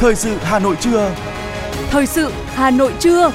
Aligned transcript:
Thời 0.00 0.14
sự 0.14 0.36
Hà 0.42 0.58
Nội 0.58 0.76
trưa. 0.80 1.14
Thời 1.90 2.06
sự 2.06 2.32
Hà 2.46 2.70
Nội 2.70 2.92
trưa. 3.00 3.32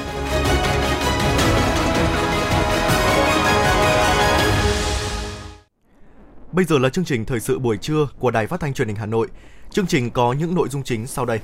Bây 6.52 6.64
giờ 6.64 6.78
là 6.78 6.88
chương 6.88 7.04
trình 7.04 7.24
thời 7.24 7.40
sự 7.40 7.58
buổi 7.58 7.76
trưa 7.76 8.08
của 8.18 8.30
Đài 8.30 8.46
Phát 8.46 8.60
thanh 8.60 8.74
Truyền 8.74 8.88
hình 8.88 8.96
Hà 8.96 9.06
Nội. 9.06 9.28
Chương 9.70 9.86
trình 9.86 10.10
có 10.10 10.32
những 10.32 10.54
nội 10.54 10.68
dung 10.68 10.82
chính 10.82 11.06
sau 11.06 11.24
đây. 11.24 11.40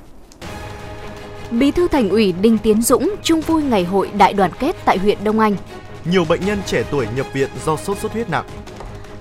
Bí 1.51 1.71
thư 1.71 1.87
Thành 1.87 2.09
ủy 2.09 2.31
Đinh 2.41 2.57
Tiến 2.57 2.81
Dũng 2.81 3.15
chung 3.23 3.41
vui 3.41 3.63
ngày 3.63 3.83
hội 3.83 4.09
đại 4.17 4.33
đoàn 4.33 4.51
kết 4.59 4.75
tại 4.85 4.97
huyện 4.97 5.17
Đông 5.23 5.39
Anh. 5.39 5.55
Nhiều 6.05 6.25
bệnh 6.29 6.45
nhân 6.45 6.59
trẻ 6.65 6.83
tuổi 6.91 7.07
nhập 7.15 7.27
viện 7.33 7.49
do 7.65 7.75
sốt 7.75 7.97
xuất 7.97 8.11
huyết 8.11 8.29
nặng. 8.29 8.45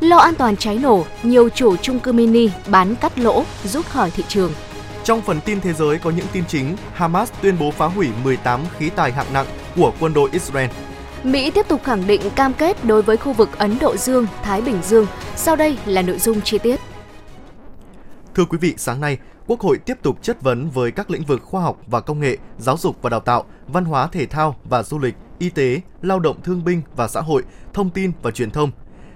Lo 0.01 0.17
an 0.17 0.35
toàn 0.35 0.57
cháy 0.57 0.79
nổ, 0.79 1.05
nhiều 1.23 1.49
chủ 1.49 1.77
chung 1.77 2.01
cư 2.01 2.13
mini 2.13 2.49
bán 2.67 2.97
cắt 2.97 3.19
lỗ 3.19 3.45
rút 3.65 3.87
khỏi 3.87 4.11
thị 4.11 4.25
trường. 4.29 4.53
Trong 5.05 5.23
phần 5.23 5.41
tin 5.45 5.61
thế 5.61 5.73
giới 5.73 5.99
có 5.99 6.11
những 6.11 6.27
tin 6.33 6.45
chính, 6.49 6.77
Hamas 6.93 7.33
tuyên 7.43 7.57
bố 7.61 7.71
phá 7.71 7.87
hủy 7.87 8.09
18 8.25 8.61
khí 8.79 8.91
tài 8.91 9.13
hạng 9.13 9.33
nặng 9.33 9.47
của 9.77 9.93
quân 10.01 10.15
đội 10.15 10.31
Israel. 10.33 10.71
Mỹ 11.23 11.51
tiếp 11.51 11.69
tục 11.69 11.81
khẳng 11.85 12.07
định 12.07 12.21
cam 12.37 12.53
kết 12.53 12.85
đối 12.85 13.03
với 13.03 13.17
khu 13.17 13.33
vực 13.33 13.59
Ấn 13.59 13.79
Độ 13.81 13.97
Dương, 13.97 14.27
Thái 14.43 14.63
Bình 14.63 14.79
Dương. 14.83 15.07
Sau 15.37 15.57
đây 15.57 15.79
là 15.87 16.03
nội 16.03 16.19
dung 16.19 16.41
chi 16.41 16.59
tiết. 16.59 16.81
Thưa 18.35 18.45
quý 18.45 18.59
vị, 18.61 18.75
sáng 18.77 19.01
nay, 19.01 19.19
Quốc 19.47 19.61
hội 19.61 19.79
tiếp 19.79 19.99
tục 20.03 20.19
chất 20.23 20.43
vấn 20.43 20.71
với 20.71 20.91
các 20.91 21.11
lĩnh 21.11 21.25
vực 21.25 21.43
khoa 21.43 21.63
học 21.63 21.79
và 21.87 22.01
công 22.01 22.21
nghệ, 22.21 22.37
giáo 22.59 22.77
dục 22.77 22.97
và 23.03 23.11
đào 23.11 23.21
tạo, 23.21 23.45
văn 23.67 23.85
hóa 23.85 24.07
thể 24.07 24.27
thao 24.27 24.57
và 24.65 24.83
du 24.83 24.99
lịch, 24.99 25.15
y 25.39 25.51
tế, 25.51 25.81
lao 26.03 26.21
động 26.21 26.43
thương 26.43 26.65
binh 26.65 26.83
và 26.97 27.09
xã 27.09 27.21
hội, 27.21 27.43
thông 27.75 27.91
tin 27.91 28.13
và 28.23 28.31
truyền 28.31 28.51
thông. 28.51 28.71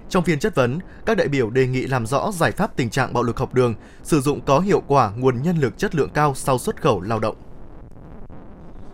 Trong 0.09 0.23
phiên 0.23 0.39
chất 0.39 0.55
vấn, 0.55 0.79
các 1.05 1.17
đại 1.17 1.27
biểu 1.27 1.49
đề 1.49 1.67
nghị 1.67 1.81
làm 1.81 2.05
rõ 2.05 2.31
giải 2.31 2.51
pháp 2.51 2.75
tình 2.75 2.89
trạng 2.89 3.13
bạo 3.13 3.23
lực 3.23 3.37
học 3.37 3.53
đường, 3.53 3.75
sử 4.03 4.21
dụng 4.21 4.41
có 4.41 4.59
hiệu 4.59 4.81
quả 4.87 5.11
nguồn 5.17 5.43
nhân 5.43 5.57
lực 5.57 5.77
chất 5.77 5.95
lượng 5.95 6.09
cao 6.13 6.33
sau 6.35 6.57
xuất 6.57 6.81
khẩu 6.81 7.01
lao 7.01 7.19
động. 7.19 7.35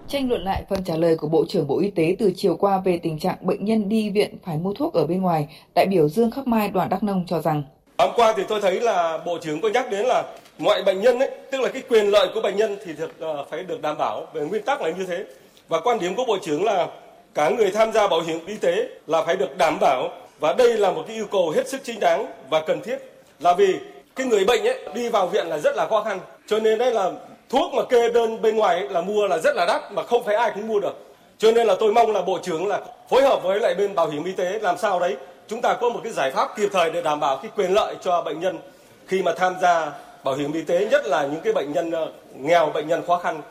Tranh 0.08 0.30
luận 0.30 0.44
lại 0.44 0.64
phần 0.70 0.84
trả 0.84 0.96
lời 0.96 1.18
của 1.18 1.28
Bộ 1.28 1.46
trưởng 1.50 1.68
Bộ 1.68 1.80
Y 1.80 1.92
tế 1.92 2.16
từ 2.20 2.34
chiều 2.36 2.56
qua 2.56 2.82
về 2.86 3.00
tình 3.04 3.20
trạng 3.20 3.36
bệnh 3.42 3.66
nhân 3.66 3.90
đi 3.90 4.10
viện 4.10 4.38
phải 4.46 4.58
mua 4.58 4.74
thuốc 4.74 4.94
ở 4.94 5.08
bên 5.08 5.22
ngoài, 5.22 5.48
đại 5.76 5.86
biểu 5.86 6.10
Dương 6.10 6.32
Khắc 6.32 6.48
Mai 6.48 6.70
đoàn 6.70 6.90
Đắk 6.90 7.04
Nông 7.04 7.26
cho 7.28 7.42
rằng 7.42 7.64
Hôm 7.98 8.12
qua 8.16 8.34
thì 8.38 8.44
tôi 8.50 8.62
thấy 8.62 8.82
là 8.82 9.20
Bộ 9.26 9.38
trưởng 9.42 9.62
có 9.62 9.70
nhắc 9.70 9.92
đến 9.92 10.06
là 10.06 10.24
mọi 10.60 10.84
bệnh 10.84 11.02
nhân 11.02 11.20
ấy, 11.20 11.32
tức 11.52 11.62
là 11.62 11.70
cái 11.70 11.82
quyền 11.90 12.06
lợi 12.08 12.28
của 12.34 12.42
bệnh 12.42 12.56
nhân 12.56 12.78
thì 12.86 12.94
được, 12.94 13.12
uh, 13.42 13.50
phải 13.50 13.64
được 13.64 13.82
đảm 13.82 13.98
bảo 13.98 14.28
về 14.34 14.46
nguyên 14.46 14.64
tắc 14.64 14.82
là 14.82 14.90
như 14.90 15.06
thế. 15.06 15.26
Và 15.70 15.80
quan 15.84 16.00
điểm 16.00 16.16
của 16.16 16.26
Bộ 16.28 16.38
trưởng 16.42 16.64
là 16.64 16.88
cả 17.34 17.50
người 17.50 17.72
tham 17.72 17.92
gia 17.92 18.08
bảo 18.08 18.22
hiểm 18.22 18.46
y 18.46 18.58
tế 18.58 18.90
là 19.08 19.22
phải 19.26 19.36
được 19.36 19.58
đảm 19.58 19.78
bảo 19.82 20.10
và 20.44 20.54
đây 20.54 20.78
là 20.78 20.92
một 20.92 21.04
cái 21.08 21.16
yêu 21.16 21.28
cầu 21.32 21.50
hết 21.50 21.68
sức 21.68 21.82
chính 21.84 22.00
đáng 22.00 22.26
và 22.50 22.62
cần 22.68 22.82
thiết 22.82 22.98
là 23.40 23.54
vì 23.54 23.80
cái 24.16 24.28
người 24.28 24.46
bệnh 24.46 24.68
ấy 24.68 24.80
đi 24.96 25.10
vào 25.10 25.28
viện 25.28 25.48
là 25.48 25.58
rất 25.58 25.76
là 25.76 25.88
khó 25.90 26.04
khăn. 26.04 26.20
Cho 26.48 26.60
nên 26.60 26.78
đấy 26.78 26.92
là 26.92 27.12
thuốc 27.50 27.74
mà 27.74 27.84
kê 27.90 28.10
đơn 28.10 28.42
bên 28.42 28.56
ngoài 28.56 28.80
ấy, 28.80 28.90
là 28.90 29.02
mua 29.02 29.28
là 29.28 29.38
rất 29.38 29.56
là 29.56 29.66
đắt 29.66 29.92
mà 29.92 30.04
không 30.04 30.24
phải 30.24 30.36
ai 30.36 30.52
cũng 30.56 30.68
mua 30.68 30.80
được. 30.80 30.96
Cho 31.38 31.52
nên 31.52 31.68
là 31.68 31.76
tôi 31.80 31.94
mong 31.94 32.12
là 32.12 32.22
bộ 32.22 32.40
trưởng 32.44 32.68
là 32.68 32.82
phối 33.10 33.22
hợp 33.22 33.44
với 33.44 33.60
lại 33.60 33.76
bên 33.76 33.96
bảo 33.96 34.10
hiểm 34.10 34.24
y 34.24 34.32
tế 34.32 34.60
làm 34.60 34.78
sao 34.78 35.00
đấy 35.00 35.18
chúng 35.48 35.62
ta 35.62 35.78
có 35.82 35.90
một 35.90 36.00
cái 36.04 36.14
giải 36.14 36.32
pháp 36.32 36.50
kịp 36.58 36.70
thời 36.74 36.92
để 36.92 37.02
đảm 37.02 37.20
bảo 37.20 37.38
cái 37.38 37.52
quyền 37.56 37.74
lợi 37.74 37.96
cho 38.02 38.22
bệnh 38.22 38.40
nhân 38.40 38.60
khi 39.08 39.22
mà 39.22 39.34
tham 39.38 39.54
gia 39.62 39.92
bảo 40.24 40.36
hiểm 40.36 40.54
y 40.54 40.62
tế 40.62 40.88
nhất 40.92 41.06
là 41.06 41.28
những 41.28 41.42
cái 41.44 41.54
bệnh 41.54 41.72
nhân 41.74 41.92
ờ, 41.92 42.12
nghèo 42.36 42.72
bệnh 42.74 42.88
nhân 42.88 43.02
khó 43.08 43.18
khăn. 43.18 43.42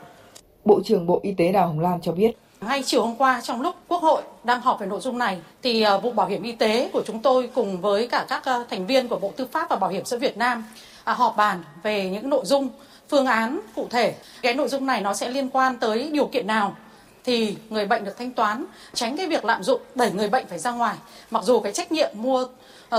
Bộ 0.65 0.81
trưởng 0.85 1.07
Bộ 1.07 1.19
Y 1.23 1.33
tế 1.37 1.51
Đào 1.51 1.67
Hồng 1.67 1.79
Lan 1.79 2.01
cho 2.01 2.11
biết 2.11 2.31
ngay 2.67 2.83
chiều 2.85 3.01
hôm 3.01 3.15
qua 3.15 3.41
trong 3.43 3.61
lúc 3.61 3.75
Quốc 3.87 4.01
hội 4.01 4.21
đang 4.43 4.61
họp 4.61 4.79
về 4.79 4.87
nội 4.87 4.99
dung 5.01 5.17
này 5.17 5.39
thì 5.61 5.81
à, 5.81 5.97
bộ 5.97 6.01
vụ 6.01 6.11
bảo 6.11 6.27
hiểm 6.27 6.43
y 6.43 6.51
tế 6.51 6.89
của 6.93 7.03
chúng 7.05 7.21
tôi 7.21 7.49
cùng 7.55 7.81
với 7.81 8.07
cả 8.07 8.25
các 8.29 8.45
à, 8.45 8.59
thành 8.69 8.87
viên 8.87 9.07
của 9.07 9.19
Bộ 9.19 9.31
Tư 9.35 9.47
pháp 9.51 9.69
và 9.69 9.75
Bảo 9.75 9.89
hiểm 9.89 10.05
xã 10.05 10.17
Việt 10.17 10.37
Nam 10.37 10.65
à, 11.03 11.13
họp 11.13 11.37
bàn 11.37 11.63
về 11.83 12.09
những 12.09 12.29
nội 12.29 12.45
dung 12.45 12.69
phương 13.09 13.25
án 13.25 13.59
cụ 13.75 13.87
thể. 13.89 14.15
Cái 14.41 14.53
nội 14.53 14.67
dung 14.67 14.85
này 14.85 15.01
nó 15.01 15.13
sẽ 15.13 15.29
liên 15.29 15.49
quan 15.49 15.77
tới 15.77 16.09
điều 16.11 16.25
kiện 16.25 16.47
nào 16.47 16.75
thì 17.23 17.55
người 17.69 17.85
bệnh 17.85 18.03
được 18.03 18.17
thanh 18.17 18.31
toán, 18.31 18.65
tránh 18.93 19.17
cái 19.17 19.27
việc 19.27 19.45
lạm 19.45 19.63
dụng 19.63 19.81
đẩy 19.95 20.11
người 20.11 20.29
bệnh 20.29 20.47
phải 20.47 20.59
ra 20.59 20.71
ngoài. 20.71 20.95
Mặc 21.31 21.43
dù 21.43 21.59
cái 21.59 21.73
trách 21.73 21.91
nhiệm 21.91 22.09
mua 22.13 22.47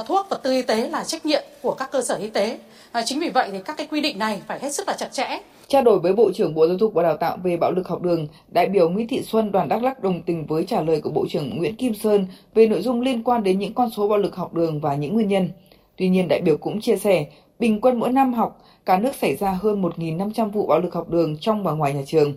thuốc 0.06 0.26
vật 0.31 0.41
tư 0.42 0.52
y 0.52 0.62
tế 0.62 0.88
là 0.88 1.04
trách 1.04 1.26
nhiệm 1.26 1.42
của 1.62 1.75
các 1.75 1.91
cơ 1.91 2.02
sở 2.02 2.14
y 2.14 2.31
tế. 2.31 2.58
Chính 3.04 3.20
vì 3.20 3.28
vậy 3.28 3.48
thì 3.52 3.58
các 3.64 3.76
cái 3.76 3.86
quy 3.86 4.00
định 4.00 4.19
này 4.19 4.42
phải 4.46 4.58
hết 4.60 4.75
sức 4.75 4.88
là 4.88 4.94
chặt 4.98 5.12
chẽ 5.12 5.41
Trao 5.69 5.82
đổi 5.82 5.98
với 5.98 6.12
Bộ 6.12 6.32
trưởng 6.32 6.54
Bộ 6.54 6.66
Giáo 6.66 6.76
dục 6.76 6.94
và 6.94 7.02
Đào 7.02 7.16
tạo 7.16 7.38
về 7.42 7.56
bạo 7.56 7.72
lực 7.72 7.88
học 7.88 8.02
đường, 8.02 8.26
đại 8.48 8.69
biểu 8.69 8.91
Nguyễn 8.91 9.08
Thị 9.08 9.22
Xuân 9.22 9.52
đoàn 9.52 9.69
Đắk 9.69 9.82
Lắk 9.82 10.02
đồng 10.02 10.22
tình 10.22 10.47
với 10.47 10.64
trả 10.64 10.82
lời 10.82 11.00
của 11.00 11.10
Bộ 11.10 11.26
trưởng 11.28 11.58
Nguyễn 11.58 11.76
Kim 11.76 11.94
Sơn 11.94 12.26
về 12.54 12.66
nội 12.66 12.82
dung 12.82 13.00
liên 13.00 13.22
quan 13.22 13.42
đến 13.42 13.58
những 13.58 13.75
con 13.75 13.91
số 13.91 14.08
bạo 14.08 14.19
lực 14.19 14.36
học 14.36 14.54
đường 14.54 14.80
và 14.80 14.94
những 14.94 15.14
nguyên 15.14 15.28
nhân. 15.28 15.48
Tuy 15.97 16.08
nhiên, 16.08 16.28
đại 16.28 16.41
biểu 16.41 16.56
cũng 16.56 16.80
chia 16.80 16.97
sẻ, 16.97 17.26
bình 17.58 17.80
quân 17.80 18.00
mỗi 18.00 18.12
năm 18.12 18.34
học, 18.34 18.62
cả 18.86 18.98
nước 18.98 19.14
xảy 19.14 19.36
ra 19.36 19.58
hơn 19.62 19.82
1.500 19.82 20.50
vụ 20.50 20.66
bạo 20.66 20.80
lực 20.80 20.94
học 20.94 21.10
đường 21.10 21.36
trong 21.36 21.62
và 21.62 21.72
ngoài 21.72 21.94
nhà 21.94 22.02
trường. 22.06 22.34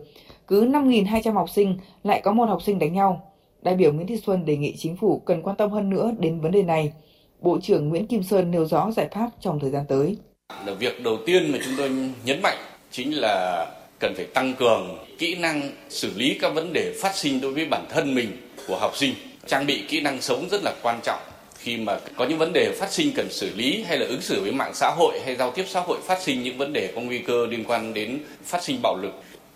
Cứ 0.48 0.66
5.200 0.66 1.34
học 1.34 1.50
sinh 1.50 1.78
lại 2.04 2.22
có 2.24 2.32
một 2.32 2.50
học 2.50 2.62
sinh 2.62 2.80
đánh 2.80 2.94
nhau. 2.94 3.32
Đại 3.62 3.76
biểu 3.76 3.94
Nguyễn 3.94 4.08
Thị 4.08 4.18
Xuân 4.26 4.46
đề 4.46 4.58
nghị 4.58 4.76
chính 4.78 4.96
phủ 4.96 5.22
cần 5.26 5.42
quan 5.42 5.56
tâm 5.56 5.72
hơn 5.72 5.90
nữa 5.90 6.12
đến 6.20 6.40
vấn 6.40 6.52
đề 6.52 6.64
này. 6.64 6.94
Bộ 7.42 7.60
trưởng 7.62 7.90
Nguyễn 7.90 8.08
Kim 8.08 8.24
Sơn 8.24 8.52
nêu 8.52 8.66
rõ 8.66 8.92
giải 8.92 9.08
pháp 9.12 9.30
trong 9.40 9.60
thời 9.60 9.70
gian 9.70 9.86
tới. 9.88 10.18
Là 10.66 10.74
Việc 10.74 11.04
đầu 11.04 11.18
tiên 11.26 11.52
mà 11.52 11.58
chúng 11.66 11.74
tôi 11.78 11.90
nhấn 12.26 12.42
mạnh 12.42 12.58
chính 12.92 13.12
là 13.14 13.66
cần 14.00 14.14
phải 14.16 14.26
tăng 14.26 14.54
cường 14.54 14.98
kỹ 15.18 15.36
năng 15.36 15.72
xử 15.90 16.12
lý 16.16 16.38
các 16.42 16.50
vấn 16.50 16.74
đề 16.74 16.94
phát 17.02 17.16
sinh 17.16 17.42
đối 17.42 17.54
với 17.54 17.66
bản 17.66 17.86
thân 17.90 18.16
mình, 18.16 18.38
của 18.68 18.78
học 18.78 18.98
sinh. 18.98 19.14
Trang 19.48 19.66
bị 19.66 19.84
kỹ 19.88 20.02
năng 20.02 20.22
sống 20.22 20.48
rất 20.52 20.64
là 20.64 20.74
quan 20.82 21.00
trọng. 21.04 21.20
Khi 21.60 21.78
mà 21.78 22.00
có 22.16 22.26
những 22.26 22.38
vấn 22.38 22.54
đề 22.54 22.72
phát 22.80 22.92
sinh 22.92 23.12
cần 23.16 23.28
xử 23.32 23.56
lý 23.56 23.84
hay 23.88 24.00
là 24.00 24.06
ứng 24.06 24.22
xử 24.22 24.42
với 24.42 24.52
mạng 24.52 24.72
xã 24.74 24.90
hội 24.98 25.20
hay 25.26 25.36
giao 25.36 25.52
tiếp 25.52 25.66
xã 25.68 25.80
hội 25.80 25.98
phát 26.08 26.22
sinh 26.22 26.44
những 26.44 26.58
vấn 26.58 26.74
đề 26.74 26.92
có 26.96 27.02
nguy 27.02 27.20
cơ 27.20 27.46
liên 27.46 27.64
quan 27.64 27.94
đến 27.94 28.20
phát 28.46 28.64
sinh 28.64 28.80
bạo 28.84 28.98
lực 29.02 29.14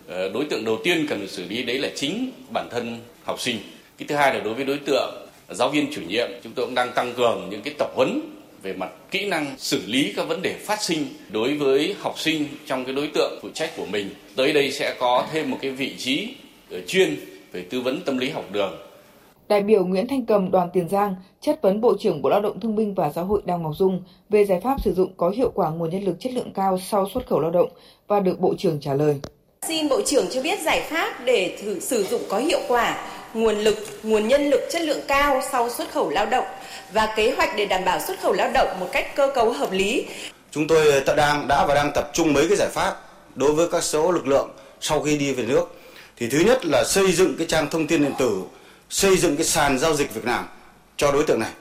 ờ, 0.08 0.30
đối 0.30 0.46
tượng 0.46 0.66
đầu 0.66 0.80
tiên 0.84 1.06
cần 1.10 1.28
xử 1.28 1.44
lý 1.50 1.64
đấy 1.64 1.78
là 1.78 1.90
chính 1.96 2.32
bản 2.54 2.68
thân 2.72 3.00
học 3.24 3.40
sinh. 3.40 3.58
Cái 3.98 4.08
thứ 4.08 4.16
hai 4.16 4.34
là 4.34 4.40
đối 4.40 4.54
với 4.54 4.66
đối 4.66 4.78
tượng, 4.78 5.28
giáo 5.50 5.70
viên 5.70 5.94
chủ 5.94 6.02
nhiệm, 6.02 6.30
chúng 6.44 6.54
tôi 6.54 6.66
cũng 6.66 6.76
đang 6.76 6.92
tăng 6.94 7.14
cường 7.14 7.48
những 7.50 7.62
cái 7.62 7.74
tập 7.78 7.92
huấn 7.96 8.22
về 8.64 8.74
mặt 8.74 8.92
kỹ 9.12 9.26
năng 9.30 9.56
xử 9.58 9.82
lý 9.86 10.14
các 10.16 10.28
vấn 10.28 10.42
đề 10.42 10.54
phát 10.54 10.82
sinh 10.82 11.06
đối 11.32 11.54
với 11.54 11.96
học 12.00 12.20
sinh 12.20 12.46
trong 12.66 12.86
cái 12.86 12.96
đối 12.96 13.08
tượng 13.08 13.40
phụ 13.42 13.50
trách 13.54 13.72
của 13.78 13.86
mình. 13.86 14.10
Tới 14.36 14.54
đây 14.54 14.72
sẽ 14.72 14.96
có 15.00 15.28
thêm 15.32 15.52
một 15.52 15.58
cái 15.62 15.72
vị 15.72 15.96
trí 15.98 16.36
ờ, 16.72 16.82
chuyên 16.88 17.16
về 17.52 17.66
tư 17.70 17.82
vấn 17.82 18.02
tâm 18.06 18.18
lý 18.18 18.30
học 18.30 18.46
đường. 18.52 18.74
Đại 19.48 19.64
biểu 19.64 19.86
Nguyễn 19.86 20.08
Thanh 20.08 20.26
Cầm, 20.26 20.52
đoàn 20.52 20.70
Tiền 20.74 20.90
Giang, 20.90 21.16
chất 21.42 21.62
vấn 21.62 21.82
Bộ 21.82 21.98
trưởng 22.00 22.22
Bộ 22.22 22.30
Lao 22.30 22.42
động 22.42 22.60
Thương 22.60 22.76
binh 22.76 22.94
và 22.94 23.12
Xã 23.12 23.22
hội 23.22 23.42
Đào 23.46 23.60
Ngọc 23.60 23.74
Dung 23.78 24.04
về 24.30 24.46
giải 24.46 24.60
pháp 24.60 24.82
sử 24.82 24.94
dụng 24.94 25.14
có 25.18 25.30
hiệu 25.30 25.52
quả 25.56 25.70
nguồn 25.70 25.90
nhân 25.90 26.04
lực 26.04 26.20
chất 26.20 26.34
lượng 26.34 26.54
cao 26.54 26.80
sau 26.80 27.10
xuất 27.14 27.28
khẩu 27.28 27.40
lao 27.40 27.52
động 27.52 27.70
và 28.08 28.20
được 28.20 28.40
Bộ 28.40 28.56
trưởng 28.58 28.80
trả 28.80 28.94
lời. 28.94 29.20
Xin 29.68 29.90
Bộ 29.90 30.02
trưởng 30.06 30.28
cho 30.32 30.42
biết 30.42 30.60
giải 30.62 30.88
pháp 30.90 31.26
để 31.26 31.58
thử 31.62 31.80
sử 31.80 32.04
dụng 32.04 32.22
có 32.30 32.38
hiệu 32.38 32.60
quả 32.68 32.98
nguồn 33.34 33.60
lực, 33.60 33.78
nguồn 34.04 34.28
nhân 34.28 34.50
lực 34.50 34.62
chất 34.72 34.82
lượng 34.82 35.02
cao 35.08 35.42
sau 35.52 35.70
xuất 35.70 35.92
khẩu 35.92 36.10
lao 36.10 36.26
động 36.26 36.46
và 36.94 37.14
kế 37.16 37.32
hoạch 37.32 37.50
để 37.58 37.66
đảm 37.66 37.86
bảo 37.86 38.00
xuất 38.08 38.22
khẩu 38.22 38.34
lao 38.34 38.52
động 38.54 38.80
một 38.80 38.90
cách 38.92 39.16
cơ 39.16 39.32
cấu 39.36 39.52
hợp 39.52 39.72
lý. 39.72 40.06
Chúng 40.52 40.68
tôi 40.68 41.02
ờ, 41.06 41.16
đang 41.16 41.48
đã 41.48 41.66
và 41.66 41.76
đang 41.76 41.92
tập 41.96 42.10
trung 42.14 42.34
mấy 42.34 42.48
cái 42.48 42.58
giải 42.58 42.68
pháp 42.74 42.96
đối 43.36 43.54
với 43.54 43.68
các 43.72 43.84
số 43.84 44.12
lực 44.12 44.28
lượng 44.28 44.50
sau 44.80 45.02
khi 45.02 45.18
đi 45.18 45.34
về 45.34 45.44
nước. 45.44 45.66
Thì 46.18 46.30
thứ 46.30 46.40
nhất 46.40 46.66
là 46.66 46.84
xây 46.84 47.12
dựng 47.12 47.36
cái 47.38 47.48
trang 47.48 47.70
thông 47.70 47.88
tin 47.88 48.02
điện 48.04 48.14
tử, 48.20 48.42
xây 48.90 49.18
dựng 49.18 49.36
cái 49.38 49.46
sàn 49.46 49.80
giao 49.80 49.94
dịch 49.94 50.14
Việt 50.14 50.26
Nam 50.26 50.48
cho 50.98 51.12
đối 51.12 51.24
tượng 51.24 51.40
này. 51.40 51.52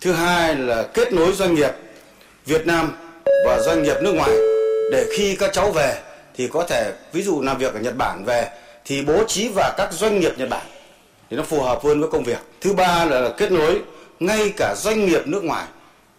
Thứ 0.00 0.12
hai 0.12 0.54
là 0.54 0.82
kết 0.82 1.12
nối 1.12 1.32
doanh 1.32 1.54
nghiệp 1.54 1.72
Việt 2.46 2.66
Nam 2.66 2.96
và 3.46 3.60
doanh 3.60 3.82
nghiệp 3.82 3.96
nước 4.02 4.12
ngoài 4.12 4.36
để 4.92 5.06
khi 5.16 5.36
các 5.36 5.50
cháu 5.52 5.70
về 5.70 6.09
thì 6.36 6.48
có 6.48 6.64
thể 6.68 6.92
ví 7.12 7.22
dụ 7.22 7.42
làm 7.42 7.58
việc 7.58 7.74
ở 7.74 7.80
Nhật 7.80 7.96
Bản 7.96 8.24
về 8.24 8.48
thì 8.84 9.02
bố 9.02 9.24
trí 9.24 9.48
vào 9.48 9.72
các 9.76 9.92
doanh 9.92 10.20
nghiệp 10.20 10.32
Nhật 10.38 10.48
Bản 10.48 10.66
thì 11.30 11.36
nó 11.36 11.42
phù 11.42 11.60
hợp 11.60 11.84
hơn 11.84 12.00
với 12.00 12.10
công 12.10 12.24
việc. 12.24 12.38
Thứ 12.60 12.72
ba 12.72 13.04
là 13.04 13.30
kết 13.36 13.52
nối 13.52 13.80
ngay 14.20 14.52
cả 14.56 14.74
doanh 14.76 15.06
nghiệp 15.06 15.26
nước 15.26 15.44
ngoài 15.44 15.66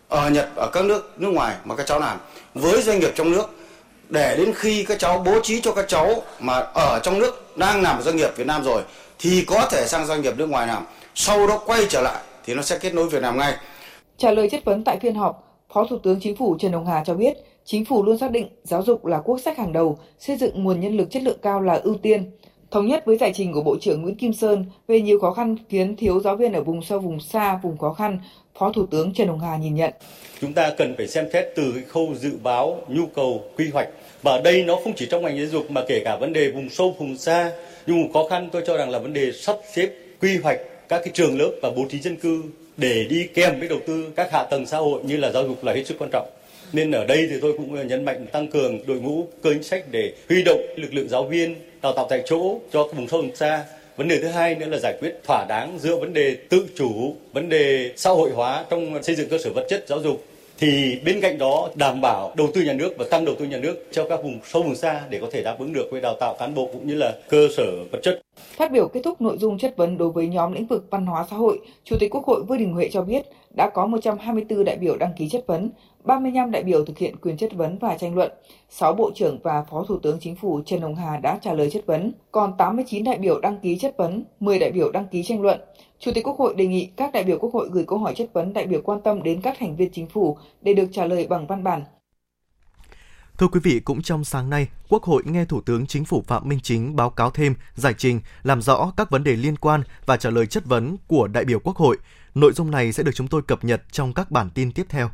ở 0.09 0.29
Nhật 0.29 0.49
ở 0.55 0.69
các 0.73 0.85
nước 0.85 1.13
nước 1.17 1.29
ngoài 1.29 1.55
mà 1.65 1.75
các 1.75 1.85
cháu 1.85 1.99
làm 1.99 2.17
với 2.53 2.81
doanh 2.81 2.99
nghiệp 2.99 3.11
trong 3.15 3.31
nước 3.31 3.49
để 4.09 4.35
đến 4.37 4.53
khi 4.55 4.83
các 4.83 4.99
cháu 4.99 5.23
bố 5.25 5.39
trí 5.43 5.61
cho 5.61 5.73
các 5.73 5.85
cháu 5.87 6.23
mà 6.39 6.53
ở 6.73 6.99
trong 7.03 7.19
nước 7.19 7.57
đang 7.57 7.81
làm 7.81 8.01
doanh 8.01 8.15
nghiệp 8.15 8.29
Việt 8.35 8.47
Nam 8.47 8.63
rồi 8.63 8.81
thì 9.19 9.43
có 9.47 9.67
thể 9.71 9.85
sang 9.87 10.05
doanh 10.05 10.21
nghiệp 10.21 10.37
nước 10.37 10.49
ngoài 10.49 10.67
làm 10.67 10.85
sau 11.15 11.47
đó 11.47 11.57
quay 11.65 11.85
trở 11.89 12.01
lại 12.01 12.21
thì 12.45 12.53
nó 12.53 12.61
sẽ 12.61 12.77
kết 12.77 12.93
nối 12.93 13.09
Việt 13.09 13.21
Nam 13.21 13.37
ngay. 13.37 13.55
Trả 14.17 14.31
lời 14.31 14.49
chất 14.49 14.65
vấn 14.65 14.83
tại 14.83 14.99
phiên 15.01 15.15
họp, 15.15 15.63
Phó 15.73 15.85
Thủ 15.89 15.99
tướng 16.03 16.19
Chính 16.21 16.35
phủ 16.35 16.57
Trần 16.59 16.73
Hồng 16.73 16.85
Hà 16.85 17.03
cho 17.05 17.13
biết, 17.13 17.33
Chính 17.65 17.85
phủ 17.85 18.03
luôn 18.03 18.17
xác 18.17 18.31
định 18.31 18.47
giáo 18.63 18.83
dục 18.83 19.05
là 19.05 19.17
quốc 19.17 19.39
sách 19.39 19.57
hàng 19.57 19.73
đầu, 19.73 19.97
xây 20.19 20.37
dựng 20.37 20.63
nguồn 20.63 20.79
nhân 20.79 20.97
lực 20.97 21.11
chất 21.11 21.23
lượng 21.23 21.37
cao 21.41 21.61
là 21.61 21.73
ưu 21.73 21.95
tiên. 21.95 22.31
Thống 22.71 22.87
nhất 22.87 23.05
với 23.05 23.17
giải 23.17 23.31
trình 23.35 23.53
của 23.53 23.61
Bộ 23.61 23.77
trưởng 23.81 24.01
Nguyễn 24.01 24.15
Kim 24.15 24.33
Sơn 24.33 24.65
về 24.87 25.01
nhiều 25.01 25.19
khó 25.19 25.33
khăn 25.33 25.55
khiến 25.69 25.95
thiếu 25.95 26.19
giáo 26.19 26.35
viên 26.35 26.53
ở 26.53 26.61
vùng 26.63 26.81
sâu, 26.81 26.99
vùng 26.99 27.19
xa, 27.19 27.59
vùng 27.63 27.77
khó 27.77 27.93
khăn, 27.93 28.19
Phó 28.57 28.71
Thủ 28.71 28.85
tướng 28.85 29.13
Trần 29.13 29.27
Hồng 29.27 29.39
Hà 29.39 29.57
nhìn 29.57 29.75
nhận. 29.75 29.93
Chúng 30.41 30.53
ta 30.53 30.73
cần 30.77 30.95
phải 30.97 31.07
xem 31.07 31.25
xét 31.33 31.45
từ 31.55 31.71
cái 31.75 31.83
khâu 31.83 32.13
dự 32.15 32.31
báo 32.43 32.81
nhu 32.87 33.05
cầu 33.05 33.43
quy 33.57 33.69
hoạch. 33.69 33.87
Và 34.23 34.31
ở 34.31 34.41
đây 34.43 34.63
nó 34.63 34.75
không 34.83 34.93
chỉ 34.95 35.07
trong 35.11 35.23
ngành 35.23 35.37
giáo 35.37 35.47
dục 35.47 35.71
mà 35.71 35.81
kể 35.87 36.01
cả 36.05 36.17
vấn 36.17 36.33
đề 36.33 36.51
vùng 36.51 36.69
sâu, 36.69 36.95
vùng 36.99 37.17
xa, 37.17 37.51
nhưng 37.87 38.13
khó 38.13 38.27
khăn 38.29 38.49
tôi 38.51 38.63
cho 38.67 38.77
rằng 38.77 38.89
là 38.89 38.99
vấn 38.99 39.13
đề 39.13 39.31
sắp 39.31 39.55
xếp 39.73 39.89
quy 40.21 40.37
hoạch 40.37 40.59
các 40.89 41.01
cái 41.03 41.11
trường 41.13 41.39
lớp 41.39 41.51
và 41.61 41.69
bố 41.75 41.85
trí 41.89 41.99
dân 41.99 42.15
cư 42.15 42.43
để 42.77 43.05
đi 43.09 43.27
kèm 43.33 43.59
với 43.59 43.69
đầu 43.69 43.79
tư 43.87 44.11
các 44.15 44.31
hạ 44.31 44.43
tầng 44.43 44.65
xã 44.65 44.77
hội 44.77 45.01
như 45.03 45.17
là 45.17 45.31
giáo 45.31 45.43
dục 45.47 45.63
là 45.63 45.73
hết 45.73 45.83
sức 45.87 45.95
quan 45.99 46.09
trọng. 46.13 46.29
Nên 46.73 46.91
ở 46.91 47.05
đây 47.05 47.27
thì 47.29 47.35
tôi 47.41 47.53
cũng 47.57 47.87
nhấn 47.87 48.05
mạnh 48.05 48.25
tăng 48.31 48.47
cường 48.47 48.79
đội 48.87 48.99
ngũ 48.99 49.27
cơ 49.43 49.53
chính 49.53 49.63
sách 49.63 49.83
để 49.91 50.13
huy 50.29 50.43
động 50.43 50.61
lực 50.75 50.93
lượng 50.93 51.09
giáo 51.09 51.23
viên 51.23 51.55
đào 51.81 51.93
tạo 51.93 52.07
tại 52.09 52.23
chỗ 52.25 52.59
cho 52.73 52.87
vùng 52.95 53.07
sâu 53.07 53.21
vùng 53.21 53.35
xa 53.35 53.65
vấn 53.97 54.07
đề 54.07 54.17
thứ 54.21 54.27
hai 54.27 54.55
nữa 54.55 54.65
là 54.65 54.77
giải 54.77 54.97
quyết 54.99 55.15
thỏa 55.27 55.45
đáng 55.49 55.77
giữa 55.79 55.95
vấn 55.95 56.13
đề 56.13 56.35
tự 56.49 56.67
chủ 56.75 57.15
vấn 57.33 57.49
đề 57.49 57.91
xã 57.95 58.09
hội 58.09 58.31
hóa 58.31 58.65
trong 58.69 59.03
xây 59.03 59.15
dựng 59.15 59.29
cơ 59.29 59.37
sở 59.37 59.53
vật 59.53 59.65
chất 59.69 59.85
giáo 59.87 59.99
dục 59.99 60.23
thì 60.57 60.99
bên 61.05 61.21
cạnh 61.21 61.37
đó 61.37 61.69
đảm 61.75 62.01
bảo 62.01 62.33
đầu 62.37 62.47
tư 62.53 62.61
nhà 62.61 62.73
nước 62.73 62.93
và 62.97 63.05
tăng 63.11 63.25
đầu 63.25 63.35
tư 63.39 63.45
nhà 63.45 63.57
nước 63.57 63.87
cho 63.91 64.05
các 64.09 64.23
vùng 64.23 64.39
sâu 64.45 64.63
vùng 64.63 64.75
xa 64.75 65.01
để 65.09 65.19
có 65.21 65.27
thể 65.31 65.43
đáp 65.43 65.55
ứng 65.59 65.73
được 65.73 65.87
với 65.91 66.01
đào 66.01 66.15
tạo 66.19 66.35
cán 66.39 66.55
bộ 66.55 66.69
cũng 66.73 66.87
như 66.87 66.95
là 66.95 67.13
cơ 67.29 67.47
sở 67.57 67.63
vật 67.91 67.99
chất. 68.03 68.21
Phát 68.57 68.71
biểu 68.71 68.87
kết 68.87 69.01
thúc 69.03 69.21
nội 69.21 69.37
dung 69.37 69.57
chất 69.57 69.77
vấn 69.77 69.97
đối 69.97 70.09
với 70.09 70.27
nhóm 70.27 70.53
lĩnh 70.53 70.65
vực 70.65 70.85
văn 70.89 71.05
hóa 71.05 71.25
xã 71.29 71.35
hội, 71.35 71.59
Chủ 71.83 71.95
tịch 71.99 72.15
Quốc 72.15 72.25
hội 72.25 72.43
Vương 72.43 72.57
Đình 72.57 72.73
Huệ 72.73 72.89
cho 72.91 73.01
biết 73.01 73.21
đã 73.55 73.69
có 73.69 73.87
124 73.87 74.65
đại 74.65 74.77
biểu 74.77 74.97
đăng 74.97 75.13
ký 75.17 75.29
chất 75.29 75.43
vấn, 75.47 75.69
35 76.03 76.51
đại 76.51 76.63
biểu 76.63 76.85
thực 76.85 76.97
hiện 76.97 77.15
quyền 77.17 77.37
chất 77.37 77.53
vấn 77.53 77.77
và 77.77 77.97
tranh 77.97 78.15
luận, 78.15 78.31
6 78.69 78.93
bộ 78.93 79.11
trưởng 79.15 79.39
và 79.43 79.63
Phó 79.63 79.83
Thủ 79.87 79.99
tướng 79.99 80.17
Chính 80.19 80.35
phủ 80.35 80.61
Trần 80.65 80.81
Hồng 80.81 80.95
Hà 80.95 81.17
đã 81.17 81.39
trả 81.41 81.53
lời 81.53 81.69
chất 81.69 81.85
vấn, 81.85 82.13
còn 82.31 82.53
89 82.57 83.03
đại 83.03 83.17
biểu 83.17 83.39
đăng 83.39 83.59
ký 83.59 83.77
chất 83.77 83.97
vấn, 83.97 84.23
10 84.39 84.59
đại 84.59 84.71
biểu 84.71 84.91
đăng 84.91 85.07
ký 85.07 85.23
tranh 85.23 85.41
luận. 85.41 85.59
Chủ 85.99 86.11
tịch 86.15 86.27
Quốc 86.27 86.39
hội 86.39 86.55
đề 86.55 86.65
nghị 86.65 86.89
các 86.95 87.11
đại 87.13 87.23
biểu 87.23 87.37
Quốc 87.39 87.53
hội 87.53 87.69
gửi 87.71 87.83
câu 87.87 87.99
hỏi 87.99 88.13
chất 88.15 88.33
vấn 88.33 88.53
đại 88.53 88.67
biểu 88.67 88.81
quan 88.81 89.01
tâm 89.01 89.23
đến 89.23 89.41
các 89.41 89.55
thành 89.59 89.75
viên 89.75 89.91
chính 89.91 90.07
phủ 90.07 90.37
để 90.61 90.73
được 90.73 90.87
trả 90.91 91.05
lời 91.05 91.27
bằng 91.27 91.47
văn 91.47 91.63
bản. 91.63 91.83
Thưa 93.37 93.47
quý 93.47 93.59
vị, 93.63 93.79
cũng 93.79 94.01
trong 94.01 94.23
sáng 94.23 94.49
nay, 94.49 94.67
Quốc 94.89 95.03
hội 95.03 95.23
nghe 95.25 95.45
Thủ 95.45 95.61
tướng 95.61 95.87
Chính 95.87 96.05
phủ 96.05 96.23
Phạm 96.27 96.49
Minh 96.49 96.59
Chính 96.63 96.95
báo 96.95 97.09
cáo 97.09 97.31
thêm, 97.31 97.55
giải 97.75 97.93
trình, 97.97 98.21
làm 98.43 98.61
rõ 98.61 98.93
các 98.97 99.09
vấn 99.09 99.23
đề 99.23 99.35
liên 99.35 99.55
quan 99.55 99.83
và 100.05 100.17
trả 100.17 100.29
lời 100.29 100.45
chất 100.45 100.65
vấn 100.65 100.97
của 101.07 101.27
đại 101.27 101.45
biểu 101.45 101.59
Quốc 101.59 101.75
hội. 101.75 101.97
Nội 102.35 102.53
dung 102.53 102.71
này 102.71 102.93
sẽ 102.93 103.03
được 103.03 103.11
chúng 103.15 103.27
tôi 103.27 103.41
cập 103.41 103.63
nhật 103.63 103.81
trong 103.91 104.13
các 104.13 104.31
bản 104.31 104.49
tin 104.49 104.71
tiếp 104.71 104.85
theo. 104.89 105.09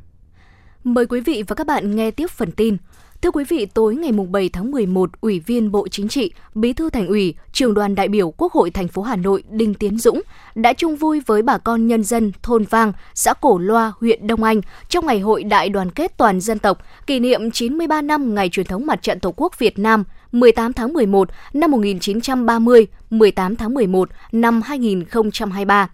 Mời 0.83 1.05
quý 1.05 1.21
vị 1.21 1.43
và 1.47 1.55
các 1.55 1.67
bạn 1.67 1.95
nghe 1.95 2.11
tiếp 2.11 2.31
phần 2.31 2.51
tin. 2.51 2.77
Thưa 3.21 3.31
quý 3.31 3.43
vị, 3.43 3.65
tối 3.65 3.95
ngày 3.95 4.11
7 4.11 4.49
tháng 4.49 4.71
11, 4.71 5.09
Ủy 5.21 5.39
viên 5.39 5.71
Bộ 5.71 5.87
Chính 5.87 6.07
trị, 6.07 6.31
Bí 6.55 6.73
thư 6.73 6.89
Thành 6.89 7.07
ủy, 7.07 7.35
Trường 7.51 7.73
đoàn 7.73 7.95
đại 7.95 8.07
biểu 8.07 8.31
Quốc 8.31 8.53
hội 8.53 8.71
thành 8.71 8.87
phố 8.87 9.01
Hà 9.01 9.15
Nội 9.15 9.43
Đinh 9.49 9.73
Tiến 9.73 9.97
Dũng 9.97 10.21
đã 10.55 10.73
chung 10.73 10.95
vui 10.95 11.21
với 11.25 11.41
bà 11.41 11.57
con 11.57 11.87
nhân 11.87 12.03
dân 12.03 12.31
thôn 12.43 12.63
Vang, 12.63 12.93
xã 13.13 13.33
Cổ 13.33 13.57
Loa, 13.57 13.93
huyện 13.99 14.27
Đông 14.27 14.43
Anh 14.43 14.61
trong 14.89 15.05
ngày 15.05 15.19
hội 15.19 15.43
đại 15.43 15.69
đoàn 15.69 15.91
kết 15.91 16.17
toàn 16.17 16.41
dân 16.41 16.59
tộc 16.59 16.81
kỷ 17.07 17.19
niệm 17.19 17.51
93 17.51 18.01
năm 18.01 18.35
ngày 18.35 18.49
truyền 18.49 18.65
thống 18.65 18.85
mặt 18.85 19.01
trận 19.01 19.19
Tổ 19.19 19.33
quốc 19.37 19.59
Việt 19.59 19.79
Nam 19.79 20.03
18 20.31 20.73
tháng 20.73 20.93
11 20.93 21.29
năm 21.53 21.71
1930, 21.71 22.87
18 23.09 23.55
tháng 23.55 23.73
11 23.73 24.09
năm 24.31 24.61
2023. 24.61 25.89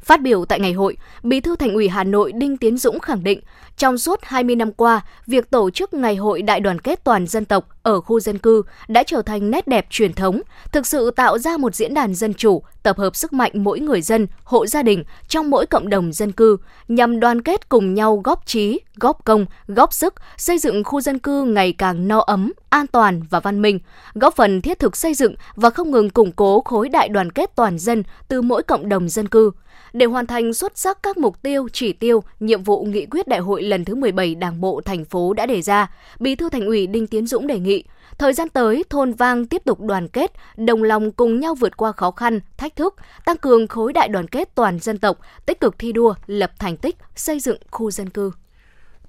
Phát 0.00 0.22
biểu 0.22 0.44
tại 0.44 0.60
ngày 0.60 0.72
hội, 0.72 0.96
Bí 1.22 1.40
thư 1.40 1.56
Thành 1.56 1.74
ủy 1.74 1.88
Hà 1.88 2.04
Nội 2.04 2.32
Đinh 2.32 2.56
Tiến 2.56 2.76
Dũng 2.78 3.00
khẳng 3.00 3.24
định, 3.24 3.40
trong 3.76 3.98
suốt 3.98 4.18
20 4.22 4.56
năm 4.56 4.72
qua, 4.72 5.00
việc 5.26 5.50
tổ 5.50 5.70
chức 5.70 5.94
Ngày 5.94 6.16
hội 6.16 6.42
Đại 6.42 6.60
đoàn 6.60 6.78
kết 6.78 7.04
toàn 7.04 7.26
dân 7.26 7.44
tộc 7.44 7.68
ở 7.82 8.00
khu 8.00 8.20
dân 8.20 8.38
cư 8.38 8.62
đã 8.88 9.02
trở 9.02 9.22
thành 9.22 9.50
nét 9.50 9.68
đẹp 9.68 9.86
truyền 9.90 10.12
thống, 10.12 10.40
thực 10.72 10.86
sự 10.86 11.10
tạo 11.10 11.38
ra 11.38 11.56
một 11.56 11.74
diễn 11.74 11.94
đàn 11.94 12.14
dân 12.14 12.34
chủ, 12.34 12.62
tập 12.82 12.98
hợp 12.98 13.16
sức 13.16 13.32
mạnh 13.32 13.52
mỗi 13.54 13.80
người 13.80 14.02
dân, 14.02 14.26
hộ 14.44 14.66
gia 14.66 14.82
đình 14.82 15.04
trong 15.28 15.50
mỗi 15.50 15.66
cộng 15.66 15.88
đồng 15.88 16.12
dân 16.12 16.32
cư, 16.32 16.56
nhằm 16.88 17.20
đoàn 17.20 17.42
kết 17.42 17.68
cùng 17.68 17.94
nhau 17.94 18.20
góp 18.24 18.46
trí, 18.46 18.80
góp 19.00 19.24
công, 19.24 19.46
góp 19.66 19.92
sức, 19.92 20.14
xây 20.36 20.58
dựng 20.58 20.84
khu 20.84 21.00
dân 21.00 21.18
cư 21.18 21.44
ngày 21.44 21.72
càng 21.72 22.08
no 22.08 22.18
ấm, 22.20 22.52
an 22.70 22.86
toàn 22.86 23.22
và 23.30 23.40
văn 23.40 23.62
minh, 23.62 23.78
góp 24.14 24.36
phần 24.36 24.60
thiết 24.60 24.78
thực 24.78 24.96
xây 24.96 25.14
dựng 25.14 25.34
và 25.54 25.70
không 25.70 25.90
ngừng 25.90 26.10
củng 26.10 26.32
cố 26.32 26.60
khối 26.60 26.88
đại 26.88 27.08
đoàn 27.08 27.32
kết 27.32 27.50
toàn 27.56 27.78
dân 27.78 28.02
từ 28.28 28.42
mỗi 28.42 28.62
cộng 28.62 28.88
đồng 28.88 29.08
dân 29.08 29.28
cư 29.28 29.50
để 29.92 30.06
hoàn 30.06 30.26
thành 30.26 30.54
xuất 30.54 30.78
sắc 30.78 31.02
các 31.02 31.18
mục 31.18 31.42
tiêu, 31.42 31.68
chỉ 31.72 31.92
tiêu, 31.92 32.22
nhiệm 32.40 32.62
vụ 32.62 32.84
nghị 32.84 33.06
quyết 33.06 33.28
đại 33.28 33.40
hội 33.40 33.62
lần 33.62 33.84
thứ 33.84 33.94
17 33.94 34.34
Đảng 34.34 34.60
bộ 34.60 34.80
thành 34.84 35.04
phố 35.04 35.32
đã 35.32 35.46
đề 35.46 35.62
ra, 35.62 35.90
Bí 36.20 36.34
thư 36.34 36.48
Thành 36.48 36.66
ủy 36.66 36.86
Đinh 36.86 37.06
Tiến 37.06 37.26
Dũng 37.26 37.46
đề 37.46 37.58
nghị 37.58 37.84
Thời 38.18 38.32
gian 38.32 38.48
tới, 38.48 38.84
thôn 38.90 39.12
Vang 39.12 39.46
tiếp 39.46 39.62
tục 39.64 39.80
đoàn 39.80 40.08
kết, 40.08 40.32
đồng 40.56 40.82
lòng 40.82 41.12
cùng 41.12 41.40
nhau 41.40 41.54
vượt 41.54 41.76
qua 41.76 41.92
khó 41.92 42.10
khăn, 42.10 42.40
thách 42.56 42.76
thức, 42.76 42.94
tăng 43.24 43.36
cường 43.36 43.66
khối 43.66 43.92
đại 43.92 44.08
đoàn 44.08 44.28
kết 44.28 44.54
toàn 44.54 44.78
dân 44.78 44.98
tộc, 44.98 45.18
tích 45.46 45.60
cực 45.60 45.78
thi 45.78 45.92
đua, 45.92 46.14
lập 46.26 46.52
thành 46.58 46.76
tích, 46.76 46.96
xây 47.16 47.40
dựng 47.40 47.58
khu 47.70 47.90
dân 47.90 48.10
cư. 48.10 48.32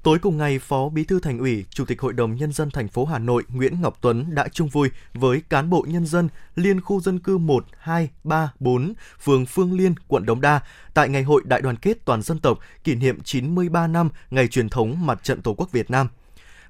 Tối 0.04 0.20
cùng 0.20 0.38
ngày, 0.38 0.60
Phó 0.60 0.90
Bí 0.90 1.04
thư 1.04 1.20
Thành 1.20 1.40
ủy, 1.40 1.66
Chủ 1.70 1.86
tịch 1.86 2.02
Hội 2.02 2.14
đồng 2.14 2.36
nhân 2.36 2.52
dân 2.52 2.72
thành 2.72 2.88
phố 2.88 3.06
Hà 3.06 3.20
Nội 3.20 3.44
Nguyễn 3.50 3.82
Ngọc 3.82 3.98
Tuấn 4.02 4.36
đã 4.36 4.48
chung 4.48 4.70
vui 4.70 4.90
với 5.14 5.42
cán 5.50 5.70
bộ 5.70 5.86
nhân 5.88 6.06
dân 6.06 6.30
liên 6.56 6.82
khu 6.82 7.00
dân 7.00 7.20
cư 7.20 7.38
1, 7.38 7.66
2, 7.80 8.10
3, 8.24 8.52
4, 8.60 8.94
phường 9.22 9.46
Phương 9.46 9.74
Liên, 9.74 9.96
quận 10.08 10.26
Đống 10.26 10.42
Đa 10.42 10.60
tại 10.94 11.10
ngày 11.10 11.24
hội 11.24 11.42
đại 11.46 11.62
đoàn 11.62 11.76
kết 11.76 12.06
toàn 12.06 12.22
dân 12.22 12.40
tộc 12.40 12.60
kỷ 12.84 12.96
niệm 12.96 13.22
93 13.24 13.88
năm 13.88 14.10
ngày 14.30 14.48
truyền 14.48 14.70
thống 14.70 15.06
Mặt 15.06 15.24
trận 15.24 15.42
Tổ 15.42 15.54
quốc 15.54 15.72
Việt 15.72 15.92
Nam. 15.92 16.08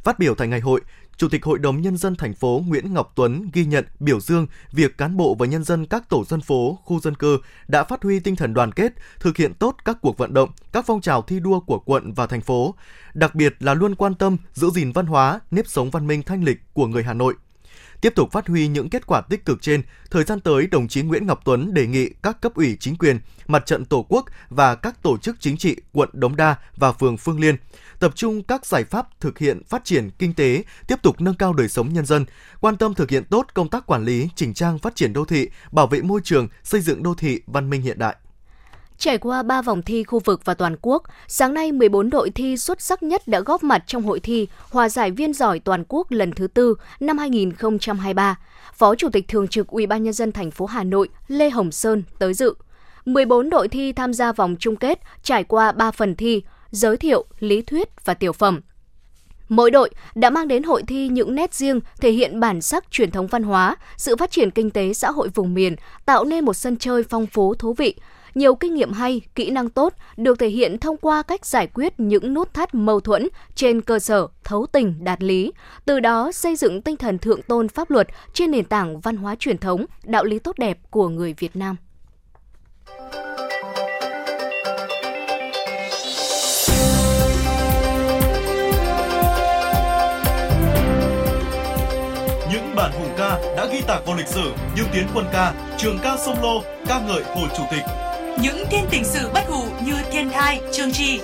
Phát 0.03 0.19
biểu 0.19 0.35
tại 0.35 0.47
ngày 0.47 0.59
hội, 0.59 0.81
Chủ 1.19 1.27
tịch 1.29 1.45
Hội 1.45 1.59
đồng 1.59 1.81
Nhân 1.81 1.97
dân 1.97 2.15
thành 2.15 2.33
phố 2.33 2.61
Nguyễn 2.67 2.93
Ngọc 2.93 3.11
Tuấn 3.15 3.49
ghi 3.53 3.65
nhận, 3.65 3.85
biểu 3.99 4.19
dương 4.19 4.47
việc 4.71 4.97
cán 4.97 5.17
bộ 5.17 5.35
và 5.39 5.45
nhân 5.45 5.63
dân 5.63 5.85
các 5.85 6.09
tổ 6.09 6.25
dân 6.25 6.41
phố, 6.41 6.79
khu 6.83 6.99
dân 6.99 7.15
cư 7.15 7.39
đã 7.67 7.83
phát 7.83 8.03
huy 8.03 8.19
tinh 8.19 8.35
thần 8.35 8.53
đoàn 8.53 8.71
kết, 8.71 8.93
thực 9.19 9.37
hiện 9.37 9.53
tốt 9.53 9.75
các 9.85 9.97
cuộc 10.01 10.17
vận 10.17 10.33
động, 10.33 10.49
các 10.71 10.85
phong 10.87 11.01
trào 11.01 11.21
thi 11.21 11.39
đua 11.39 11.59
của 11.59 11.79
quận 11.79 12.13
và 12.13 12.27
thành 12.27 12.41
phố, 12.41 12.75
đặc 13.13 13.35
biệt 13.35 13.55
là 13.59 13.73
luôn 13.73 13.95
quan 13.95 14.15
tâm 14.15 14.37
giữ 14.53 14.69
gìn 14.69 14.91
văn 14.91 15.05
hóa, 15.05 15.39
nếp 15.51 15.67
sống 15.67 15.89
văn 15.89 16.07
minh 16.07 16.23
thanh 16.23 16.43
lịch 16.43 16.57
của 16.73 16.87
người 16.87 17.03
Hà 17.03 17.13
Nội. 17.13 17.33
Tiếp 18.01 18.15
tục 18.15 18.31
phát 18.31 18.47
huy 18.47 18.67
những 18.67 18.89
kết 18.89 19.07
quả 19.07 19.21
tích 19.21 19.45
cực 19.45 19.61
trên, 19.61 19.81
thời 20.11 20.23
gian 20.23 20.39
tới 20.39 20.67
đồng 20.67 20.87
chí 20.87 21.01
Nguyễn 21.01 21.27
Ngọc 21.27 21.41
Tuấn 21.45 21.73
đề 21.73 21.87
nghị 21.87 22.09
các 22.23 22.41
cấp 22.41 22.53
ủy 22.55 22.77
chính 22.79 22.95
quyền, 22.95 23.19
mặt 23.47 23.65
trận 23.65 23.85
Tổ 23.85 24.05
quốc 24.09 24.25
và 24.49 24.75
các 24.75 25.03
tổ 25.03 25.17
chức 25.17 25.35
chính 25.39 25.57
trị 25.57 25.75
quận 25.91 26.09
Đống 26.13 26.35
Đa 26.35 26.55
và 26.75 26.91
phường 26.91 27.17
Phương 27.17 27.39
Liên 27.39 27.55
tập 27.99 28.11
trung 28.15 28.43
các 28.43 28.65
giải 28.65 28.83
pháp 28.83 29.19
thực 29.19 29.39
hiện 29.39 29.63
phát 29.63 29.85
triển 29.85 30.09
kinh 30.19 30.33
tế, 30.33 30.63
tiếp 30.87 31.01
tục 31.03 31.21
nâng 31.21 31.35
cao 31.35 31.53
đời 31.53 31.69
sống 31.69 31.93
nhân 31.93 32.05
dân, 32.05 32.25
quan 32.61 32.77
tâm 32.77 32.93
thực 32.93 33.09
hiện 33.09 33.23
tốt 33.23 33.45
công 33.53 33.69
tác 33.69 33.85
quản 33.85 34.05
lý, 34.05 34.29
chỉnh 34.35 34.53
trang 34.53 34.79
phát 34.79 34.95
triển 34.95 35.13
đô 35.13 35.25
thị, 35.25 35.49
bảo 35.71 35.87
vệ 35.87 36.01
môi 36.01 36.21
trường, 36.23 36.47
xây 36.63 36.81
dựng 36.81 37.03
đô 37.03 37.13
thị 37.13 37.41
văn 37.47 37.69
minh 37.69 37.81
hiện 37.81 37.99
đại. 37.99 38.15
Trải 38.99 39.17
qua 39.17 39.43
3 39.43 39.61
vòng 39.61 39.81
thi 39.81 40.03
khu 40.03 40.19
vực 40.19 40.41
và 40.45 40.53
toàn 40.53 40.75
quốc, 40.81 41.03
sáng 41.27 41.53
nay 41.53 41.71
14 41.71 42.09
đội 42.09 42.29
thi 42.29 42.57
xuất 42.57 42.81
sắc 42.81 43.03
nhất 43.03 43.27
đã 43.27 43.39
góp 43.39 43.63
mặt 43.63 43.83
trong 43.87 44.03
hội 44.03 44.19
thi 44.19 44.47
Hòa 44.69 44.89
giải 44.89 45.11
viên 45.11 45.33
giỏi 45.33 45.59
toàn 45.59 45.83
quốc 45.87 46.11
lần 46.11 46.31
thứ 46.31 46.47
tư 46.47 46.75
năm 46.99 47.17
2023. 47.17 48.39
Phó 48.73 48.95
Chủ 48.95 49.09
tịch 49.09 49.27
Thường 49.27 49.47
trực 49.47 49.67
Ủy 49.67 49.87
ban 49.87 50.03
nhân 50.03 50.13
dân 50.13 50.31
thành 50.31 50.51
phố 50.51 50.65
Hà 50.65 50.83
Nội 50.83 51.09
Lê 51.27 51.49
Hồng 51.49 51.71
Sơn 51.71 52.03
tới 52.19 52.33
dự. 52.33 52.53
14 53.05 53.49
đội 53.49 53.67
thi 53.67 53.91
tham 53.91 54.13
gia 54.13 54.31
vòng 54.31 54.55
chung 54.59 54.75
kết 54.75 54.99
trải 55.23 55.43
qua 55.43 55.71
3 55.71 55.91
phần 55.91 56.15
thi, 56.15 56.41
giới 56.71 56.97
thiệu, 56.97 57.25
lý 57.39 57.61
thuyết 57.61 58.05
và 58.05 58.13
tiểu 58.13 58.33
phẩm. 58.33 58.61
Mỗi 59.49 59.71
đội 59.71 59.89
đã 60.15 60.29
mang 60.29 60.47
đến 60.47 60.63
hội 60.63 60.83
thi 60.87 61.07
những 61.07 61.35
nét 61.35 61.53
riêng 61.53 61.79
thể 62.01 62.11
hiện 62.11 62.39
bản 62.39 62.61
sắc 62.61 62.91
truyền 62.91 63.11
thống 63.11 63.27
văn 63.27 63.43
hóa, 63.43 63.75
sự 63.97 64.15
phát 64.15 64.31
triển 64.31 64.51
kinh 64.51 64.69
tế 64.69 64.93
xã 64.93 65.11
hội 65.11 65.29
vùng 65.29 65.53
miền, 65.53 65.75
tạo 66.05 66.25
nên 66.25 66.45
một 66.45 66.53
sân 66.53 66.77
chơi 66.77 67.03
phong 67.03 67.27
phú 67.27 67.55
thú 67.55 67.73
vị. 67.73 67.95
Nhiều 68.35 68.55
kinh 68.55 68.73
nghiệm 68.73 68.91
hay, 68.91 69.21
kỹ 69.35 69.49
năng 69.49 69.69
tốt 69.69 69.93
được 70.17 70.39
thể 70.39 70.47
hiện 70.47 70.77
thông 70.77 70.97
qua 70.97 71.21
cách 71.21 71.45
giải 71.45 71.67
quyết 71.67 71.93
những 71.99 72.33
nút 72.33 72.53
thắt 72.53 72.75
mâu 72.75 72.99
thuẫn 72.99 73.27
trên 73.55 73.81
cơ 73.81 73.99
sở 73.99 74.27
thấu 74.43 74.65
tình 74.71 74.95
đạt 75.03 75.23
lý, 75.23 75.51
từ 75.85 75.99
đó 75.99 76.31
xây 76.31 76.55
dựng 76.55 76.81
tinh 76.81 76.97
thần 76.97 77.17
thượng 77.17 77.41
tôn 77.41 77.67
pháp 77.67 77.91
luật 77.91 78.07
trên 78.33 78.51
nền 78.51 78.65
tảng 78.65 78.99
văn 78.99 79.17
hóa 79.17 79.35
truyền 79.39 79.57
thống, 79.57 79.85
đạo 80.03 80.23
lý 80.23 80.39
tốt 80.39 80.59
đẹp 80.59 80.79
của 80.89 81.09
người 81.09 81.33
Việt 81.33 81.55
Nam. 81.55 81.75
bản 92.79 92.91
hùng 92.91 93.13
ca 93.17 93.39
đã 93.57 93.65
ghi 93.65 93.81
tạc 93.87 94.05
vào 94.05 94.15
lịch 94.17 94.27
sử 94.27 94.51
như 94.75 94.83
tiến 94.93 95.07
quân 95.15 95.25
ca, 95.33 95.53
trường 95.77 95.99
ca 96.03 96.17
sông 96.17 96.41
lô, 96.41 96.61
ca 96.87 96.99
ngợi 96.99 97.23
hồ 97.23 97.41
chủ 97.57 97.63
tịch. 97.71 98.08
Những 98.41 98.63
thiên 98.69 98.85
tình 98.89 99.03
sự 99.03 99.29
bất 99.33 99.47
hủ 99.47 99.63
như 99.85 99.93
thiên 100.11 100.29
thai, 100.29 100.61
trương 100.73 100.91
tri. 100.91 101.19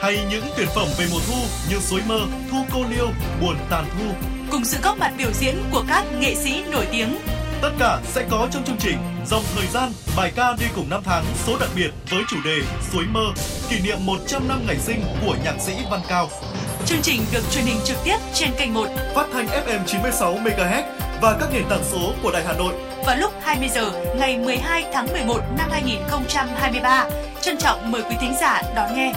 Hay 0.00 0.18
những 0.30 0.44
tuyển 0.56 0.68
phẩm 0.74 0.88
về 0.98 1.06
mùa 1.12 1.20
thu 1.26 1.42
như 1.70 1.80
suối 1.80 2.00
mơ, 2.06 2.20
thu 2.50 2.56
cô 2.72 2.84
liêu, 2.90 3.08
buồn 3.40 3.56
tàn 3.70 3.84
thu. 3.98 4.04
Cùng 4.50 4.64
sự 4.64 4.78
góp 4.82 4.98
mặt 4.98 5.12
biểu 5.18 5.30
diễn 5.32 5.54
của 5.70 5.84
các 5.88 6.04
nghệ 6.20 6.34
sĩ 6.34 6.62
nổi 6.70 6.86
tiếng. 6.92 7.18
Tất 7.62 7.70
cả 7.78 8.00
sẽ 8.04 8.26
có 8.30 8.48
trong 8.50 8.64
chương 8.64 8.76
trình 8.78 8.96
Dòng 9.26 9.42
thời 9.56 9.66
gian, 9.66 9.92
bài 10.16 10.32
ca 10.36 10.56
đi 10.60 10.66
cùng 10.74 10.90
năm 10.90 11.02
tháng 11.04 11.24
số 11.46 11.58
đặc 11.60 11.68
biệt 11.76 11.90
với 12.10 12.22
chủ 12.30 12.36
đề 12.44 12.56
Suối 12.92 13.04
mơ, 13.12 13.24
kỷ 13.70 13.80
niệm 13.80 13.98
100 14.00 14.48
năm 14.48 14.62
ngày 14.66 14.76
sinh 14.78 15.02
của 15.26 15.36
nhạc 15.44 15.54
sĩ 15.60 15.72
Văn 15.90 16.00
Cao. 16.08 16.28
Chương 16.86 17.02
trình 17.02 17.20
được 17.32 17.42
truyền 17.52 17.64
hình 17.64 17.78
trực 17.84 17.96
tiếp 18.04 18.16
trên 18.34 18.50
kênh 18.58 18.74
1 18.74 18.86
phát 19.14 19.26
thanh 19.32 19.46
FM 19.46 19.84
96 19.86 20.34
MHz 20.34 20.82
và 21.22 21.36
các 21.40 21.48
nền 21.52 21.64
tảng 21.68 21.84
số 21.84 22.14
của 22.22 22.30
Đài 22.32 22.44
Hà 22.44 22.52
Nội 22.52 22.74
vào 23.06 23.16
lúc 23.16 23.32
20 23.40 23.68
giờ 23.68 24.14
ngày 24.16 24.38
12 24.38 24.84
tháng 24.92 25.06
11 25.12 25.40
năm 25.58 25.68
2023. 25.70 27.10
Trân 27.40 27.58
trọng 27.58 27.90
mời 27.90 28.02
quý 28.02 28.16
thính 28.20 28.34
giả 28.40 28.62
đón 28.76 28.94
nghe. 28.94 29.12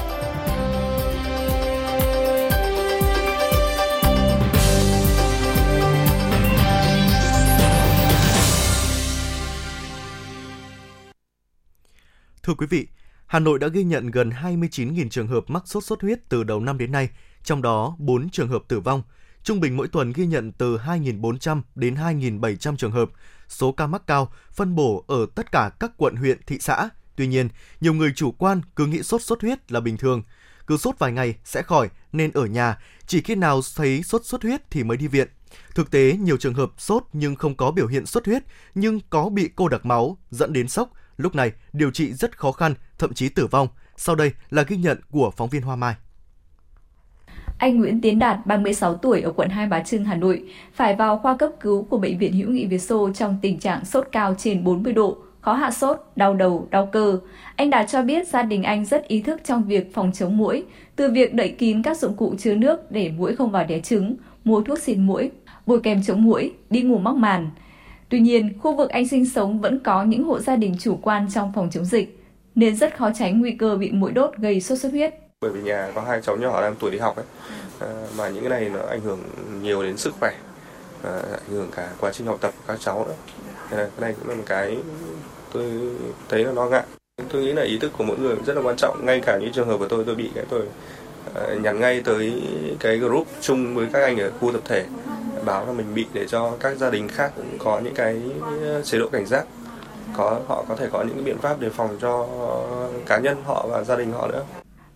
Thưa 12.44 12.54
quý 12.54 12.68
vị, 12.70 12.88
Hà 13.26 13.40
Nội 13.40 13.60
đã 13.60 13.68
ghi 13.68 13.84
nhận 13.84 14.12
gần 14.12 14.30
29.000 14.30 15.10
trường 15.10 15.28
hợp 15.28 15.44
mắc 15.48 15.64
sốt 15.66 15.84
xuất 15.84 16.02
huyết 16.02 16.20
từ 16.30 16.44
đầu 16.44 16.60
năm 16.60 16.78
đến 16.78 16.92
nay, 16.92 17.10
trong 17.44 17.62
đó 17.62 17.96
4 18.00 18.30
trường 18.30 18.48
hợp 18.48 18.64
tử 18.68 18.80
vong. 18.80 19.02
Trung 19.44 19.60
bình 19.60 19.78
mỗi 19.78 19.88
tuần 19.88 20.14
ghi 20.14 20.26
nhận 20.26 20.52
từ 20.52 20.78
2.400 20.78 21.62
đến 21.76 21.96
2.700 21.96 22.76
trường 22.76 22.92
hợp. 22.92 23.10
Số 23.48 23.72
ca 23.72 23.88
mắc 23.88 24.08
cao 24.08 24.32
phân 24.52 24.76
bổ 24.76 25.06
ở 25.08 25.26
tất 25.36 25.52
cả 25.52 25.72
các 25.80 25.92
quận 25.98 26.16
huyện, 26.16 26.38
thị 26.48 26.58
xã. 26.60 26.90
Tuy 27.16 27.28
nhiên, 27.28 27.50
nhiều 27.82 27.94
người 27.94 28.14
chủ 28.16 28.32
quan 28.32 28.62
cứ 28.76 28.86
nghĩ 28.86 29.04
sốt 29.04 29.22
xuất 29.22 29.42
huyết 29.42 29.72
là 29.72 29.80
bình 29.80 29.98
thường. 29.98 30.24
Cứ 30.68 30.78
sốt 30.78 30.96
vài 31.00 31.12
ngày 31.12 31.36
sẽ 31.44 31.62
khỏi 31.62 31.90
nên 32.12 32.32
ở 32.32 32.46
nhà, 32.46 32.78
chỉ 33.08 33.22
khi 33.22 33.36
nào 33.36 33.62
thấy 33.76 34.04
sốt 34.04 34.26
xuất 34.26 34.44
huyết 34.44 34.72
thì 34.72 34.84
mới 34.84 34.98
đi 34.98 35.08
viện. 35.08 35.28
Thực 35.76 35.92
tế, 35.92 36.18
nhiều 36.20 36.38
trường 36.38 36.54
hợp 36.54 36.72
sốt 36.78 37.04
nhưng 37.14 37.36
không 37.36 37.56
có 37.56 37.72
biểu 37.72 37.88
hiện 37.88 38.06
xuất 38.06 38.26
huyết, 38.26 38.44
nhưng 38.76 39.00
có 39.10 39.30
bị 39.30 39.50
cô 39.56 39.68
đặc 39.68 39.86
máu, 39.86 40.18
dẫn 40.32 40.54
đến 40.54 40.68
sốc. 40.68 40.92
Lúc 41.18 41.36
này, 41.36 41.52
điều 41.74 41.92
trị 41.92 42.14
rất 42.14 42.38
khó 42.38 42.52
khăn, 42.52 42.74
thậm 42.98 43.14
chí 43.14 43.30
tử 43.30 43.48
vong. 43.48 43.68
Sau 43.98 44.16
đây 44.16 44.32
là 44.50 44.64
ghi 44.64 44.78
nhận 44.78 45.00
của 45.12 45.32
phóng 45.38 45.50
viên 45.50 45.62
Hoa 45.62 45.76
Mai. 45.76 45.96
Anh 47.58 47.80
Nguyễn 47.80 48.02
Tiến 48.02 48.20
Đạt, 48.20 48.46
36 48.46 48.96
tuổi 48.96 49.22
ở 49.22 49.32
quận 49.32 49.50
Hai 49.50 49.68
Bà 49.68 49.80
Trưng, 49.80 50.06
Hà 50.06 50.16
Nội, 50.16 50.44
phải 50.74 50.96
vào 50.96 51.20
khoa 51.20 51.38
cấp 51.38 51.50
cứu 51.60 51.84
của 51.84 51.98
Bệnh 51.98 52.18
viện 52.18 52.34
Hữu 52.34 52.50
nghị 52.50 52.66
Việt 52.66 52.78
Xô 52.78 53.10
trong 53.14 53.38
tình 53.42 53.60
trạng 53.60 53.86
sốt 53.86 54.08
cao 54.12 54.36
trên 54.38 54.64
40 54.64 54.94
độ, 54.94 55.18
khó 55.42 55.54
hạ 55.54 55.72
sốt, 55.72 55.98
đau 56.16 56.34
đầu, 56.34 56.68
đau 56.72 56.86
cơ. 56.86 57.20
Anh 57.56 57.70
Đạt 57.70 57.90
cho 57.90 58.02
biết 58.02 58.28
gia 58.28 58.44
đình 58.44 58.64
anh 58.64 58.86
rất 58.86 59.08
ý 59.08 59.22
thức 59.22 59.42
trong 59.44 59.64
việc 59.64 59.94
phòng 59.94 60.12
chống 60.14 60.38
muỗi, 60.38 60.64
từ 60.96 61.12
việc 61.12 61.34
đậy 61.34 61.50
kín 61.50 61.82
các 61.82 61.98
dụng 61.98 62.14
cụ 62.14 62.36
chứa 62.38 62.56
nước 62.56 62.92
để 62.92 63.12
muỗi 63.18 63.36
không 63.36 63.52
vào 63.52 63.64
đẻ 63.64 63.80
trứng, 63.80 64.16
mua 64.44 64.62
thuốc 64.62 64.80
xịt 64.80 64.98
muỗi, 64.98 65.32
bôi 65.66 65.80
kem 65.80 66.04
chống 66.04 66.24
muỗi, 66.24 66.52
đi 66.70 66.82
ngủ 66.82 66.98
mắc 66.98 67.16
màn. 67.16 67.50
Tuy 68.10 68.20
nhiên, 68.20 68.60
khu 68.60 68.76
vực 68.76 68.90
anh 68.90 69.08
sinh 69.08 69.26
sống 69.26 69.60
vẫn 69.60 69.80
có 69.80 70.04
những 70.04 70.24
hộ 70.24 70.40
gia 70.40 70.56
đình 70.56 70.76
chủ 70.80 71.00
quan 71.02 71.28
trong 71.34 71.52
phòng 71.56 71.70
chống 71.72 71.86
dịch, 71.86 72.24
nên 72.56 72.76
rất 72.76 72.98
khó 72.98 73.12
tránh 73.16 73.40
nguy 73.40 73.52
cơ 73.52 73.78
bị 73.78 73.92
muỗi 73.92 74.12
đốt 74.12 74.38
gây 74.38 74.62
sốt 74.62 74.80
xuất 74.80 74.92
huyết. 74.92 75.23
Bởi 75.44 75.52
vì 75.52 75.62
nhà 75.62 75.92
có 75.96 76.02
hai 76.02 76.22
cháu 76.22 76.38
nhỏ 76.38 76.62
đang 76.62 76.76
tuổi 76.76 76.92
đi 76.92 76.98
học 76.98 77.16
ấy, 77.16 77.26
à, 77.80 77.88
mà 78.18 78.30
những 78.30 78.50
cái 78.50 78.50
này 78.50 78.70
nó 78.70 78.80
ảnh 78.90 79.02
hưởng 79.02 79.20
nhiều 79.62 79.84
đến 79.84 79.98
sức 79.98 80.14
khỏe, 80.20 80.34
à, 81.04 81.22
ảnh 81.32 81.52
hưởng 81.52 81.72
cả 81.76 81.90
quá 82.00 82.12
trình 82.14 82.28
học 82.28 82.38
tập 82.42 82.54
của 82.58 82.64
các 82.68 82.80
cháu 82.80 83.06
nữa. 83.08 83.14
Cái 83.70 83.88
này 83.98 84.14
cũng 84.20 84.30
là 84.30 84.36
một 84.36 84.44
cái 84.46 84.78
tôi 85.54 85.64
thấy 86.30 86.44
là 86.44 86.52
lo 86.52 86.66
ngại. 86.66 86.84
Tôi 87.32 87.42
nghĩ 87.42 87.54
là 87.54 87.64
ý 87.64 87.78
thức 87.80 87.92
của 87.98 88.04
mỗi 88.04 88.18
người 88.18 88.36
rất 88.46 88.56
là 88.56 88.62
quan 88.62 88.76
trọng. 88.78 89.06
Ngay 89.06 89.22
cả 89.26 89.38
những 89.38 89.52
trường 89.54 89.68
hợp 89.68 89.78
của 89.78 89.88
tôi, 89.88 90.04
tôi 90.06 90.16
bị 90.16 90.32
cái 90.36 90.46
tôi 90.50 90.62
uh, 91.32 91.62
nhắn 91.62 91.80
ngay 91.80 92.02
tới 92.06 92.44
cái 92.80 92.98
group 92.98 93.28
chung 93.42 93.76
với 93.76 93.88
các 93.94 94.04
anh 94.04 94.20
ở 94.20 94.32
khu 94.40 94.52
tập 94.52 94.62
thể 94.66 94.86
báo 95.46 95.66
là 95.66 95.72
mình 95.72 95.94
bị 95.96 96.06
để 96.14 96.28
cho 96.28 96.52
các 96.60 96.78
gia 96.78 96.90
đình 96.90 97.08
khác 97.08 97.32
cũng 97.36 97.58
có 97.60 97.80
những 97.80 97.94
cái 97.94 98.22
chế 98.84 99.00
độ 99.00 99.10
cảnh 99.12 99.26
giác 99.26 99.46
có 100.18 100.40
họ 100.48 100.66
có 100.70 100.76
thể 100.76 100.88
có 100.92 101.04
những 101.04 101.24
biện 101.24 101.38
pháp 101.38 101.60
đề 101.60 101.70
phòng 101.70 101.98
cho 102.02 102.28
cá 103.06 103.18
nhân 103.18 103.38
họ 103.46 103.68
và 103.70 103.84
gia 103.84 103.96
đình 103.96 104.12
họ 104.12 104.28
nữa. 104.28 104.44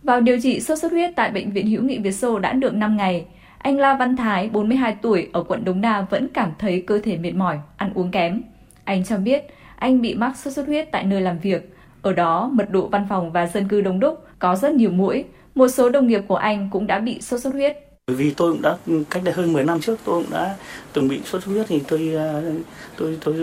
Vào 0.07 0.21
điều 0.21 0.39
trị 0.39 0.59
sốt 0.59 0.79
xuất 0.79 0.91
huyết 0.91 1.11
tại 1.15 1.31
bệnh 1.31 1.51
viện 1.51 1.67
Hữu 1.67 1.83
nghị 1.83 1.99
Việt 1.99 2.11
Xô 2.11 2.39
đã 2.39 2.53
được 2.53 2.73
5 2.73 2.97
ngày, 2.97 3.25
anh 3.57 3.77
La 3.77 3.95
Văn 3.95 4.17
Thái, 4.17 4.49
42 4.49 4.95
tuổi 5.01 5.29
ở 5.33 5.43
quận 5.43 5.65
Đống 5.65 5.81
Đa 5.81 6.01
vẫn 6.01 6.27
cảm 6.33 6.51
thấy 6.59 6.83
cơ 6.87 6.99
thể 6.99 7.17
mệt 7.17 7.31
mỏi, 7.31 7.59
ăn 7.77 7.91
uống 7.93 8.11
kém. 8.11 8.41
Anh 8.83 9.03
cho 9.03 9.17
biết 9.17 9.43
anh 9.75 10.01
bị 10.01 10.15
mắc 10.15 10.37
sốt 10.37 10.53
xuất 10.53 10.67
huyết 10.67 10.91
tại 10.91 11.03
nơi 11.03 11.21
làm 11.21 11.39
việc. 11.39 11.75
Ở 12.01 12.13
đó, 12.13 12.49
mật 12.53 12.71
độ 12.71 12.87
văn 12.87 13.05
phòng 13.09 13.31
và 13.31 13.47
dân 13.47 13.67
cư 13.67 13.81
đông 13.81 13.99
đúc, 13.99 14.23
có 14.39 14.55
rất 14.55 14.71
nhiều 14.71 14.91
mũi. 14.91 15.25
Một 15.55 15.67
số 15.67 15.89
đồng 15.89 16.07
nghiệp 16.07 16.21
của 16.27 16.35
anh 16.35 16.69
cũng 16.71 16.87
đã 16.87 16.99
bị 16.99 17.21
sốt 17.21 17.39
xuất 17.39 17.53
huyết. 17.53 17.86
Bởi 18.07 18.15
vì 18.15 18.31
tôi 18.31 18.51
cũng 18.51 18.61
đã 18.61 18.77
cách 19.09 19.23
đây 19.23 19.33
hơn 19.33 19.53
10 19.53 19.63
năm 19.63 19.81
trước 19.81 19.99
tôi 20.05 20.23
cũng 20.23 20.31
đã 20.31 20.55
từng 20.93 21.07
bị 21.07 21.21
sốt 21.25 21.43
xuất 21.43 21.51
huyết 21.51 21.65
thì 21.69 21.79
tôi 21.87 22.15
à, 22.17 22.41
tôi 22.97 23.17
tôi 23.21 23.35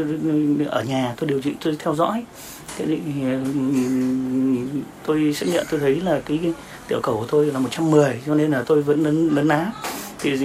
ở 0.66 0.83
nhà 0.83 1.14
tôi 1.16 1.28
điều 1.28 1.40
trị 1.40 1.54
tôi 1.64 1.76
theo 1.78 1.94
dõi. 1.94 2.25
Thế 2.76 2.87
thì 2.87 2.97
à, 3.23 3.40
tôi 5.06 5.35
xét 5.35 5.49
nghiệm 5.49 5.64
tôi 5.71 5.80
thấy 5.80 6.00
là 6.00 6.21
cái, 6.26 6.38
cái 6.42 6.52
tiểu 6.88 7.00
cầu 7.02 7.16
của 7.21 7.26
tôi 7.30 7.47
là 7.47 7.59
110 7.59 8.21
cho 8.26 8.35
nên 8.35 8.50
là 8.50 8.62
tôi 8.66 8.83
vẫn 8.83 9.02
lấn 9.02 9.28
lấn 9.28 9.49
ná. 9.49 9.73
Thì 10.21 10.38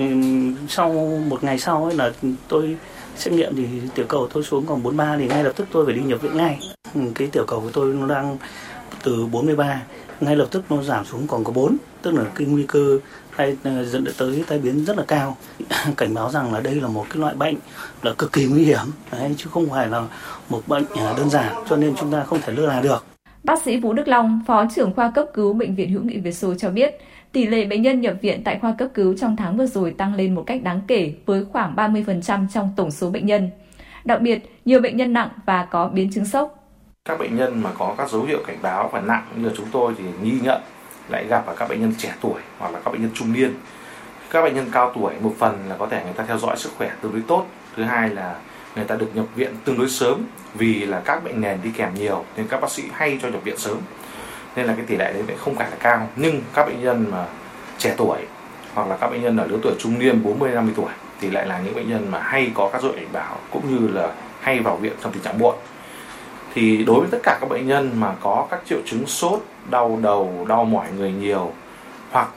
sau 0.70 0.94
một 1.28 1.44
ngày 1.44 1.60
sau 1.60 1.86
ấy 1.86 1.96
là 1.96 2.12
tôi 2.48 2.78
xét 3.16 3.34
nghiệm 3.34 3.56
thì 3.56 3.66
tiểu 3.96 4.06
cầu 4.10 4.28
tôi 4.34 4.44
xuống 4.44 4.66
còn 4.66 4.84
43 4.84 5.18
thì 5.18 5.28
ngay 5.28 5.44
lập 5.44 5.54
tức 5.56 5.68
tôi 5.72 5.86
phải 5.86 5.96
đi 5.96 6.02
nhập 6.02 6.22
viện 6.22 6.38
ngay. 6.38 6.60
Ừ, 6.96 7.02
cái 7.16 7.28
tiểu 7.32 7.44
cầu 7.48 7.62
của 7.62 7.72
tôi 7.74 7.94
nó 7.94 8.08
đang 8.08 8.38
từ 9.04 9.26
43 9.26 9.82
ngay 10.22 10.36
lập 10.36 10.48
tức 10.52 10.64
nó 10.70 10.82
giảm 10.82 11.06
xuống 11.06 11.28
còn 11.28 11.44
có 11.44 11.52
4 11.52 11.78
tức 12.02 12.14
là 12.14 12.24
cái 12.36 12.48
nguy 12.48 12.66
cơ 12.68 13.00
hay 13.30 13.58
ờ, 13.64 13.86
dẫn 13.86 14.06
tới 14.18 14.44
tai 14.48 14.60
biến 14.60 14.86
rất 14.86 14.98
là 14.98 15.04
cao 15.08 15.38
cảnh 15.98 16.14
báo 16.14 16.32
rằng 16.32 16.54
là 16.54 16.60
đây 16.60 16.76
là 16.76 16.88
một 16.88 17.06
cái 17.10 17.18
loại 17.18 17.36
bệnh 17.36 17.56
là 18.04 18.14
cực 18.18 18.34
kỳ 18.34 18.46
nguy 18.46 18.64
hiểm 18.64 18.86
đấy, 19.12 19.34
chứ 19.38 19.50
không 19.52 19.70
phải 19.70 19.88
là 19.88 20.04
một 20.50 20.62
bệnh 20.68 20.86
ờ, 20.96 21.14
đơn 21.18 21.30
giản 21.30 21.54
cho 21.70 21.76
nên 21.76 21.96
chúng 21.96 22.12
ta 22.12 22.24
không 22.24 22.40
thể 22.42 22.54
lơ 22.54 22.66
là 22.66 22.82
được 22.82 23.06
Bác 23.44 23.62
sĩ 23.62 23.80
Vũ 23.80 23.94
Đức 23.94 24.08
Long, 24.08 24.42
Phó 24.48 24.66
trưởng 24.76 24.94
khoa 24.94 25.12
cấp 25.16 25.26
cứu 25.34 25.54
Bệnh 25.54 25.76
viện 25.76 25.90
Hữu 25.92 26.04
nghị 26.04 26.18
Việt 26.18 26.32
Xô 26.32 26.56
cho 26.56 26.70
biết, 26.70 26.96
tỷ 27.32 27.46
lệ 27.48 27.66
bệnh 27.66 27.82
nhân 27.82 28.02
nhập 28.02 28.16
viện 28.22 28.44
tại 28.44 28.60
khoa 28.62 28.76
cấp 28.78 28.88
cứu 28.94 29.16
trong 29.18 29.36
tháng 29.36 29.58
vừa 29.58 29.66
rồi 29.66 29.92
tăng 29.92 30.16
lên 30.16 30.36
một 30.36 30.44
cách 30.48 30.64
đáng 30.64 30.82
kể 30.88 31.14
với 31.26 31.46
khoảng 31.52 31.76
30% 31.76 32.48
trong 32.54 32.70
tổng 32.76 32.92
số 32.92 33.10
bệnh 33.10 33.26
nhân. 33.26 33.50
Đặc 34.06 34.22
biệt, 34.22 34.52
nhiều 34.66 34.82
bệnh 34.82 34.98
nhân 34.98 35.14
nặng 35.14 35.30
và 35.46 35.68
có 35.72 35.88
biến 35.88 36.12
chứng 36.12 36.26
sốc. 36.26 36.59
Các 37.10 37.20
bệnh 37.20 37.36
nhân 37.36 37.64
mà 37.64 37.70
có 37.80 37.96
các 37.98 38.10
dấu 38.10 38.24
hiệu 38.24 38.40
cảnh 38.48 38.58
báo 38.62 38.90
và 38.94 39.02
nặng 39.02 39.26
như 39.36 39.48
là 39.48 39.54
chúng 39.58 39.66
tôi 39.72 39.94
thì 39.98 40.04
nghi 40.22 40.40
nhận 40.42 40.62
lại 41.10 41.26
gặp 41.26 41.46
ở 41.46 41.56
các 41.56 41.70
bệnh 41.70 41.82
nhân 41.82 41.94
trẻ 41.98 42.14
tuổi 42.22 42.42
hoặc 42.60 42.74
là 42.74 42.80
các 42.86 42.92
bệnh 42.92 43.02
nhân 43.02 43.12
trung 43.14 43.34
niên. 43.34 43.54
Các 44.30 44.42
bệnh 44.42 44.56
nhân 44.56 44.70
cao 44.72 44.92
tuổi 44.96 45.14
một 45.22 45.34
phần 45.40 45.60
là 45.70 45.76
có 45.80 45.86
thể 45.86 46.04
người 46.04 46.14
ta 46.14 46.24
theo 46.28 46.38
dõi 46.38 46.58
sức 46.58 46.72
khỏe 46.78 46.92
tương 47.02 47.12
đối 47.12 47.22
tốt, 47.28 47.46
thứ 47.76 47.84
hai 47.84 48.10
là 48.10 48.36
người 48.76 48.86
ta 48.86 48.96
được 48.96 49.16
nhập 49.16 49.26
viện 49.36 49.56
tương 49.66 49.78
đối 49.78 49.90
sớm 49.90 50.24
vì 50.54 50.86
là 50.86 51.02
các 51.06 51.24
bệnh 51.24 51.42
nền 51.42 51.60
đi 51.64 51.72
kèm 51.76 51.94
nhiều 51.96 52.26
nên 52.38 52.48
các 52.48 52.62
bác 52.62 52.72
sĩ 52.72 52.84
hay 52.94 53.20
cho 53.22 53.28
nhập 53.30 53.44
viện 53.44 53.58
sớm. 53.58 53.78
Nên 54.56 54.66
là 54.66 54.74
cái 54.74 54.86
tỷ 54.86 54.96
lệ 54.96 55.14
đấy 55.14 55.24
lại 55.28 55.38
không 55.40 55.56
phải 55.56 55.70
là 55.70 55.78
cao. 55.80 56.08
Nhưng 56.16 56.42
các 56.54 56.66
bệnh 56.66 56.84
nhân 56.84 57.06
mà 57.12 57.26
trẻ 57.78 57.94
tuổi 57.98 58.18
hoặc 58.74 58.88
là 58.88 58.98
các 58.98 59.10
bệnh 59.10 59.24
nhân 59.24 59.38
ở 59.38 59.48
lứa 59.48 59.58
tuổi 59.64 59.74
trung 59.80 60.00
niên 60.00 60.24
40 60.24 60.52
50 60.52 60.74
tuổi 60.76 60.92
thì 61.22 61.30
lại 61.30 61.48
là 61.48 61.62
những 61.66 61.76
bệnh 61.76 61.90
nhân 61.90 62.12
mà 62.12 62.20
hay 62.20 62.52
có 62.56 62.70
các 62.74 62.82
dấu 62.82 62.92
hiệu 62.92 63.00
cảnh 63.00 63.14
báo 63.14 63.38
cũng 63.52 63.64
như 63.70 63.88
là 63.94 64.14
hay 64.42 64.60
vào 64.60 64.76
viện 64.78 64.94
trong 65.04 65.14
tình 65.14 65.24
trạng 65.24 65.40
muộn 65.40 65.56
thì 66.54 66.84
đối 66.84 67.00
với 67.00 67.10
tất 67.12 67.18
cả 67.24 67.38
các 67.42 67.50
bệnh 67.50 67.68
nhân 67.68 67.92
mà 67.96 68.16
có 68.22 68.48
các 68.52 68.60
triệu 68.66 68.80
chứng 68.86 69.08
sốt 69.08 69.44
đau 69.70 70.00
đầu 70.02 70.46
đau 70.50 70.66
mỏi 70.66 70.88
người 70.98 71.12
nhiều 71.12 71.52
hoặc 72.12 72.30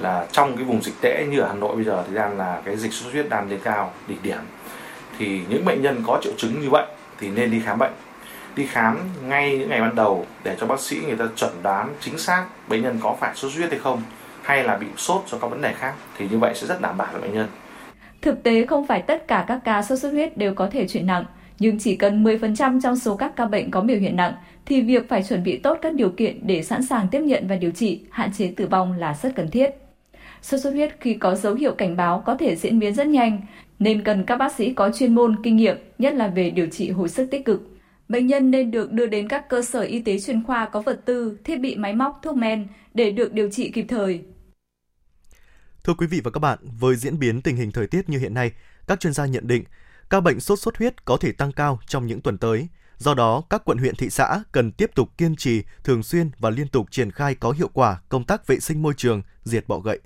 là 0.00 0.26
trong 0.32 0.56
cái 0.56 0.64
vùng 0.64 0.82
dịch 0.82 0.94
tễ 1.00 1.26
như 1.30 1.40
ở 1.40 1.48
Hà 1.48 1.54
Nội 1.54 1.76
bây 1.76 1.84
giờ 1.84 2.04
thì 2.08 2.14
đang 2.14 2.38
là 2.38 2.60
cái 2.64 2.76
dịch 2.76 2.92
sốt 2.92 3.12
huyết 3.12 3.28
đang 3.28 3.50
lên 3.50 3.60
cao 3.64 3.92
đỉnh 4.08 4.18
điểm 4.22 4.38
thì 5.18 5.40
những 5.48 5.64
bệnh 5.64 5.82
nhân 5.82 6.02
có 6.06 6.20
triệu 6.22 6.32
chứng 6.36 6.60
như 6.60 6.70
vậy 6.70 6.86
thì 7.18 7.28
nên 7.28 7.50
đi 7.50 7.62
khám 7.64 7.78
bệnh 7.78 7.92
đi 8.56 8.66
khám 8.66 8.98
ngay 9.22 9.58
những 9.58 9.68
ngày 9.68 9.80
ban 9.80 9.94
đầu 9.94 10.26
để 10.44 10.56
cho 10.60 10.66
bác 10.66 10.80
sĩ 10.80 11.00
người 11.06 11.16
ta 11.16 11.24
chuẩn 11.36 11.52
đoán 11.62 11.94
chính 12.00 12.18
xác 12.18 12.46
bệnh 12.68 12.82
nhân 12.82 12.98
có 13.02 13.16
phải 13.20 13.34
sốt 13.34 13.52
huyết 13.56 13.70
hay 13.70 13.78
không 13.78 14.02
hay 14.42 14.64
là 14.64 14.76
bị 14.76 14.86
sốt 14.96 15.22
do 15.26 15.38
các 15.38 15.50
vấn 15.50 15.60
đề 15.60 15.72
khác 15.72 15.94
thì 16.18 16.28
như 16.30 16.38
vậy 16.38 16.54
sẽ 16.54 16.66
rất 16.66 16.80
đảm 16.80 16.96
bảo 16.96 17.08
cho 17.12 17.18
bệnh 17.18 17.34
nhân. 17.34 17.48
Thực 18.22 18.42
tế 18.42 18.66
không 18.66 18.86
phải 18.86 19.02
tất 19.02 19.28
cả 19.28 19.44
các 19.48 19.60
ca 19.64 19.82
sốt 19.82 19.98
xuất 19.98 20.10
huyết 20.10 20.36
đều 20.36 20.54
có 20.54 20.68
thể 20.72 20.88
chuyển 20.88 21.06
nặng, 21.06 21.24
nhưng 21.58 21.78
chỉ 21.78 21.96
cần 21.96 22.24
10% 22.24 22.80
trong 22.82 22.96
số 22.96 23.16
các 23.16 23.32
ca 23.36 23.46
bệnh 23.46 23.70
có 23.70 23.80
biểu 23.80 23.98
hiện 23.98 24.16
nặng 24.16 24.34
thì 24.66 24.80
việc 24.80 25.08
phải 25.08 25.22
chuẩn 25.22 25.42
bị 25.42 25.58
tốt 25.58 25.78
các 25.82 25.94
điều 25.94 26.10
kiện 26.10 26.46
để 26.46 26.62
sẵn 26.62 26.86
sàng 26.86 27.08
tiếp 27.08 27.20
nhận 27.20 27.48
và 27.48 27.56
điều 27.56 27.70
trị, 27.70 28.00
hạn 28.10 28.32
chế 28.32 28.52
tử 28.56 28.66
vong 28.66 28.92
là 28.92 29.16
rất 29.22 29.34
cần 29.36 29.50
thiết. 29.50 29.70
Sốt 30.42 30.60
xuất 30.60 30.70
huyết 30.70 30.96
khi 31.00 31.14
có 31.14 31.34
dấu 31.34 31.54
hiệu 31.54 31.74
cảnh 31.74 31.96
báo 31.96 32.22
có 32.26 32.36
thể 32.36 32.56
diễn 32.56 32.78
biến 32.78 32.94
rất 32.94 33.06
nhanh, 33.06 33.40
nên 33.78 34.04
cần 34.04 34.24
các 34.24 34.36
bác 34.36 34.54
sĩ 34.54 34.72
có 34.72 34.90
chuyên 34.94 35.14
môn, 35.14 35.42
kinh 35.42 35.56
nghiệm, 35.56 35.76
nhất 35.98 36.14
là 36.14 36.28
về 36.28 36.50
điều 36.50 36.66
trị 36.66 36.90
hồi 36.90 37.08
sức 37.08 37.28
tích 37.30 37.44
cực. 37.44 37.68
Bệnh 38.08 38.26
nhân 38.26 38.50
nên 38.50 38.70
được 38.70 38.92
đưa 38.92 39.06
đến 39.06 39.28
các 39.28 39.48
cơ 39.48 39.62
sở 39.62 39.80
y 39.80 40.00
tế 40.00 40.18
chuyên 40.18 40.44
khoa 40.44 40.66
có 40.66 40.80
vật 40.80 41.00
tư, 41.04 41.38
thiết 41.44 41.56
bị 41.56 41.76
máy 41.76 41.92
móc, 41.94 42.20
thuốc 42.22 42.36
men 42.36 42.66
để 42.94 43.10
được 43.10 43.32
điều 43.32 43.50
trị 43.50 43.70
kịp 43.70 43.84
thời. 43.88 44.22
Thưa 45.84 45.94
quý 45.98 46.06
vị 46.06 46.20
và 46.24 46.30
các 46.30 46.38
bạn, 46.40 46.58
với 46.80 46.96
diễn 46.96 47.18
biến 47.18 47.42
tình 47.42 47.56
hình 47.56 47.72
thời 47.72 47.86
tiết 47.86 48.08
như 48.08 48.18
hiện 48.18 48.34
nay, 48.34 48.52
các 48.86 49.00
chuyên 49.00 49.12
gia 49.12 49.26
nhận 49.26 49.46
định 49.46 49.64
ca 50.12 50.20
bệnh 50.20 50.40
sốt 50.40 50.58
xuất 50.58 50.78
huyết 50.78 51.04
có 51.04 51.16
thể 51.16 51.32
tăng 51.32 51.52
cao 51.52 51.78
trong 51.86 52.06
những 52.06 52.20
tuần 52.20 52.38
tới. 52.38 52.68
Do 52.98 53.14
đó, 53.14 53.42
các 53.50 53.62
quận 53.64 53.78
huyện 53.78 53.96
thị 53.96 54.10
xã 54.10 54.42
cần 54.52 54.72
tiếp 54.72 54.90
tục 54.94 55.08
kiên 55.18 55.36
trì, 55.36 55.62
thường 55.84 56.02
xuyên 56.02 56.30
và 56.38 56.50
liên 56.50 56.68
tục 56.68 56.86
triển 56.90 57.10
khai 57.10 57.34
có 57.34 57.50
hiệu 57.50 57.70
quả 57.72 58.00
công 58.08 58.24
tác 58.24 58.46
vệ 58.46 58.60
sinh 58.60 58.82
môi 58.82 58.94
trường, 58.96 59.22
diệt 59.42 59.68
bọ 59.68 59.78
gậy. 59.78 60.00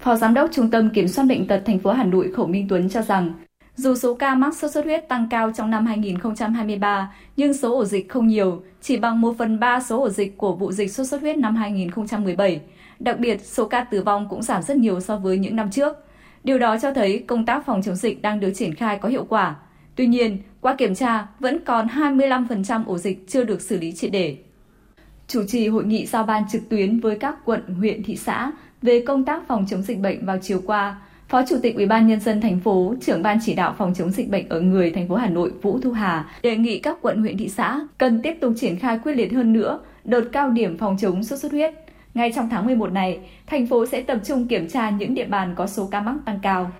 Phó 0.00 0.16
Giám 0.16 0.34
đốc 0.34 0.50
Trung 0.52 0.70
tâm 0.70 0.90
Kiểm 0.90 1.08
soát 1.08 1.24
Bệnh 1.24 1.46
tật 1.46 1.62
thành 1.66 1.78
phố 1.78 1.92
Hà 1.92 2.04
Nội 2.04 2.32
Khổng 2.36 2.50
Minh 2.50 2.66
Tuấn 2.68 2.88
cho 2.90 3.02
rằng, 3.02 3.34
dù 3.76 3.94
số 3.94 4.14
ca 4.14 4.34
mắc 4.34 4.56
sốt 4.56 4.70
xuất 4.70 4.84
huyết 4.84 5.08
tăng 5.08 5.28
cao 5.30 5.52
trong 5.54 5.70
năm 5.70 5.86
2023, 5.86 7.14
nhưng 7.36 7.54
số 7.54 7.74
ổ 7.74 7.84
dịch 7.84 8.08
không 8.08 8.26
nhiều, 8.26 8.62
chỉ 8.82 8.96
bằng 8.96 9.20
1 9.20 9.34
phần 9.38 9.60
3 9.60 9.80
số 9.80 10.00
ổ 10.00 10.08
dịch 10.08 10.38
của 10.38 10.56
vụ 10.56 10.72
dịch 10.72 10.92
sốt 10.92 11.06
xuất 11.06 11.20
huyết 11.20 11.36
năm 11.36 11.56
2017. 11.56 12.60
Đặc 12.98 13.18
biệt, 13.18 13.40
số 13.44 13.68
ca 13.68 13.84
tử 13.84 14.02
vong 14.02 14.28
cũng 14.28 14.42
giảm 14.42 14.62
rất 14.62 14.76
nhiều 14.76 15.00
so 15.00 15.16
với 15.16 15.38
những 15.38 15.56
năm 15.56 15.70
trước. 15.70 16.03
Điều 16.44 16.58
đó 16.58 16.76
cho 16.82 16.92
thấy 16.92 17.24
công 17.26 17.46
tác 17.46 17.66
phòng 17.66 17.82
chống 17.82 17.96
dịch 17.96 18.22
đang 18.22 18.40
được 18.40 18.52
triển 18.54 18.74
khai 18.74 18.98
có 18.98 19.08
hiệu 19.08 19.26
quả. 19.28 19.56
Tuy 19.96 20.06
nhiên, 20.06 20.38
qua 20.60 20.74
kiểm 20.74 20.94
tra, 20.94 21.26
vẫn 21.40 21.58
còn 21.64 21.86
25% 21.86 22.82
ổ 22.86 22.98
dịch 22.98 23.28
chưa 23.28 23.44
được 23.44 23.60
xử 23.60 23.78
lý 23.78 23.92
triệt 23.92 24.12
để. 24.12 24.36
Chủ 25.28 25.42
trì 25.48 25.68
hội 25.68 25.84
nghị 25.84 26.06
giao 26.06 26.22
ban 26.22 26.42
trực 26.52 26.68
tuyến 26.68 27.00
với 27.00 27.18
các 27.18 27.44
quận, 27.44 27.74
huyện, 27.74 28.02
thị 28.02 28.16
xã 28.16 28.52
về 28.82 29.04
công 29.06 29.24
tác 29.24 29.46
phòng 29.48 29.66
chống 29.70 29.82
dịch 29.82 29.98
bệnh 29.98 30.26
vào 30.26 30.38
chiều 30.42 30.62
qua, 30.66 31.00
Phó 31.28 31.42
Chủ 31.48 31.56
tịch 31.62 31.76
Ủy 31.76 31.86
ban 31.86 32.06
nhân 32.06 32.20
dân 32.20 32.40
thành 32.40 32.60
phố, 32.60 32.94
trưởng 33.00 33.22
ban 33.22 33.38
chỉ 33.44 33.54
đạo 33.54 33.74
phòng 33.78 33.94
chống 33.94 34.10
dịch 34.10 34.30
bệnh 34.30 34.48
ở 34.48 34.60
người 34.60 34.90
thành 34.90 35.08
phố 35.08 35.14
Hà 35.14 35.28
Nội 35.28 35.52
Vũ 35.62 35.78
Thu 35.82 35.92
Hà 35.92 36.30
đề 36.42 36.56
nghị 36.56 36.78
các 36.78 36.98
quận 37.02 37.20
huyện 37.20 37.36
thị 37.36 37.48
xã 37.48 37.80
cần 37.98 38.20
tiếp 38.22 38.34
tục 38.40 38.52
triển 38.56 38.78
khai 38.78 38.98
quyết 38.98 39.14
liệt 39.14 39.32
hơn 39.32 39.52
nữa 39.52 39.80
đợt 40.04 40.24
cao 40.32 40.50
điểm 40.50 40.78
phòng 40.78 40.96
chống 41.00 41.24
sốt 41.24 41.38
xuất 41.38 41.52
huyết. 41.52 41.74
Ngay 42.14 42.32
trong 42.34 42.48
tháng 42.48 42.66
11 42.66 42.92
này, 42.92 43.18
thành 43.46 43.66
phố 43.66 43.86
sẽ 43.86 44.02
tập 44.02 44.18
trung 44.24 44.48
kiểm 44.48 44.68
tra 44.68 44.90
những 44.90 45.14
địa 45.14 45.24
bàn 45.24 45.54
có 45.56 45.66
số 45.66 45.88
ca 45.90 46.00
mắc 46.00 46.14
tăng 46.24 46.38
cao. 46.42 46.70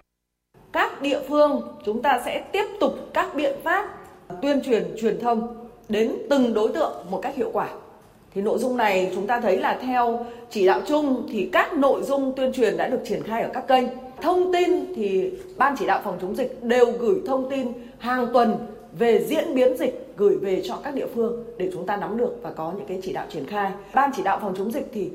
Các 0.72 1.02
địa 1.02 1.20
phương 1.28 1.62
chúng 1.84 2.02
ta 2.02 2.20
sẽ 2.24 2.44
tiếp 2.52 2.64
tục 2.80 2.94
các 3.14 3.34
biện 3.34 3.54
pháp 3.64 3.88
tuyên 4.42 4.60
truyền 4.62 4.84
truyền 5.00 5.20
thông 5.20 5.68
đến 5.88 6.12
từng 6.30 6.54
đối 6.54 6.68
tượng 6.68 6.92
một 7.10 7.20
cách 7.22 7.36
hiệu 7.36 7.50
quả. 7.52 7.68
Thì 8.34 8.42
nội 8.42 8.58
dung 8.58 8.76
này 8.76 9.12
chúng 9.14 9.26
ta 9.26 9.40
thấy 9.40 9.56
là 9.56 9.78
theo 9.82 10.26
chỉ 10.50 10.66
đạo 10.66 10.80
chung 10.86 11.26
thì 11.32 11.48
các 11.52 11.72
nội 11.72 12.02
dung 12.02 12.32
tuyên 12.36 12.52
truyền 12.52 12.76
đã 12.76 12.88
được 12.88 13.00
triển 13.04 13.22
khai 13.22 13.42
ở 13.42 13.50
các 13.54 13.68
kênh. 13.68 13.84
Thông 14.22 14.52
tin 14.52 14.94
thì 14.96 15.30
ban 15.56 15.74
chỉ 15.78 15.86
đạo 15.86 16.00
phòng 16.04 16.18
chống 16.22 16.36
dịch 16.36 16.62
đều 16.62 16.92
gửi 16.98 17.16
thông 17.26 17.50
tin 17.50 17.72
hàng 17.98 18.26
tuần 18.32 18.56
về 18.98 19.24
diễn 19.24 19.54
biến 19.54 19.76
dịch 19.76 20.03
gửi 20.16 20.37
về 20.37 20.62
cho 20.64 20.76
các 20.85 20.94
địa 20.94 21.06
phương 21.14 21.44
để 21.59 21.71
chúng 21.73 21.87
ta 21.87 21.97
nắm 21.97 22.16
được 22.16 22.35
và 22.42 22.50
có 22.50 22.73
những 22.76 22.87
cái 22.87 23.00
chỉ 23.02 23.12
đạo 23.12 23.26
triển 23.30 23.47
khai. 23.47 23.73
Ban 23.94 24.11
chỉ 24.16 24.23
đạo 24.23 24.38
phòng 24.42 24.54
chống 24.59 24.73
dịch 24.73 24.90
thì 24.92 25.11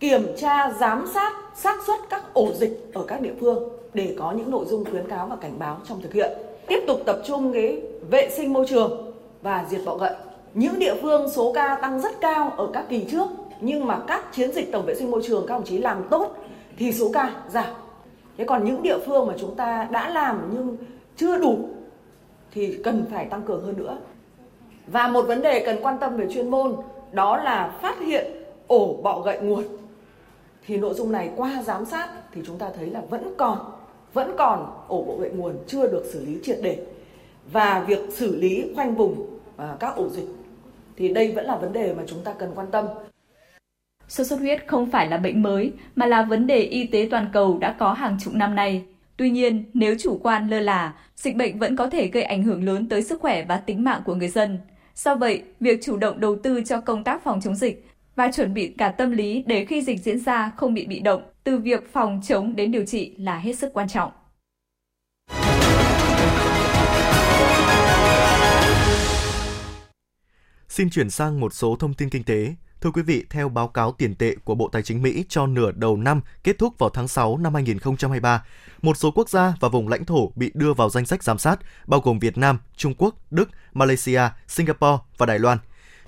kiểm 0.00 0.22
tra, 0.36 0.70
giám 0.80 1.06
sát, 1.14 1.32
xác 1.56 1.82
suất 1.86 2.00
các 2.10 2.34
ổ 2.34 2.52
dịch 2.54 2.90
ở 2.94 3.04
các 3.08 3.20
địa 3.20 3.34
phương 3.40 3.68
để 3.94 4.16
có 4.18 4.32
những 4.32 4.50
nội 4.50 4.64
dung 4.68 4.84
khuyến 4.84 5.08
cáo 5.08 5.26
và 5.26 5.36
cảnh 5.36 5.58
báo 5.58 5.78
trong 5.88 6.00
thực 6.00 6.12
hiện. 6.12 6.32
Tiếp 6.66 6.80
tục 6.86 7.00
tập 7.06 7.18
trung 7.24 7.52
cái 7.52 7.82
vệ 8.10 8.30
sinh 8.30 8.52
môi 8.52 8.66
trường 8.68 9.12
và 9.42 9.66
diệt 9.70 9.80
bọ 9.84 9.96
gậy. 9.96 10.14
Những 10.54 10.78
địa 10.78 10.94
phương 11.02 11.30
số 11.30 11.52
ca 11.52 11.78
tăng 11.82 12.00
rất 12.00 12.20
cao 12.20 12.52
ở 12.56 12.70
các 12.72 12.84
kỳ 12.88 13.04
trước, 13.10 13.26
nhưng 13.60 13.86
mà 13.86 14.02
các 14.06 14.32
chiến 14.32 14.52
dịch 14.52 14.72
tổng 14.72 14.86
vệ 14.86 14.94
sinh 14.94 15.10
môi 15.10 15.22
trường, 15.24 15.46
các 15.46 15.54
đồng 15.54 15.64
chí 15.64 15.78
làm 15.78 16.02
tốt 16.10 16.36
thì 16.76 16.92
số 16.92 17.10
ca 17.14 17.30
giảm. 17.50 17.74
Thế 18.38 18.44
còn 18.44 18.64
những 18.64 18.82
địa 18.82 18.98
phương 19.06 19.26
mà 19.26 19.34
chúng 19.38 19.54
ta 19.54 19.88
đã 19.90 20.10
làm 20.10 20.50
nhưng 20.54 20.76
chưa 21.16 21.38
đủ 21.38 21.58
thì 22.50 22.78
cần 22.84 23.04
phải 23.12 23.24
tăng 23.24 23.42
cường 23.42 23.64
hơn 23.64 23.74
nữa. 23.78 23.98
Và 24.86 25.08
một 25.08 25.22
vấn 25.22 25.42
đề 25.42 25.62
cần 25.66 25.78
quan 25.82 25.98
tâm 26.00 26.16
về 26.16 26.26
chuyên 26.34 26.50
môn 26.50 26.76
đó 27.12 27.36
là 27.36 27.78
phát 27.82 28.00
hiện 28.00 28.26
ổ 28.66 29.00
bọ 29.02 29.20
gậy 29.20 29.38
nguồn. 29.40 29.64
Thì 30.66 30.76
nội 30.76 30.94
dung 30.94 31.12
này 31.12 31.30
qua 31.36 31.62
giám 31.62 31.84
sát 31.84 32.08
thì 32.32 32.40
chúng 32.46 32.58
ta 32.58 32.70
thấy 32.76 32.86
là 32.86 33.00
vẫn 33.10 33.34
còn 33.38 33.58
vẫn 34.12 34.34
còn 34.38 34.84
ổ 34.88 35.02
bọ 35.02 35.14
gậy 35.14 35.30
nguồn 35.30 35.56
chưa 35.66 35.86
được 35.86 36.02
xử 36.12 36.26
lý 36.26 36.38
triệt 36.42 36.58
để. 36.62 36.82
Và 37.52 37.84
việc 37.86 37.98
xử 38.10 38.36
lý 38.36 38.64
khoanh 38.74 38.94
vùng 38.94 39.26
à, 39.56 39.76
các 39.80 39.96
ổ 39.96 40.08
dịch 40.08 40.28
thì 40.96 41.08
đây 41.08 41.32
vẫn 41.32 41.46
là 41.46 41.56
vấn 41.56 41.72
đề 41.72 41.94
mà 41.94 42.02
chúng 42.06 42.20
ta 42.24 42.32
cần 42.32 42.50
quan 42.54 42.66
tâm. 42.70 42.86
Sốt 44.08 44.26
xuất 44.26 44.38
huyết 44.40 44.66
không 44.66 44.90
phải 44.90 45.08
là 45.08 45.16
bệnh 45.16 45.42
mới 45.42 45.72
mà 45.96 46.06
là 46.06 46.22
vấn 46.22 46.46
đề 46.46 46.58
y 46.58 46.86
tế 46.86 47.08
toàn 47.10 47.26
cầu 47.32 47.58
đã 47.58 47.76
có 47.78 47.92
hàng 47.92 48.16
chục 48.24 48.34
năm 48.34 48.54
nay. 48.54 48.84
Tuy 49.16 49.30
nhiên, 49.30 49.64
nếu 49.74 49.94
chủ 50.00 50.20
quan 50.22 50.48
lơ 50.48 50.60
là, 50.60 50.94
dịch 51.16 51.36
bệnh 51.36 51.58
vẫn 51.58 51.76
có 51.76 51.90
thể 51.90 52.06
gây 52.06 52.22
ảnh 52.22 52.42
hưởng 52.42 52.64
lớn 52.64 52.88
tới 52.88 53.02
sức 53.02 53.20
khỏe 53.20 53.44
và 53.44 53.56
tính 53.56 53.84
mạng 53.84 54.02
của 54.04 54.14
người 54.14 54.28
dân. 54.28 54.58
Do 54.94 55.14
vậy, 55.14 55.42
việc 55.60 55.78
chủ 55.82 55.96
động 55.96 56.20
đầu 56.20 56.36
tư 56.42 56.62
cho 56.66 56.80
công 56.80 57.04
tác 57.04 57.24
phòng 57.24 57.40
chống 57.40 57.54
dịch 57.54 57.86
và 58.16 58.30
chuẩn 58.32 58.54
bị 58.54 58.74
cả 58.78 58.88
tâm 58.88 59.10
lý 59.10 59.44
để 59.46 59.64
khi 59.64 59.82
dịch 59.82 60.00
diễn 60.02 60.20
ra 60.20 60.52
không 60.56 60.74
bị 60.74 60.86
bị 60.86 61.00
động, 61.00 61.22
từ 61.44 61.58
việc 61.58 61.92
phòng 61.92 62.20
chống 62.24 62.56
đến 62.56 62.72
điều 62.72 62.84
trị 62.84 63.14
là 63.18 63.38
hết 63.38 63.58
sức 63.58 63.70
quan 63.74 63.88
trọng. 63.88 64.12
Xin 70.68 70.90
chuyển 70.90 71.10
sang 71.10 71.40
một 71.40 71.54
số 71.54 71.76
thông 71.76 71.94
tin 71.94 72.10
kinh 72.10 72.24
tế. 72.24 72.54
Thưa 72.82 72.90
quý 72.90 73.02
vị, 73.02 73.24
theo 73.30 73.48
báo 73.48 73.68
cáo 73.68 73.92
tiền 73.92 74.14
tệ 74.14 74.34
của 74.44 74.54
Bộ 74.54 74.68
Tài 74.72 74.82
chính 74.82 75.02
Mỹ 75.02 75.24
cho 75.28 75.46
nửa 75.46 75.72
đầu 75.72 75.96
năm 75.96 76.20
kết 76.44 76.58
thúc 76.58 76.78
vào 76.78 76.90
tháng 76.90 77.08
6 77.08 77.36
năm 77.36 77.54
2023, 77.54 78.44
một 78.82 78.96
số 78.96 79.10
quốc 79.10 79.28
gia 79.28 79.54
và 79.60 79.68
vùng 79.68 79.88
lãnh 79.88 80.04
thổ 80.04 80.32
bị 80.34 80.50
đưa 80.54 80.74
vào 80.74 80.90
danh 80.90 81.06
sách 81.06 81.22
giám 81.22 81.38
sát, 81.38 81.58
bao 81.86 82.00
gồm 82.00 82.18
Việt 82.18 82.38
Nam, 82.38 82.58
Trung 82.76 82.94
Quốc, 82.98 83.14
Đức, 83.30 83.50
Malaysia, 83.72 84.20
Singapore 84.48 85.02
và 85.18 85.26
Đài 85.26 85.38
Loan. 85.38 85.58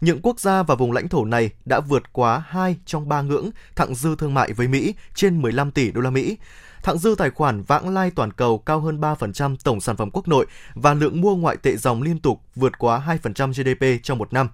Những 0.01 0.21
quốc 0.23 0.41
gia 0.41 0.63
và 0.63 0.75
vùng 0.75 0.93
lãnh 0.93 1.09
thổ 1.09 1.25
này 1.25 1.51
đã 1.65 1.81
vượt 1.81 2.13
quá 2.13 2.45
2 2.49 2.77
trong 2.87 3.09
3 3.09 3.23
ngưỡng 3.23 3.51
thặng 3.77 3.95
dư 3.95 4.17
thương 4.17 4.35
mại 4.35 4.53
với 4.53 4.69
Mỹ 4.69 4.95
trên 5.15 5.43
15 5.43 5.71
tỷ 5.71 5.91
đô 5.91 6.01
la 6.01 6.11
Mỹ. 6.11 6.37
Thặng 6.83 6.99
dư 6.99 7.15
tài 7.19 7.31
khoản 7.31 7.63
vãng 7.63 7.95
lai 7.95 8.11
toàn 8.11 8.33
cầu 8.33 8.59
cao 8.59 8.81
hơn 8.81 9.01
3% 9.01 9.57
tổng 9.65 9.81
sản 9.81 9.97
phẩm 9.97 10.11
quốc 10.13 10.29
nội 10.29 10.47
và 10.75 10.95
lượng 10.95 11.21
mua 11.21 11.37
ngoại 11.37 11.57
tệ 11.57 11.77
dòng 11.77 12.03
liên 12.03 12.19
tục 12.19 12.41
vượt 12.55 12.79
quá 12.79 13.19
2% 13.23 13.53
GDP 13.53 14.03
trong 14.03 14.19
một 14.19 14.33
năm. 14.33 14.49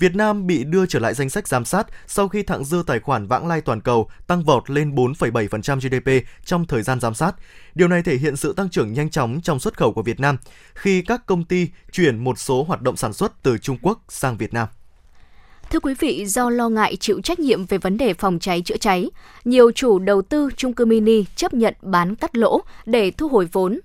Việt 0.00 0.16
Nam 0.16 0.46
bị 0.46 0.64
đưa 0.64 0.86
trở 0.86 0.98
lại 0.98 1.14
danh 1.14 1.30
sách 1.30 1.48
giám 1.48 1.64
sát 1.64 1.86
sau 2.06 2.28
khi 2.28 2.42
thặng 2.42 2.64
dư 2.64 2.82
tài 2.86 3.00
khoản 3.00 3.26
vãng 3.26 3.46
lai 3.46 3.60
toàn 3.60 3.80
cầu 3.80 4.08
tăng 4.26 4.44
vọt 4.44 4.70
lên 4.70 4.94
4,7% 4.94 5.80
GDP 5.80 6.26
trong 6.44 6.66
thời 6.66 6.82
gian 6.82 7.00
giám 7.00 7.14
sát. 7.14 7.32
Điều 7.74 7.88
này 7.88 8.02
thể 8.02 8.16
hiện 8.16 8.36
sự 8.36 8.52
tăng 8.52 8.70
trưởng 8.70 8.92
nhanh 8.92 9.10
chóng 9.10 9.40
trong 9.42 9.60
xuất 9.60 9.76
khẩu 9.76 9.92
của 9.92 10.02
Việt 10.02 10.20
Nam 10.20 10.36
khi 10.74 11.02
các 11.02 11.26
công 11.26 11.44
ty 11.44 11.68
chuyển 11.92 12.24
một 12.24 12.38
số 12.38 12.62
hoạt 12.62 12.82
động 12.82 12.96
sản 12.96 13.12
xuất 13.12 13.42
từ 13.42 13.58
Trung 13.58 13.78
Quốc 13.82 14.04
sang 14.08 14.36
Việt 14.36 14.54
Nam. 14.54 14.68
Thưa 15.70 15.80
quý 15.80 15.94
vị, 15.98 16.26
do 16.26 16.50
lo 16.50 16.68
ngại 16.68 16.96
chịu 16.96 17.20
trách 17.20 17.38
nhiệm 17.38 17.66
về 17.66 17.78
vấn 17.78 17.96
đề 17.96 18.14
phòng 18.14 18.38
cháy 18.38 18.62
chữa 18.64 18.76
cháy, 18.76 19.10
nhiều 19.44 19.72
chủ 19.72 19.98
đầu 19.98 20.22
tư 20.22 20.48
chung 20.56 20.74
cư 20.74 20.84
mini 20.84 21.24
chấp 21.36 21.54
nhận 21.54 21.74
bán 21.82 22.14
cắt 22.14 22.36
lỗ 22.36 22.60
để 22.86 23.10
thu 23.10 23.28
hồi 23.28 23.48
vốn 23.52 23.80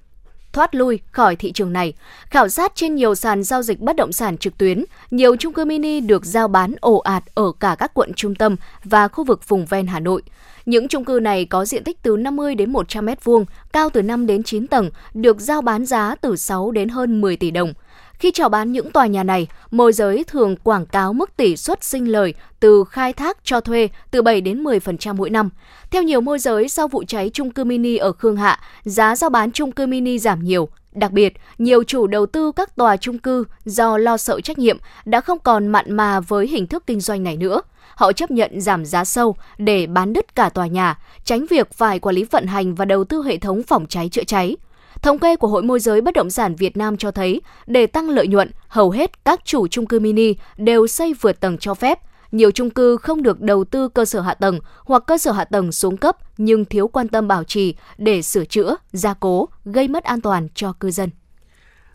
thoát 0.56 0.76
lui 0.76 1.00
khỏi 1.12 1.36
thị 1.36 1.52
trường 1.52 1.74
này. 1.74 1.94
Khảo 2.30 2.50
sát 2.50 2.72
trên 2.76 2.96
nhiều 2.96 3.16
sàn 3.16 3.44
giao 3.44 3.64
dịch 3.64 3.80
bất 3.80 3.96
động 3.96 4.12
sản 4.12 4.38
trực 4.38 4.58
tuyến, 4.58 4.86
nhiều 5.12 5.36
chung 5.36 5.54
cư 5.54 5.66
mini 5.66 6.00
được 6.00 6.26
giao 6.26 6.48
bán 6.48 6.76
ồ 6.80 6.98
ạt 6.98 7.24
ở 7.34 7.52
cả 7.60 7.76
các 7.80 7.94
quận 7.94 8.14
trung 8.14 8.36
tâm 8.36 8.56
và 8.84 9.08
khu 9.08 9.24
vực 9.24 9.48
vùng 9.48 9.66
ven 9.66 9.88
Hà 9.88 10.00
Nội. 10.00 10.22
Những 10.66 10.88
chung 10.88 11.06
cư 11.06 11.20
này 11.22 11.46
có 11.46 11.66
diện 11.66 11.84
tích 11.84 12.02
từ 12.02 12.18
50 12.18 12.56
đến 12.56 12.72
100 12.72 13.06
m2, 13.06 13.46
cao 13.74 13.90
từ 13.90 14.02
5 14.02 14.26
đến 14.26 14.44
9 14.44 14.68
tầng, 14.68 14.90
được 15.14 15.40
giao 15.40 15.62
bán 15.62 15.86
giá 15.86 16.16
từ 16.22 16.36
6 16.36 16.72
đến 16.72 16.90
hơn 16.90 17.22
10 17.22 17.38
tỷ 17.38 17.52
đồng. 17.52 17.74
Khi 18.20 18.32
chào 18.32 18.50
bán 18.50 18.72
những 18.72 18.92
tòa 18.92 19.06
nhà 19.08 19.24
này, 19.24 19.48
môi 19.72 19.94
giới 19.94 20.24
thường 20.24 20.56
quảng 20.64 20.86
cáo 20.86 21.14
mức 21.14 21.38
tỷ 21.38 21.58
suất 21.58 21.84
sinh 21.84 22.12
lời 22.12 22.34
từ 22.60 22.84
khai 22.90 23.14
thác 23.14 23.38
cho 23.44 23.62
thuê 23.62 23.90
từ 24.12 24.22
7 24.22 24.42
đến 24.42 24.64
10% 24.64 25.16
mỗi 25.16 25.30
năm. 25.30 25.50
Theo 25.92 26.04
nhiều 26.04 26.22
môi 26.22 26.40
giới, 26.40 26.70
sau 26.70 26.88
vụ 26.88 27.04
cháy 27.08 27.30
chung 27.34 27.52
cư 27.52 27.64
mini 27.64 27.98
ở 27.98 28.12
Khương 28.12 28.38
Hạ, 28.38 28.60
giá 28.84 29.16
giao 29.16 29.30
bán 29.30 29.52
chung 29.52 29.72
cư 29.72 29.86
mini 29.88 30.20
giảm 30.20 30.44
nhiều. 30.44 30.70
Đặc 30.92 31.12
biệt, 31.12 31.34
nhiều 31.58 31.84
chủ 31.84 32.08
đầu 32.08 32.26
tư 32.26 32.52
các 32.56 32.76
tòa 32.76 32.98
chung 32.98 33.18
cư 33.18 33.44
do 33.66 33.98
lo 33.98 34.18
sợ 34.18 34.42
trách 34.42 34.58
nhiệm 34.58 34.78
đã 35.06 35.22
không 35.22 35.40
còn 35.40 35.68
mặn 35.68 35.94
mà 35.94 36.20
với 36.20 36.48
hình 36.48 36.68
thức 36.68 36.84
kinh 36.88 37.00
doanh 37.00 37.24
này 37.24 37.38
nữa. 37.38 37.62
Họ 37.96 38.12
chấp 38.12 38.32
nhận 38.32 38.62
giảm 38.62 38.86
giá 38.86 39.06
sâu 39.06 39.36
để 39.58 39.88
bán 39.88 40.14
đứt 40.14 40.36
cả 40.36 40.50
tòa 40.50 40.68
nhà, 40.68 41.00
tránh 41.24 41.46
việc 41.50 41.74
phải 41.74 42.00
quản 42.00 42.16
lý 42.16 42.24
vận 42.24 42.46
hành 42.48 42.76
và 42.76 42.86
đầu 42.86 43.04
tư 43.04 43.24
hệ 43.24 43.38
thống 43.38 43.64
phòng 43.64 43.86
cháy 43.90 44.10
chữa 44.10 44.24
cháy. 44.24 44.56
Thống 45.02 45.20
kê 45.20 45.36
của 45.36 45.48
Hội 45.48 45.64
môi 45.64 45.80
giới 45.80 46.02
bất 46.02 46.14
động 46.14 46.30
sản 46.30 46.56
Việt 46.56 46.78
Nam 46.78 46.98
cho 46.98 47.12
thấy, 47.12 47.42
để 47.68 47.88
tăng 47.88 48.10
lợi 48.10 48.28
nhuận, 48.28 48.52
hầu 48.68 48.92
hết 48.92 49.26
các 49.26 49.46
chủ 49.46 49.68
chung 49.68 49.86
cư 49.86 50.00
mini 50.00 50.34
đều 50.58 50.88
xây 50.88 51.14
vượt 51.14 51.40
tầng 51.40 51.58
cho 51.58 51.74
phép. 51.74 52.00
Nhiều 52.32 52.52
chung 52.52 52.70
cư 52.70 52.98
không 52.98 53.24
được 53.24 53.42
đầu 53.42 53.64
tư 53.64 53.90
cơ 53.90 54.06
sở 54.06 54.22
hạ 54.22 54.34
tầng 54.34 54.60
hoặc 54.86 55.04
cơ 55.08 55.18
sở 55.18 55.32
hạ 55.32 55.46
tầng 55.46 55.72
xuống 55.72 55.98
cấp 55.98 56.18
nhưng 56.38 56.66
thiếu 56.66 56.88
quan 56.88 57.08
tâm 57.08 57.28
bảo 57.28 57.44
trì 57.44 57.76
để 57.98 58.22
sửa 58.22 58.46
chữa, 58.46 58.76
gia 58.92 59.14
cố, 59.14 59.50
gây 59.66 59.88
mất 59.88 60.04
an 60.04 60.22
toàn 60.22 60.48
cho 60.56 60.74
cư 60.74 60.92
dân. 60.92 61.10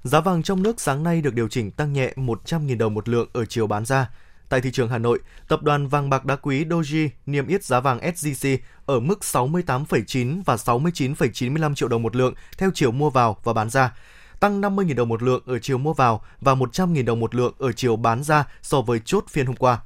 Giá 0.03 0.21
vàng 0.21 0.43
trong 0.43 0.63
nước 0.63 0.81
sáng 0.81 1.03
nay 1.03 1.23
được 1.23 1.35
điều 1.35 1.49
chỉnh 1.49 1.71
tăng 1.71 1.93
nhẹ 1.93 2.13
100.000 2.17 2.79
đồng 2.79 2.95
một 2.95 3.09
lượng 3.09 3.29
ở 3.33 3.45
chiều 3.45 3.67
bán 3.67 3.85
ra. 3.85 4.11
Tại 4.51 4.61
thị 4.61 4.71
trường 4.73 4.89
Hà 4.89 4.99
Nội, 4.99 5.19
tập 5.49 5.63
đoàn 5.63 5.89
vàng 5.89 6.11
bạc 6.11 6.25
đá 6.25 6.37
quý 6.37 6.65
Doji 6.65 7.09
niêm 7.27 7.47
yết 7.47 7.65
giá 7.65 7.81
vàng 7.81 7.99
SJC 7.99 8.59
ở 8.87 9.01
mức 9.01 9.19
68,9 9.23 10.43
và 10.45 10.57
69,95 10.57 11.75
triệu 11.75 11.89
đồng 11.89 12.03
một 12.03 12.17
lượng 12.17 12.35
theo 12.59 12.71
chiều 12.75 12.93
mua 12.93 13.11
vào 13.11 13.37
và 13.45 13.53
bán 13.53 13.71
ra, 13.71 13.97
tăng 14.41 14.61
50.000 14.61 14.95
đồng 14.95 15.09
một 15.09 15.23
lượng 15.23 15.43
ở 15.47 15.59
chiều 15.59 15.79
mua 15.79 15.93
vào 15.93 16.25
và 16.41 16.55
100.000 16.55 17.05
đồng 17.05 17.21
một 17.21 17.35
lượng 17.35 17.55
ở 17.59 17.73
chiều 17.73 17.97
bán 17.97 18.23
ra 18.23 18.45
so 18.63 18.81
với 18.81 19.01
chốt 19.05 19.25
phiên 19.31 19.47
hôm 19.47 19.57
qua. 19.57 19.81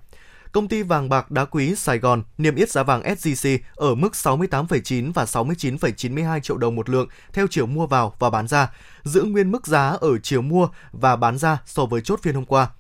Công 0.52 0.68
ty 0.68 0.82
vàng 0.82 1.08
bạc 1.08 1.30
đá 1.30 1.44
quý 1.44 1.74
Sài 1.74 1.98
Gòn 1.98 2.22
niêm 2.38 2.54
yết 2.54 2.70
giá 2.70 2.82
vàng 2.82 3.02
SJC 3.02 3.58
ở 3.74 3.94
mức 3.94 4.12
68,9 4.12 5.12
và 5.12 5.24
69,92 5.24 6.40
triệu 6.40 6.56
đồng 6.56 6.74
một 6.74 6.88
lượng 6.88 7.08
theo 7.32 7.46
chiều 7.50 7.66
mua 7.66 7.86
vào 7.86 8.14
và 8.18 8.30
bán 8.30 8.48
ra, 8.48 8.70
giữ 9.02 9.22
nguyên 9.22 9.50
mức 9.50 9.66
giá 9.66 9.88
ở 10.00 10.18
chiều 10.22 10.42
mua 10.42 10.68
và 10.92 11.16
bán 11.16 11.38
ra 11.38 11.58
so 11.66 11.86
với 11.86 12.00
chốt 12.00 12.20
phiên 12.22 12.34
hôm 12.34 12.44
qua. 12.44 12.70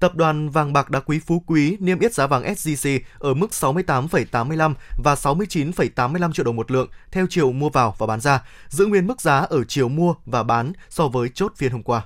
Tập 0.00 0.14
đoàn 0.14 0.50
vàng 0.50 0.72
bạc 0.72 0.90
đá 0.90 1.00
quý 1.00 1.18
Phú 1.18 1.42
Quý 1.46 1.76
niêm 1.80 1.98
yết 1.98 2.14
giá 2.14 2.26
vàng 2.26 2.42
SJC 2.42 3.00
ở 3.18 3.34
mức 3.34 3.50
68,85 3.50 4.74
và 5.04 5.14
69,85 5.14 6.32
triệu 6.32 6.44
đồng 6.44 6.56
một 6.56 6.70
lượng 6.70 6.88
theo 7.12 7.26
chiều 7.30 7.52
mua 7.52 7.68
vào 7.68 7.94
và 7.98 8.06
bán 8.06 8.20
ra, 8.20 8.44
giữ 8.68 8.86
nguyên 8.86 9.06
mức 9.06 9.20
giá 9.20 9.38
ở 9.38 9.64
chiều 9.64 9.88
mua 9.88 10.14
và 10.26 10.42
bán 10.42 10.72
so 10.90 11.08
với 11.08 11.28
chốt 11.34 11.52
phiên 11.56 11.72
hôm 11.72 11.82
qua. 11.82 12.02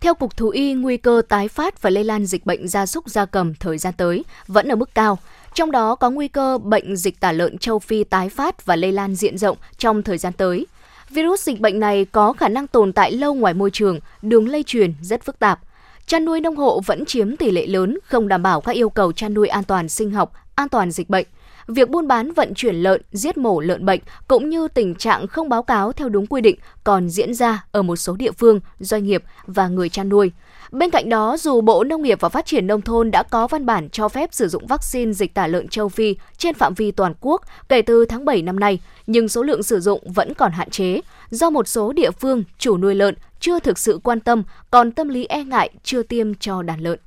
Theo 0.00 0.14
Cục 0.14 0.36
Thú 0.36 0.48
y, 0.48 0.74
nguy 0.74 0.96
cơ 0.96 1.22
tái 1.28 1.48
phát 1.48 1.82
và 1.82 1.90
lây 1.90 2.04
lan 2.04 2.26
dịch 2.26 2.46
bệnh 2.46 2.68
gia 2.68 2.86
súc 2.86 3.08
gia 3.08 3.24
cầm 3.24 3.54
thời 3.54 3.78
gian 3.78 3.94
tới 3.96 4.24
vẫn 4.46 4.68
ở 4.68 4.76
mức 4.76 4.94
cao. 4.94 5.18
Trong 5.54 5.70
đó 5.70 5.94
có 5.94 6.10
nguy 6.10 6.28
cơ 6.28 6.58
bệnh 6.58 6.96
dịch 6.96 7.20
tả 7.20 7.32
lợn 7.32 7.58
châu 7.58 7.78
Phi 7.78 8.04
tái 8.04 8.28
phát 8.28 8.66
và 8.66 8.76
lây 8.76 8.92
lan 8.92 9.14
diện 9.14 9.38
rộng 9.38 9.56
trong 9.78 10.02
thời 10.02 10.18
gian 10.18 10.32
tới. 10.32 10.66
Virus 11.10 11.42
dịch 11.42 11.60
bệnh 11.60 11.80
này 11.80 12.04
có 12.04 12.32
khả 12.32 12.48
năng 12.48 12.66
tồn 12.66 12.92
tại 12.92 13.12
lâu 13.12 13.34
ngoài 13.34 13.54
môi 13.54 13.70
trường, 13.70 14.00
đường 14.22 14.48
lây 14.48 14.62
truyền 14.62 14.94
rất 15.02 15.24
phức 15.24 15.38
tạp. 15.38 15.60
Chăn 16.08 16.24
nuôi 16.24 16.40
nông 16.40 16.56
hộ 16.56 16.80
vẫn 16.80 17.04
chiếm 17.04 17.36
tỷ 17.36 17.50
lệ 17.50 17.66
lớn, 17.66 17.98
không 18.04 18.28
đảm 18.28 18.42
bảo 18.42 18.60
các 18.60 18.72
yêu 18.72 18.90
cầu 18.90 19.12
chăn 19.12 19.34
nuôi 19.34 19.48
an 19.48 19.64
toàn 19.64 19.88
sinh 19.88 20.10
học, 20.10 20.32
an 20.54 20.68
toàn 20.68 20.90
dịch 20.90 21.10
bệnh. 21.10 21.26
việc 21.66 21.90
buôn 21.90 22.08
bán 22.08 22.32
vận 22.32 22.54
chuyển 22.54 22.76
lợn, 22.76 23.02
giết 23.12 23.36
mổ 23.36 23.60
lợn 23.60 23.84
bệnh 23.84 24.00
cũng 24.28 24.48
như 24.48 24.68
tình 24.68 24.94
trạng 24.94 25.26
không 25.26 25.48
báo 25.48 25.62
cáo 25.62 25.92
theo 25.92 26.08
đúng 26.08 26.26
quy 26.26 26.40
định 26.40 26.56
còn 26.84 27.08
diễn 27.08 27.34
ra 27.34 27.64
ở 27.72 27.82
một 27.82 27.96
số 27.96 28.16
địa 28.16 28.32
phương, 28.32 28.60
doanh 28.78 29.04
nghiệp 29.04 29.22
và 29.46 29.68
người 29.68 29.88
chăn 29.88 30.08
nuôi. 30.08 30.30
Bên 30.72 30.90
cạnh 30.90 31.08
đó, 31.08 31.36
dù 31.36 31.60
Bộ 31.60 31.84
Nông 31.84 32.02
nghiệp 32.02 32.20
và 32.20 32.28
Phát 32.28 32.46
triển 32.46 32.66
Nông 32.66 32.80
thôn 32.80 33.10
đã 33.10 33.22
có 33.22 33.46
văn 33.46 33.66
bản 33.66 33.88
cho 33.90 34.08
phép 34.08 34.28
sử 34.32 34.48
dụng 34.48 34.66
vaccine 34.66 35.12
dịch 35.12 35.34
tả 35.34 35.46
lợn 35.46 35.68
châu 35.68 35.88
Phi 35.88 36.16
trên 36.38 36.54
phạm 36.54 36.74
vi 36.74 36.90
toàn 36.90 37.14
quốc 37.20 37.42
kể 37.68 37.82
từ 37.82 38.04
tháng 38.04 38.24
7 38.24 38.42
năm 38.42 38.60
nay, 38.60 38.80
nhưng 39.06 39.28
số 39.28 39.42
lượng 39.42 39.62
sử 39.62 39.80
dụng 39.80 40.12
vẫn 40.12 40.34
còn 40.34 40.52
hạn 40.52 40.70
chế, 40.70 41.00
do 41.30 41.50
một 41.50 41.68
số 41.68 41.92
địa 41.92 42.10
phương 42.10 42.44
chủ 42.58 42.78
nuôi 42.78 42.94
lợn 42.94 43.14
chưa 43.40 43.60
thực 43.60 43.78
sự 43.78 44.00
quan 44.04 44.20
tâm, 44.20 44.42
còn 44.70 44.92
tâm 44.92 45.08
lý 45.08 45.26
e 45.26 45.44
ngại 45.44 45.70
chưa 45.82 46.02
tiêm 46.02 46.34
cho 46.34 46.62
đàn 46.62 46.80
lợn. 46.80 46.98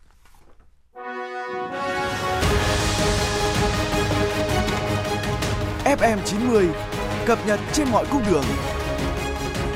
FM90 5.86 6.68
cập 7.26 7.40
nhật 7.48 7.60
trên 7.74 7.88
mọi 7.92 8.06
cung 8.12 8.22
đường. 8.32 8.44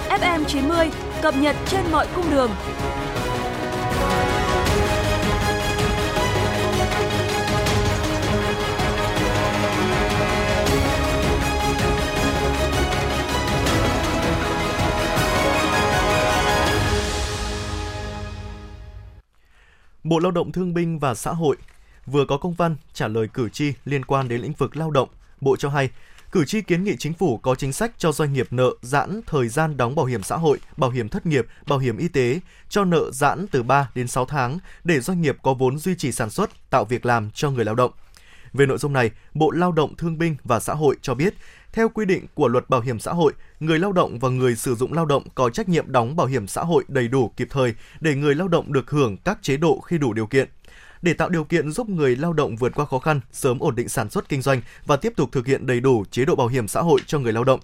FM90 0.10 0.89
cập 1.22 1.38
nhật 1.38 1.56
trên 1.68 1.82
mọi 1.91 2.08
cung 2.15 2.32
đường. 2.32 2.52
Bộ 20.06 20.20
Lao 20.20 20.32
động 20.32 20.52
Thương 20.52 20.74
binh 20.74 21.00
và 21.00 21.15
Xã 21.15 21.32
hội 21.32 21.58
vừa 22.06 22.26
có 22.26 22.38
công 22.38 22.54
văn 22.54 22.76
trả 22.94 23.08
lời 23.08 23.28
cử 23.34 23.50
tri 23.50 23.74
liên 23.86 24.06
quan 24.06 24.28
đến 24.28 24.41
lĩnh 24.41 24.54
vực 24.54 24.78
lao 24.78 24.91
động. 24.91 25.10
Bộ 25.41 25.56
cho 25.56 25.70
hay, 25.70 25.89
cử 26.32 26.46
tri 26.46 26.62
kiến 26.62 26.84
nghị 26.84 26.96
chính 27.00 27.13
phủ 27.13 27.38
có 27.38 27.56
chính 27.56 27.74
sách 27.74 27.91
cho 27.98 28.12
doanh 28.12 28.34
nghiệp 28.34 28.48
nợ 28.52 28.70
giãn 28.82 29.22
thời 29.28 29.48
gian 29.48 29.78
đóng 29.78 29.96
bảo 29.96 30.06
hiểm 30.06 30.24
xã 30.24 30.38
hội, 30.38 30.60
bảo 30.78 30.89
hiểm 30.89 31.10
thất 31.10 31.26
nghiệp, 31.26 31.46
bảo 31.68 31.80
hiểm 31.80 31.98
y 31.98 32.08
tế 32.08 32.39
cho 32.70 32.86
nợ 32.86 33.12
giãn 33.12 33.48
từ 33.52 33.63
3 33.63 33.89
đến 33.96 34.08
6 34.08 34.26
tháng 34.26 34.60
để 34.84 35.00
doanh 35.00 35.22
nghiệp 35.22 35.38
có 35.41 35.54
vốn 35.54 35.78
duy 35.78 35.96
trì 35.96 36.12
sản 36.12 36.30
xuất, 36.30 36.50
tạo 36.70 36.86
việc 36.86 37.06
làm 37.06 37.32
cho 37.32 37.52
người 37.52 37.65
lao 37.65 37.76
động. 37.76 37.91
Về 38.56 38.65
nội 38.65 38.78
dung 38.78 38.94
này, 38.94 39.12
Bộ 39.34 39.52
Lao 39.52 39.72
động 39.72 39.96
Thương 39.96 40.18
binh 40.18 40.36
và 40.44 40.60
Xã 40.60 40.74
hội 40.74 40.96
cho 41.02 41.13
biết, 41.13 41.34
theo 41.74 41.89
quy 41.89 42.06
định 42.06 42.26
của 42.34 42.48
Luật 42.48 42.70
Bảo 42.70 42.82
hiểm 42.82 43.00
xã 43.00 43.12
hội, 43.12 43.34
người 43.60 43.80
lao 43.80 43.91
động 43.91 44.20
và 44.20 44.30
người 44.30 44.56
sử 44.56 44.76
dụng 44.76 44.94
lao 44.94 45.06
động 45.06 45.24
có 45.36 45.50
trách 45.50 45.70
nhiệm 45.70 45.91
đóng 45.91 46.15
bảo 46.15 46.28
hiểm 46.28 46.48
xã 46.48 46.62
hội 46.62 46.84
đầy 46.88 47.08
đủ 47.08 47.32
kịp 47.38 47.48
thời 47.52 47.74
để 48.00 48.15
người 48.15 48.36
lao 48.36 48.48
động 48.48 48.74
được 48.74 48.89
hưởng 48.89 49.18
các 49.18 49.38
chế 49.41 49.58
độ 49.58 49.80
khi 49.80 49.98
đủ 49.98 50.13
điều 50.13 50.28
kiện. 50.28 50.50
Để 51.02 51.13
tạo 51.13 51.30
điều 51.30 51.44
kiện 51.44 51.72
giúp 51.72 51.89
người 51.89 52.15
lao 52.15 52.34
động 52.34 52.56
vượt 52.56 52.76
qua 52.76 52.86
khó 52.86 53.00
khăn, 53.00 53.22
sớm 53.32 53.60
ổn 53.60 53.76
định 53.76 53.89
sản 53.89 54.10
xuất 54.10 54.30
kinh 54.30 54.41
doanh 54.41 54.62
và 54.86 54.96
tiếp 54.96 55.13
tục 55.15 55.30
thực 55.32 55.48
hiện 55.48 55.68
đầy 55.68 55.80
đủ 55.80 56.04
chế 56.12 56.26
độ 56.26 56.36
bảo 56.36 56.48
hiểm 56.48 56.68
xã 56.68 56.82
hội 56.82 57.00
cho 57.06 57.20
người 57.20 57.34
lao 57.34 57.44
động, 57.44 57.60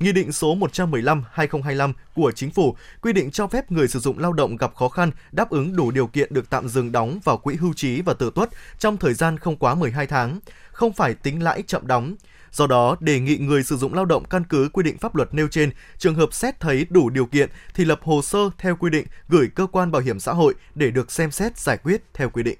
Nghị 0.00 0.12
định 0.12 0.32
số 0.32 0.54
115/2025 0.54 1.92
của 2.14 2.32
Chính 2.32 2.50
phủ 2.50 2.76
quy 3.02 3.12
định 3.12 3.30
cho 3.30 3.46
phép 3.46 3.72
người 3.72 3.88
sử 3.88 3.98
dụng 3.98 4.18
lao 4.18 4.32
động 4.32 4.56
gặp 4.56 4.74
khó 4.74 4.88
khăn 4.88 5.10
đáp 5.32 5.50
ứng 5.50 5.76
đủ 5.76 5.90
điều 5.90 6.06
kiện 6.06 6.34
được 6.34 6.50
tạm 6.50 6.68
dừng 6.68 6.92
đóng 6.92 7.20
vào 7.24 7.36
quỹ 7.36 7.54
hưu 7.54 7.74
trí 7.74 8.02
và 8.02 8.14
tử 8.14 8.30
tuất 8.34 8.50
trong 8.78 8.96
thời 8.96 9.14
gian 9.14 9.38
không 9.38 9.56
quá 9.56 9.74
12 9.74 10.06
tháng, 10.06 10.40
không 10.72 10.92
phải 10.92 11.14
tính 11.14 11.42
lãi 11.42 11.62
chậm 11.66 11.86
đóng. 11.86 12.14
Do 12.52 12.66
đó, 12.66 12.96
đề 13.00 13.20
nghị 13.20 13.36
người 13.36 13.62
sử 13.62 13.76
dụng 13.76 13.94
lao 13.94 14.04
động 14.04 14.24
căn 14.30 14.44
cứ 14.44 14.68
quy 14.72 14.82
định 14.82 14.98
pháp 14.98 15.16
luật 15.16 15.34
nêu 15.34 15.48
trên, 15.48 15.70
trường 15.98 16.14
hợp 16.14 16.34
xét 16.34 16.60
thấy 16.60 16.86
đủ 16.90 17.10
điều 17.10 17.26
kiện 17.26 17.50
thì 17.74 17.84
lập 17.84 18.00
hồ 18.02 18.22
sơ 18.22 18.38
theo 18.58 18.76
quy 18.76 18.90
định 18.90 19.06
gửi 19.28 19.48
cơ 19.54 19.66
quan 19.66 19.90
bảo 19.90 20.02
hiểm 20.02 20.20
xã 20.20 20.32
hội 20.32 20.54
để 20.74 20.90
được 20.90 21.10
xem 21.10 21.30
xét 21.30 21.58
giải 21.58 21.76
quyết 21.76 22.02
theo 22.14 22.30
quy 22.30 22.42
định. 22.42 22.58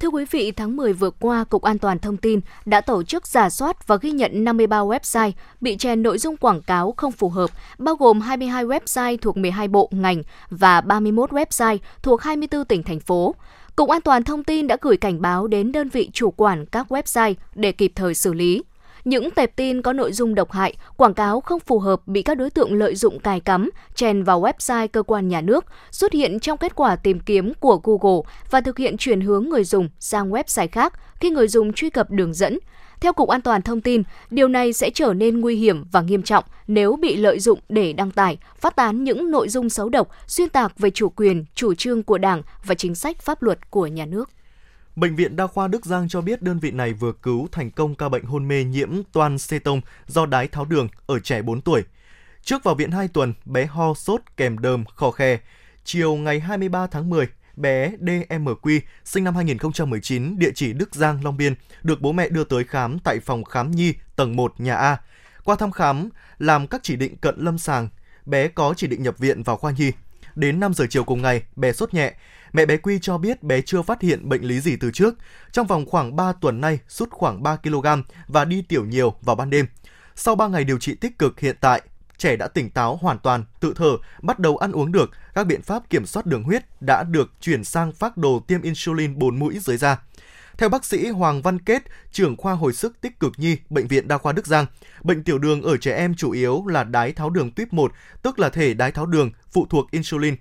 Thưa 0.00 0.08
quý 0.08 0.24
vị, 0.30 0.52
tháng 0.52 0.76
10 0.76 0.92
vừa 0.92 1.10
qua, 1.10 1.44
Cục 1.44 1.62
An 1.62 1.78
toàn 1.78 1.98
Thông 1.98 2.16
tin 2.16 2.40
đã 2.64 2.80
tổ 2.80 3.02
chức 3.02 3.26
giả 3.26 3.50
soát 3.50 3.86
và 3.86 3.96
ghi 3.96 4.10
nhận 4.10 4.44
53 4.44 4.80
website 4.80 5.32
bị 5.60 5.76
chèn 5.76 6.02
nội 6.02 6.18
dung 6.18 6.36
quảng 6.36 6.62
cáo 6.62 6.94
không 6.96 7.12
phù 7.12 7.28
hợp, 7.28 7.50
bao 7.78 7.96
gồm 7.96 8.20
22 8.20 8.64
website 8.64 9.16
thuộc 9.22 9.36
12 9.36 9.68
bộ, 9.68 9.88
ngành 9.92 10.22
và 10.50 10.80
31 10.80 11.30
website 11.30 11.78
thuộc 12.02 12.22
24 12.22 12.64
tỉnh, 12.64 12.82
thành 12.82 13.00
phố. 13.00 13.34
Cục 13.76 13.88
An 13.88 14.00
toàn 14.00 14.24
Thông 14.24 14.44
tin 14.44 14.66
đã 14.66 14.76
gửi 14.80 14.96
cảnh 14.96 15.20
báo 15.20 15.46
đến 15.46 15.72
đơn 15.72 15.88
vị 15.88 16.10
chủ 16.12 16.30
quản 16.30 16.66
các 16.66 16.92
website 16.92 17.34
để 17.54 17.72
kịp 17.72 17.92
thời 17.94 18.14
xử 18.14 18.32
lý. 18.32 18.62
Những 19.04 19.30
tệp 19.30 19.56
tin 19.56 19.82
có 19.82 19.92
nội 19.92 20.12
dung 20.12 20.34
độc 20.34 20.52
hại, 20.52 20.74
quảng 20.96 21.14
cáo 21.14 21.40
không 21.40 21.60
phù 21.60 21.78
hợp 21.78 22.06
bị 22.06 22.22
các 22.22 22.34
đối 22.34 22.50
tượng 22.50 22.74
lợi 22.74 22.94
dụng 22.94 23.18
cài 23.18 23.40
cắm, 23.40 23.70
chèn 23.94 24.24
vào 24.24 24.42
website 24.42 24.88
cơ 24.88 25.02
quan 25.02 25.28
nhà 25.28 25.40
nước, 25.40 25.64
xuất 25.90 26.12
hiện 26.12 26.40
trong 26.40 26.58
kết 26.58 26.74
quả 26.74 26.96
tìm 26.96 27.20
kiếm 27.20 27.52
của 27.60 27.80
Google 27.84 28.20
và 28.50 28.60
thực 28.60 28.78
hiện 28.78 28.96
chuyển 28.96 29.20
hướng 29.20 29.48
người 29.48 29.64
dùng 29.64 29.88
sang 29.98 30.30
website 30.30 30.68
khác 30.72 30.92
khi 31.20 31.30
người 31.30 31.48
dùng 31.48 31.72
truy 31.72 31.90
cập 31.90 32.10
đường 32.10 32.34
dẫn. 32.34 32.58
Theo 33.00 33.12
Cục 33.12 33.28
An 33.28 33.40
toàn 33.40 33.62
Thông 33.62 33.80
tin, 33.80 34.02
điều 34.30 34.48
này 34.48 34.72
sẽ 34.72 34.90
trở 34.94 35.12
nên 35.12 35.40
nguy 35.40 35.56
hiểm 35.56 35.84
và 35.92 36.00
nghiêm 36.00 36.22
trọng 36.22 36.44
nếu 36.66 36.96
bị 36.96 37.16
lợi 37.16 37.40
dụng 37.40 37.58
để 37.68 37.92
đăng 37.92 38.10
tải, 38.10 38.38
phát 38.58 38.76
tán 38.76 39.04
những 39.04 39.30
nội 39.30 39.48
dung 39.48 39.70
xấu 39.70 39.88
độc, 39.88 40.08
xuyên 40.26 40.48
tạc 40.48 40.78
về 40.78 40.90
chủ 40.90 41.08
quyền, 41.08 41.44
chủ 41.54 41.74
trương 41.74 42.02
của 42.02 42.18
Đảng 42.18 42.42
và 42.64 42.74
chính 42.74 42.94
sách 42.94 43.20
pháp 43.20 43.42
luật 43.42 43.70
của 43.70 43.86
nhà 43.86 44.06
nước. 44.06 44.30
Bệnh 44.96 45.16
viện 45.16 45.36
Đa 45.36 45.46
khoa 45.46 45.68
Đức 45.68 45.86
Giang 45.86 46.08
cho 46.08 46.20
biết 46.20 46.42
đơn 46.42 46.58
vị 46.58 46.70
này 46.70 46.92
vừa 46.92 47.12
cứu 47.12 47.48
thành 47.52 47.70
công 47.70 47.94
ca 47.94 48.08
bệnh 48.08 48.24
hôn 48.24 48.48
mê 48.48 48.64
nhiễm 48.64 49.02
toan 49.12 49.38
xê 49.38 49.58
tông 49.58 49.80
do 50.06 50.26
đái 50.26 50.48
tháo 50.48 50.64
đường 50.64 50.88
ở 51.06 51.18
trẻ 51.18 51.42
4 51.42 51.60
tuổi. 51.60 51.82
Trước 52.42 52.64
vào 52.64 52.74
viện 52.74 52.90
2 52.90 53.08
tuần, 53.08 53.34
bé 53.44 53.66
ho 53.66 53.94
sốt 53.94 54.20
kèm 54.36 54.58
đờm, 54.58 54.84
khò 54.84 55.10
khe. 55.10 55.38
Chiều 55.84 56.14
ngày 56.14 56.40
23 56.40 56.86
tháng 56.86 57.10
10, 57.10 57.28
bé 57.56 57.92
DMQ 58.00 58.80
sinh 59.04 59.24
năm 59.24 59.34
2019, 59.34 60.38
địa 60.38 60.50
chỉ 60.54 60.72
Đức 60.72 60.94
Giang, 60.94 61.24
Long 61.24 61.36
Biên, 61.36 61.54
được 61.82 62.00
bố 62.00 62.12
mẹ 62.12 62.28
đưa 62.28 62.44
tới 62.44 62.64
khám 62.64 62.98
tại 62.98 63.20
phòng 63.20 63.44
khám 63.44 63.70
nhi 63.70 63.94
tầng 64.16 64.36
1 64.36 64.60
nhà 64.60 64.74
A. 64.74 64.96
Qua 65.44 65.56
thăm 65.56 65.72
khám, 65.72 66.08
làm 66.38 66.66
các 66.66 66.80
chỉ 66.82 66.96
định 66.96 67.16
cận 67.16 67.34
lâm 67.38 67.58
sàng, 67.58 67.88
bé 68.26 68.48
có 68.48 68.74
chỉ 68.76 68.86
định 68.86 69.02
nhập 69.02 69.18
viện 69.18 69.42
vào 69.42 69.56
khoa 69.56 69.72
nhi. 69.72 69.92
Đến 70.34 70.60
5 70.60 70.74
giờ 70.74 70.86
chiều 70.90 71.04
cùng 71.04 71.22
ngày, 71.22 71.42
bé 71.56 71.72
sốt 71.72 71.94
nhẹ, 71.94 72.14
Mẹ 72.54 72.66
bé 72.66 72.76
Quy 72.76 72.98
cho 72.98 73.18
biết 73.18 73.42
bé 73.42 73.60
chưa 73.60 73.82
phát 73.82 74.02
hiện 74.02 74.28
bệnh 74.28 74.42
lý 74.42 74.60
gì 74.60 74.76
từ 74.76 74.90
trước. 74.90 75.14
Trong 75.52 75.66
vòng 75.66 75.86
khoảng 75.86 76.16
3 76.16 76.32
tuần 76.32 76.60
nay, 76.60 76.78
sút 76.88 77.10
khoảng 77.10 77.42
3 77.42 77.56
kg 77.56 77.86
và 78.28 78.44
đi 78.44 78.62
tiểu 78.62 78.84
nhiều 78.84 79.14
vào 79.22 79.36
ban 79.36 79.50
đêm. 79.50 79.66
Sau 80.14 80.34
3 80.34 80.48
ngày 80.48 80.64
điều 80.64 80.78
trị 80.78 80.94
tích 80.94 81.18
cực 81.18 81.40
hiện 81.40 81.56
tại, 81.60 81.82
trẻ 82.18 82.36
đã 82.36 82.48
tỉnh 82.48 82.70
táo 82.70 82.96
hoàn 82.96 83.18
toàn, 83.18 83.44
tự 83.60 83.72
thở, 83.76 83.96
bắt 84.22 84.38
đầu 84.38 84.56
ăn 84.56 84.72
uống 84.72 84.92
được, 84.92 85.10
các 85.34 85.46
biện 85.46 85.62
pháp 85.62 85.90
kiểm 85.90 86.06
soát 86.06 86.26
đường 86.26 86.42
huyết 86.42 86.62
đã 86.80 87.02
được 87.02 87.32
chuyển 87.40 87.64
sang 87.64 87.92
phác 87.92 88.16
đồ 88.16 88.44
tiêm 88.46 88.62
insulin 88.62 89.18
4 89.18 89.38
mũi 89.38 89.58
dưới 89.58 89.76
da. 89.76 89.96
Theo 90.58 90.68
bác 90.68 90.84
sĩ 90.84 91.08
Hoàng 91.08 91.42
Văn 91.42 91.58
Kết, 91.58 91.82
trưởng 92.12 92.36
khoa 92.36 92.52
hồi 92.52 92.72
sức 92.72 93.00
tích 93.00 93.20
cực 93.20 93.32
nhi, 93.36 93.56
Bệnh 93.70 93.88
viện 93.88 94.08
Đa 94.08 94.18
khoa 94.18 94.32
Đức 94.32 94.46
Giang, 94.46 94.66
bệnh 95.02 95.22
tiểu 95.22 95.38
đường 95.38 95.62
ở 95.62 95.76
trẻ 95.76 95.96
em 95.96 96.14
chủ 96.14 96.30
yếu 96.30 96.66
là 96.66 96.84
đái 96.84 97.12
tháo 97.12 97.30
đường 97.30 97.50
tuyếp 97.50 97.72
1, 97.72 97.92
tức 98.22 98.38
là 98.38 98.48
thể 98.48 98.74
đái 98.74 98.92
tháo 98.92 99.06
đường 99.06 99.30
phụ 99.52 99.66
thuộc 99.70 99.90
insulin. 99.90 100.34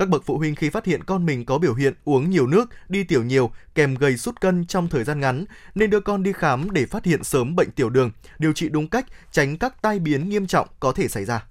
Các 0.00 0.08
bậc 0.08 0.24
phụ 0.24 0.38
huynh 0.38 0.54
khi 0.54 0.70
phát 0.70 0.84
hiện 0.84 1.04
con 1.04 1.26
mình 1.26 1.44
có 1.44 1.58
biểu 1.58 1.74
hiện 1.74 1.94
uống 2.04 2.30
nhiều 2.30 2.46
nước, 2.46 2.64
đi 2.88 3.04
tiểu 3.04 3.22
nhiều, 3.22 3.50
kèm 3.74 3.94
gầy 3.94 4.16
sút 4.16 4.40
cân 4.40 4.66
trong 4.66 4.88
thời 4.88 5.04
gian 5.04 5.20
ngắn, 5.20 5.44
nên 5.74 5.90
đưa 5.90 6.00
con 6.00 6.22
đi 6.22 6.32
khám 6.32 6.70
để 6.70 6.86
phát 6.86 7.04
hiện 7.04 7.24
sớm 7.24 7.56
bệnh 7.56 7.70
tiểu 7.70 7.90
đường, 7.90 8.10
điều 8.38 8.52
trị 8.52 8.68
đúng 8.68 8.88
cách, 8.88 9.06
tránh 9.32 9.58
các 9.58 9.82
tai 9.82 9.98
biến 9.98 10.28
nghiêm 10.28 10.46
trọng 10.46 10.68
có 10.80 10.92
thể 10.92 11.08
xảy 11.08 11.24
ra. 11.24 11.44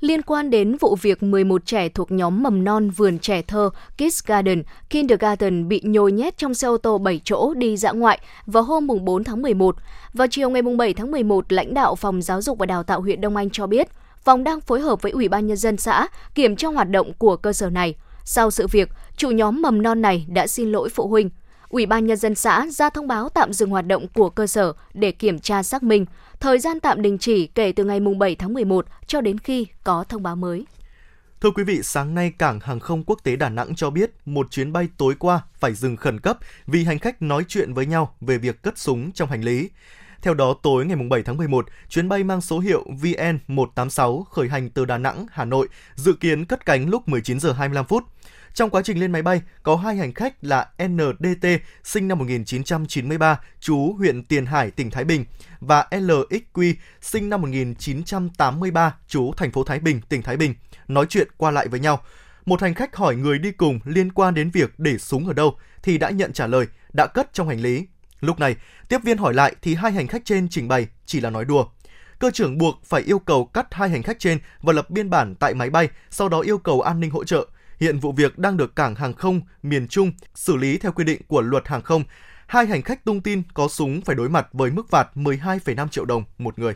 Liên 0.00 0.22
quan 0.22 0.50
đến 0.50 0.76
vụ 0.80 0.96
việc 1.02 1.22
11 1.22 1.66
trẻ 1.66 1.88
thuộc 1.88 2.10
nhóm 2.10 2.42
mầm 2.42 2.64
non 2.64 2.90
vườn 2.90 3.18
trẻ 3.18 3.42
thơ 3.42 3.70
Kids 3.96 4.24
Garden, 4.26 4.62
Kindergarten 4.90 5.68
bị 5.68 5.80
nhồi 5.84 6.12
nhét 6.12 6.38
trong 6.38 6.54
xe 6.54 6.68
ô 6.68 6.76
tô 6.76 6.98
7 6.98 7.20
chỗ 7.24 7.54
đi 7.54 7.76
dã 7.76 7.92
ngoại 7.92 8.20
vào 8.46 8.62
hôm 8.62 8.86
4 9.04 9.24
tháng 9.24 9.42
11. 9.42 9.76
Vào 10.12 10.26
chiều 10.30 10.50
ngày 10.50 10.62
7 10.62 10.94
tháng 10.94 11.10
11, 11.10 11.52
lãnh 11.52 11.74
đạo 11.74 11.94
Phòng 11.94 12.22
Giáo 12.22 12.42
dục 12.42 12.58
và 12.58 12.66
Đào 12.66 12.82
tạo 12.82 13.00
huyện 13.00 13.20
Đông 13.20 13.36
Anh 13.36 13.50
cho 13.50 13.66
biết, 13.66 13.88
phòng 14.24 14.44
đang 14.44 14.60
phối 14.60 14.80
hợp 14.80 15.02
với 15.02 15.12
Ủy 15.12 15.28
ban 15.28 15.46
Nhân 15.46 15.56
dân 15.56 15.76
xã 15.76 16.08
kiểm 16.34 16.56
tra 16.56 16.68
hoạt 16.68 16.90
động 16.90 17.12
của 17.18 17.36
cơ 17.36 17.52
sở 17.52 17.70
này. 17.70 17.94
Sau 18.24 18.50
sự 18.50 18.66
việc, 18.66 18.88
chủ 19.16 19.30
nhóm 19.30 19.62
mầm 19.62 19.82
non 19.82 20.02
này 20.02 20.26
đã 20.28 20.46
xin 20.46 20.72
lỗi 20.72 20.88
phụ 20.88 21.08
huynh. 21.08 21.30
Ủy 21.68 21.86
ban 21.86 22.06
Nhân 22.06 22.16
dân 22.16 22.34
xã 22.34 22.66
ra 22.70 22.90
thông 22.90 23.06
báo 23.06 23.28
tạm 23.28 23.52
dừng 23.52 23.70
hoạt 23.70 23.86
động 23.86 24.06
của 24.14 24.30
cơ 24.30 24.46
sở 24.46 24.72
để 24.94 25.12
kiểm 25.12 25.38
tra 25.38 25.62
xác 25.62 25.82
minh. 25.82 26.06
Thời 26.40 26.58
gian 26.58 26.80
tạm 26.80 27.02
đình 27.02 27.18
chỉ 27.18 27.46
kể 27.46 27.72
từ 27.72 27.84
ngày 27.84 28.00
7 28.00 28.36
tháng 28.36 28.54
11 28.54 28.86
cho 29.06 29.20
đến 29.20 29.38
khi 29.38 29.66
có 29.84 30.04
thông 30.08 30.22
báo 30.22 30.36
mới. 30.36 30.64
Thưa 31.40 31.50
quý 31.50 31.64
vị, 31.64 31.80
sáng 31.82 32.14
nay 32.14 32.32
Cảng 32.38 32.60
Hàng 32.60 32.80
không 32.80 33.04
Quốc 33.04 33.18
tế 33.22 33.36
Đà 33.36 33.48
Nẵng 33.48 33.74
cho 33.74 33.90
biết 33.90 34.10
một 34.24 34.50
chuyến 34.50 34.72
bay 34.72 34.88
tối 34.96 35.14
qua 35.18 35.40
phải 35.60 35.74
dừng 35.74 35.96
khẩn 35.96 36.20
cấp 36.20 36.38
vì 36.66 36.84
hành 36.84 36.98
khách 36.98 37.22
nói 37.22 37.44
chuyện 37.48 37.74
với 37.74 37.86
nhau 37.86 38.14
về 38.20 38.38
việc 38.38 38.62
cất 38.62 38.78
súng 38.78 39.12
trong 39.12 39.28
hành 39.28 39.44
lý. 39.44 39.70
Theo 40.22 40.34
đó, 40.34 40.54
tối 40.62 40.86
ngày 40.86 40.96
7 41.10 41.22
tháng 41.22 41.36
11, 41.36 41.66
chuyến 41.88 42.08
bay 42.08 42.24
mang 42.24 42.40
số 42.40 42.58
hiệu 42.58 42.84
VN186 43.02 44.22
khởi 44.24 44.48
hành 44.48 44.70
từ 44.70 44.84
Đà 44.84 44.98
Nẵng, 44.98 45.26
Hà 45.30 45.44
Nội, 45.44 45.68
dự 45.94 46.12
kiến 46.12 46.44
cất 46.44 46.66
cánh 46.66 46.88
lúc 46.88 47.08
19 47.08 47.40
giờ 47.40 47.52
25 47.52 47.84
phút. 47.84 48.04
Trong 48.54 48.70
quá 48.70 48.82
trình 48.84 49.00
lên 49.00 49.12
máy 49.12 49.22
bay, 49.22 49.42
có 49.62 49.76
hai 49.76 49.96
hành 49.96 50.14
khách 50.14 50.44
là 50.44 50.68
NDT 50.88 51.46
sinh 51.84 52.08
năm 52.08 52.18
1993, 52.18 53.40
chú 53.60 53.92
huyện 53.92 54.24
Tiền 54.24 54.46
Hải, 54.46 54.70
tỉnh 54.70 54.90
Thái 54.90 55.04
Bình 55.04 55.24
và 55.60 55.86
LXQ 55.90 56.74
sinh 57.00 57.28
năm 57.28 57.40
1983, 57.40 58.94
chú 59.08 59.32
thành 59.36 59.50
phố 59.50 59.64
Thái 59.64 59.78
Bình, 59.78 60.00
tỉnh 60.08 60.22
Thái 60.22 60.36
Bình, 60.36 60.54
nói 60.88 61.06
chuyện 61.08 61.28
qua 61.36 61.50
lại 61.50 61.68
với 61.68 61.80
nhau. 61.80 62.00
Một 62.46 62.62
hành 62.62 62.74
khách 62.74 62.96
hỏi 62.96 63.16
người 63.16 63.38
đi 63.38 63.52
cùng 63.52 63.80
liên 63.84 64.12
quan 64.12 64.34
đến 64.34 64.50
việc 64.50 64.78
để 64.78 64.98
súng 64.98 65.26
ở 65.26 65.32
đâu 65.32 65.56
thì 65.82 65.98
đã 65.98 66.10
nhận 66.10 66.32
trả 66.32 66.46
lời 66.46 66.66
đã 66.92 67.06
cất 67.06 67.32
trong 67.32 67.48
hành 67.48 67.60
lý 67.60 67.86
Lúc 68.22 68.40
này, 68.40 68.56
tiếp 68.88 68.98
viên 69.04 69.18
hỏi 69.18 69.34
lại 69.34 69.54
thì 69.62 69.74
hai 69.74 69.92
hành 69.92 70.06
khách 70.06 70.24
trên 70.24 70.48
trình 70.48 70.68
bày 70.68 70.86
chỉ 71.06 71.20
là 71.20 71.30
nói 71.30 71.44
đùa. 71.44 71.66
Cơ 72.18 72.30
trưởng 72.30 72.58
buộc 72.58 72.84
phải 72.84 73.02
yêu 73.02 73.18
cầu 73.18 73.44
cắt 73.44 73.74
hai 73.74 73.90
hành 73.90 74.02
khách 74.02 74.18
trên 74.18 74.38
và 74.60 74.72
lập 74.72 74.90
biên 74.90 75.10
bản 75.10 75.34
tại 75.34 75.54
máy 75.54 75.70
bay, 75.70 75.88
sau 76.10 76.28
đó 76.28 76.40
yêu 76.40 76.58
cầu 76.58 76.80
an 76.80 77.00
ninh 77.00 77.10
hỗ 77.10 77.24
trợ. 77.24 77.46
Hiện 77.80 77.98
vụ 77.98 78.12
việc 78.12 78.38
đang 78.38 78.56
được 78.56 78.76
cảng 78.76 78.94
hàng 78.94 79.14
không 79.14 79.40
miền 79.62 79.88
Trung 79.88 80.12
xử 80.34 80.56
lý 80.56 80.78
theo 80.78 80.92
quy 80.92 81.04
định 81.04 81.22
của 81.28 81.40
luật 81.40 81.68
hàng 81.68 81.82
không. 81.82 82.04
Hai 82.46 82.66
hành 82.66 82.82
khách 82.82 83.04
tung 83.04 83.20
tin 83.20 83.42
có 83.54 83.68
súng 83.68 84.00
phải 84.00 84.16
đối 84.16 84.28
mặt 84.28 84.48
với 84.52 84.70
mức 84.70 84.90
phạt 84.90 85.08
12,5 85.14 85.88
triệu 85.88 86.04
đồng 86.04 86.24
một 86.38 86.58
người. 86.58 86.74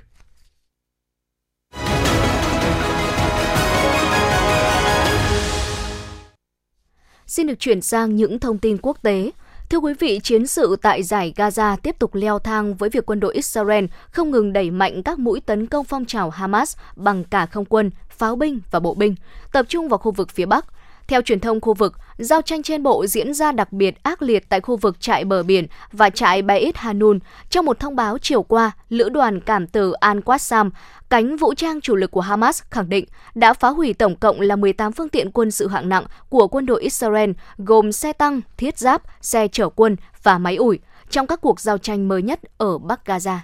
Xin 7.26 7.46
được 7.46 7.58
chuyển 7.58 7.80
sang 7.80 8.16
những 8.16 8.40
thông 8.40 8.58
tin 8.58 8.78
quốc 8.82 8.98
tế. 9.02 9.30
Thưa 9.70 9.78
quý 9.78 9.92
vị, 9.98 10.20
chiến 10.22 10.46
sự 10.46 10.76
tại 10.82 11.02
giải 11.02 11.32
Gaza 11.36 11.76
tiếp 11.76 11.98
tục 11.98 12.14
leo 12.14 12.38
thang 12.38 12.74
với 12.74 12.90
việc 12.90 13.06
quân 13.06 13.20
đội 13.20 13.34
Israel 13.34 13.84
không 14.10 14.30
ngừng 14.30 14.52
đẩy 14.52 14.70
mạnh 14.70 15.02
các 15.02 15.18
mũi 15.18 15.40
tấn 15.40 15.66
công 15.66 15.84
phong 15.84 16.04
trào 16.04 16.30
Hamas 16.30 16.76
bằng 16.96 17.24
cả 17.24 17.46
không 17.46 17.64
quân, 17.64 17.90
pháo 18.08 18.36
binh 18.36 18.60
và 18.70 18.80
bộ 18.80 18.94
binh, 18.94 19.14
tập 19.52 19.66
trung 19.68 19.88
vào 19.88 19.98
khu 19.98 20.12
vực 20.12 20.30
phía 20.30 20.46
Bắc. 20.46 20.66
Theo 21.08 21.22
truyền 21.22 21.40
thông 21.40 21.60
khu 21.60 21.74
vực, 21.74 21.98
giao 22.18 22.42
tranh 22.42 22.62
trên 22.62 22.82
bộ 22.82 23.06
diễn 23.06 23.34
ra 23.34 23.52
đặc 23.52 23.72
biệt 23.72 24.02
ác 24.02 24.22
liệt 24.22 24.48
tại 24.48 24.60
khu 24.60 24.76
vực 24.76 25.00
trại 25.00 25.24
bờ 25.24 25.42
biển 25.42 25.66
và 25.92 26.10
trại 26.10 26.42
Beit 26.42 26.76
Hanun. 26.76 27.18
Trong 27.50 27.64
một 27.64 27.80
thông 27.80 27.96
báo 27.96 28.18
chiều 28.18 28.42
qua, 28.42 28.70
Lữ 28.88 29.08
đoàn 29.08 29.40
Cảm 29.40 29.66
tử 29.66 29.92
Al-Qassam, 30.00 30.70
cánh 31.08 31.36
vũ 31.36 31.54
trang 31.54 31.80
chủ 31.80 31.96
lực 31.96 32.10
của 32.10 32.20
Hamas 32.20 32.62
khẳng 32.70 32.88
định 32.88 33.04
đã 33.34 33.54
phá 33.54 33.68
hủy 33.68 33.94
tổng 33.94 34.16
cộng 34.16 34.40
là 34.40 34.56
18 34.56 34.92
phương 34.92 35.08
tiện 35.08 35.30
quân 35.30 35.50
sự 35.50 35.68
hạng 35.68 35.88
nặng 35.88 36.04
của 36.28 36.48
quân 36.48 36.66
đội 36.66 36.82
Israel, 36.82 37.30
gồm 37.58 37.92
xe 37.92 38.12
tăng, 38.12 38.40
thiết 38.56 38.78
giáp, 38.78 39.02
xe 39.20 39.48
chở 39.48 39.68
quân 39.68 39.96
và 40.22 40.38
máy 40.38 40.56
ủi, 40.56 40.78
trong 41.10 41.26
các 41.26 41.40
cuộc 41.40 41.60
giao 41.60 41.78
tranh 41.78 42.08
mới 42.08 42.22
nhất 42.22 42.40
ở 42.58 42.78
Bắc 42.78 43.00
Gaza. 43.04 43.36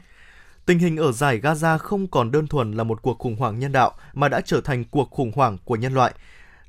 Tình 0.66 0.79
hình 0.79 0.96
ở 0.96 1.12
giải 1.12 1.40
Gaza 1.40 1.79
không 1.79 2.07
còn 2.07 2.31
đơn 2.31 2.46
thuần 2.46 2.72
là 2.72 2.85
một 2.85 3.03
cuộc 3.03 3.18
khủng 3.18 3.37
hoảng 3.37 3.59
nhân 3.59 3.72
đạo 3.72 3.92
mà 4.12 4.29
đã 4.29 4.40
trở 4.40 4.61
thành 4.61 4.85
cuộc 4.85 5.11
khủng 5.11 5.33
hoảng 5.35 5.59
của 5.64 5.77
nhân 5.77 5.94
loại. 5.94 6.12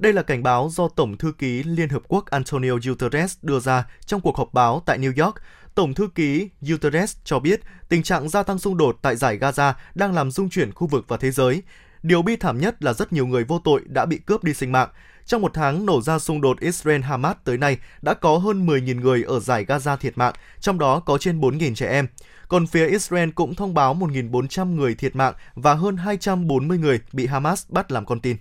Đây 0.03 0.13
là 0.13 0.21
cảnh 0.21 0.43
báo 0.43 0.69
do 0.71 0.87
Tổng 0.87 1.17
thư 1.17 1.31
ký 1.31 1.63
Liên 1.63 1.89
Hợp 1.89 2.01
Quốc 2.07 2.25
Antonio 2.25 2.71
Guterres 2.83 3.37
đưa 3.41 3.59
ra 3.59 3.85
trong 4.05 4.21
cuộc 4.21 4.37
họp 4.37 4.53
báo 4.53 4.83
tại 4.85 4.99
New 4.99 5.25
York. 5.25 5.35
Tổng 5.75 5.93
thư 5.93 6.07
ký 6.15 6.49
Guterres 6.61 7.17
cho 7.23 7.39
biết 7.39 7.61
tình 7.89 8.03
trạng 8.03 8.29
gia 8.29 8.43
tăng 8.43 8.59
xung 8.59 8.77
đột 8.77 8.97
tại 9.01 9.15
giải 9.15 9.37
Gaza 9.37 9.73
đang 9.95 10.13
làm 10.13 10.31
rung 10.31 10.49
chuyển 10.49 10.73
khu 10.73 10.87
vực 10.87 11.05
và 11.07 11.17
thế 11.17 11.31
giới. 11.31 11.63
Điều 12.01 12.21
bi 12.21 12.35
thảm 12.35 12.59
nhất 12.59 12.83
là 12.83 12.93
rất 12.93 13.13
nhiều 13.13 13.27
người 13.27 13.43
vô 13.43 13.59
tội 13.63 13.81
đã 13.85 14.05
bị 14.05 14.17
cướp 14.17 14.43
đi 14.43 14.53
sinh 14.53 14.71
mạng. 14.71 14.89
Trong 15.25 15.41
một 15.41 15.51
tháng 15.53 15.85
nổ 15.85 16.01
ra 16.01 16.19
xung 16.19 16.41
đột 16.41 16.59
Israel-Hamas 16.59 17.35
tới 17.43 17.57
nay, 17.57 17.77
đã 18.01 18.13
có 18.13 18.37
hơn 18.37 18.65
10.000 18.65 19.01
người 19.01 19.23
ở 19.23 19.39
giải 19.39 19.65
Gaza 19.65 19.97
thiệt 19.97 20.17
mạng, 20.17 20.33
trong 20.59 20.79
đó 20.79 20.99
có 20.99 21.17
trên 21.17 21.41
4.000 21.41 21.75
trẻ 21.75 21.87
em. 21.87 22.07
Còn 22.47 22.67
phía 22.67 22.87
Israel 22.87 23.29
cũng 23.29 23.55
thông 23.55 23.73
báo 23.73 23.95
1.400 23.95 24.75
người 24.75 24.95
thiệt 24.95 25.15
mạng 25.15 25.33
và 25.55 25.73
hơn 25.73 25.97
240 25.97 26.77
người 26.77 26.99
bị 27.13 27.25
Hamas 27.25 27.65
bắt 27.69 27.91
làm 27.91 28.05
con 28.05 28.19
tin. 28.19 28.37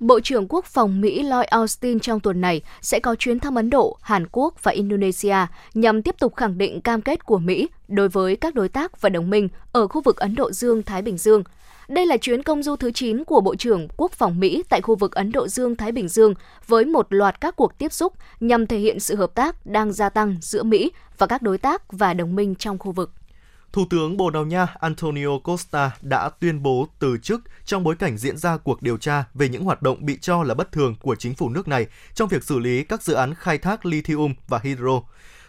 Bộ 0.00 0.20
trưởng 0.20 0.46
Quốc 0.48 0.64
phòng 0.64 1.00
Mỹ 1.00 1.22
Lloyd 1.22 1.46
Austin 1.46 2.00
trong 2.00 2.20
tuần 2.20 2.40
này 2.40 2.62
sẽ 2.82 3.00
có 3.00 3.14
chuyến 3.14 3.40
thăm 3.40 3.54
Ấn 3.54 3.70
Độ, 3.70 3.96
Hàn 4.00 4.26
Quốc 4.32 4.54
và 4.62 4.72
Indonesia 4.72 5.36
nhằm 5.74 6.02
tiếp 6.02 6.14
tục 6.18 6.36
khẳng 6.36 6.58
định 6.58 6.80
cam 6.80 7.02
kết 7.02 7.26
của 7.26 7.38
Mỹ 7.38 7.68
đối 7.88 8.08
với 8.08 8.36
các 8.36 8.54
đối 8.54 8.68
tác 8.68 9.00
và 9.00 9.08
đồng 9.08 9.30
minh 9.30 9.48
ở 9.72 9.88
khu 9.88 10.00
vực 10.00 10.16
Ấn 10.16 10.34
Độ 10.34 10.52
Dương-Thái 10.52 11.02
Bình 11.02 11.18
Dương. 11.18 11.42
Đây 11.88 12.06
là 12.06 12.16
chuyến 12.16 12.42
công 12.42 12.62
du 12.62 12.76
thứ 12.76 12.90
9 12.90 13.24
của 13.24 13.40
Bộ 13.40 13.54
trưởng 13.54 13.88
Quốc 13.96 14.12
phòng 14.12 14.40
Mỹ 14.40 14.62
tại 14.68 14.80
khu 14.80 14.94
vực 14.96 15.14
Ấn 15.14 15.32
Độ 15.32 15.48
Dương-Thái 15.48 15.92
Bình 15.92 16.08
Dương 16.08 16.34
với 16.66 16.84
một 16.84 17.06
loạt 17.10 17.40
các 17.40 17.56
cuộc 17.56 17.78
tiếp 17.78 17.92
xúc 17.92 18.12
nhằm 18.40 18.66
thể 18.66 18.78
hiện 18.78 19.00
sự 19.00 19.16
hợp 19.16 19.34
tác 19.34 19.66
đang 19.66 19.92
gia 19.92 20.08
tăng 20.08 20.36
giữa 20.40 20.62
Mỹ 20.62 20.92
và 21.18 21.26
các 21.26 21.42
đối 21.42 21.58
tác 21.58 21.92
và 21.92 22.14
đồng 22.14 22.36
minh 22.36 22.54
trong 22.54 22.78
khu 22.78 22.92
vực. 22.92 23.10
Thủ 23.72 23.84
tướng 23.90 24.16
Bồ 24.16 24.30
Đào 24.30 24.44
Nha 24.44 24.66
Antonio 24.80 25.38
Costa 25.44 25.90
đã 26.02 26.28
tuyên 26.28 26.62
bố 26.62 26.88
từ 26.98 27.18
chức 27.18 27.40
trong 27.64 27.84
bối 27.84 27.96
cảnh 27.96 28.18
diễn 28.18 28.36
ra 28.36 28.56
cuộc 28.56 28.82
điều 28.82 28.96
tra 28.96 29.24
về 29.34 29.48
những 29.48 29.64
hoạt 29.64 29.82
động 29.82 30.06
bị 30.06 30.18
cho 30.20 30.42
là 30.42 30.54
bất 30.54 30.72
thường 30.72 30.94
của 31.00 31.16
chính 31.16 31.34
phủ 31.34 31.48
nước 31.48 31.68
này 31.68 31.86
trong 32.14 32.28
việc 32.28 32.44
xử 32.44 32.58
lý 32.58 32.84
các 32.84 33.02
dự 33.02 33.14
án 33.14 33.34
khai 33.34 33.58
thác 33.58 33.86
lithium 33.86 34.34
và 34.48 34.60
hydro. 34.62 35.02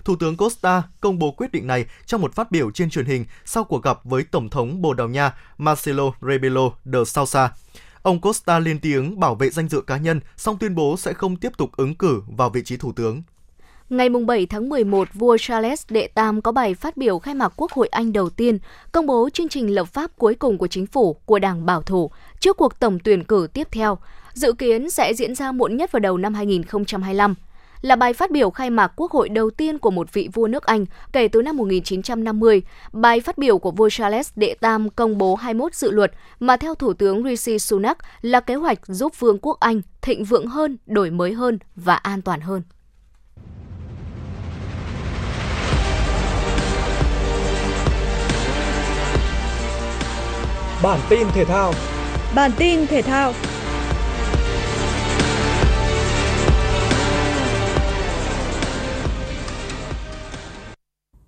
Thủ 0.03 0.15
tướng 0.15 0.37
Costa 0.37 0.83
công 0.99 1.19
bố 1.19 1.31
quyết 1.31 1.51
định 1.51 1.67
này 1.67 1.85
trong 2.05 2.21
một 2.21 2.35
phát 2.35 2.51
biểu 2.51 2.71
trên 2.71 2.89
truyền 2.89 3.05
hình 3.05 3.25
sau 3.45 3.63
cuộc 3.63 3.83
gặp 3.83 3.99
với 4.03 4.23
Tổng 4.23 4.49
thống 4.49 4.81
Bồ 4.81 4.93
Đào 4.93 5.07
Nha 5.07 5.33
Marcelo 5.57 6.11
Rebelo 6.21 6.69
de 6.85 7.03
Sousa. 7.05 7.51
Ông 8.01 8.21
Costa 8.21 8.59
lên 8.59 8.79
tiếng 8.79 9.19
bảo 9.19 9.35
vệ 9.35 9.49
danh 9.49 9.69
dự 9.69 9.81
cá 9.81 9.97
nhân, 9.97 10.19
song 10.37 10.57
tuyên 10.57 10.75
bố 10.75 10.97
sẽ 10.97 11.13
không 11.13 11.35
tiếp 11.35 11.51
tục 11.57 11.71
ứng 11.77 11.95
cử 11.95 12.21
vào 12.27 12.49
vị 12.49 12.61
trí 12.63 12.77
thủ 12.77 12.93
tướng. 12.95 13.23
Ngày 13.91 14.09
7 14.09 14.45
tháng 14.45 14.69
11, 14.69 15.07
vua 15.13 15.37
Charles 15.39 15.83
đệ 15.89 16.07
Tam 16.07 16.41
có 16.41 16.51
bài 16.51 16.75
phát 16.75 16.97
biểu 16.97 17.19
khai 17.19 17.35
mạc 17.35 17.53
Quốc 17.55 17.71
hội 17.71 17.87
Anh 17.87 18.13
đầu 18.13 18.29
tiên, 18.29 18.59
công 18.91 19.05
bố 19.05 19.29
chương 19.33 19.49
trình 19.49 19.75
lập 19.75 19.85
pháp 19.85 20.11
cuối 20.17 20.35
cùng 20.35 20.57
của 20.57 20.67
chính 20.67 20.85
phủ 20.85 21.13
của 21.13 21.39
Đảng 21.39 21.65
Bảo 21.65 21.81
thủ 21.81 22.11
trước 22.39 22.57
cuộc 22.57 22.79
tổng 22.79 22.99
tuyển 22.99 23.23
cử 23.23 23.47
tiếp 23.53 23.67
theo, 23.71 23.97
dự 24.33 24.53
kiến 24.53 24.89
sẽ 24.89 25.13
diễn 25.13 25.35
ra 25.35 25.51
muộn 25.51 25.77
nhất 25.77 25.91
vào 25.91 25.99
đầu 25.99 26.17
năm 26.17 26.33
2025 26.33 27.35
là 27.81 27.95
bài 27.95 28.13
phát 28.13 28.31
biểu 28.31 28.49
khai 28.49 28.69
mạc 28.69 28.91
quốc 28.95 29.11
hội 29.11 29.29
đầu 29.29 29.49
tiên 29.49 29.77
của 29.77 29.91
một 29.91 30.13
vị 30.13 30.29
vua 30.33 30.47
nước 30.47 30.63
Anh 30.63 30.85
kể 31.13 31.27
từ 31.27 31.41
năm 31.41 31.57
1950. 31.57 32.61
Bài 32.93 33.21
phát 33.21 33.37
biểu 33.37 33.57
của 33.57 33.71
vua 33.71 33.89
Charles 33.89 34.31
đệ 34.35 34.55
Tam 34.59 34.89
công 34.89 35.17
bố 35.17 35.35
21 35.35 35.75
dự 35.75 35.91
luật 35.91 36.11
mà 36.39 36.57
theo 36.57 36.75
Thủ 36.75 36.93
tướng 36.93 37.23
Rishi 37.23 37.59
Sunak 37.59 37.97
là 38.21 38.39
kế 38.39 38.55
hoạch 38.55 38.79
giúp 38.87 39.19
Vương 39.19 39.39
quốc 39.41 39.59
Anh 39.59 39.81
thịnh 40.01 40.23
vượng 40.23 40.47
hơn, 40.47 40.77
đổi 40.85 41.09
mới 41.09 41.33
hơn 41.33 41.59
và 41.75 41.95
an 41.95 42.21
toàn 42.21 42.41
hơn. 42.41 42.61
Bản 50.83 50.99
tin 51.09 51.27
thể 51.33 51.45
thao. 51.45 51.73
Bản 52.35 52.51
tin 52.57 52.87
thể 52.87 53.01
thao. 53.01 53.33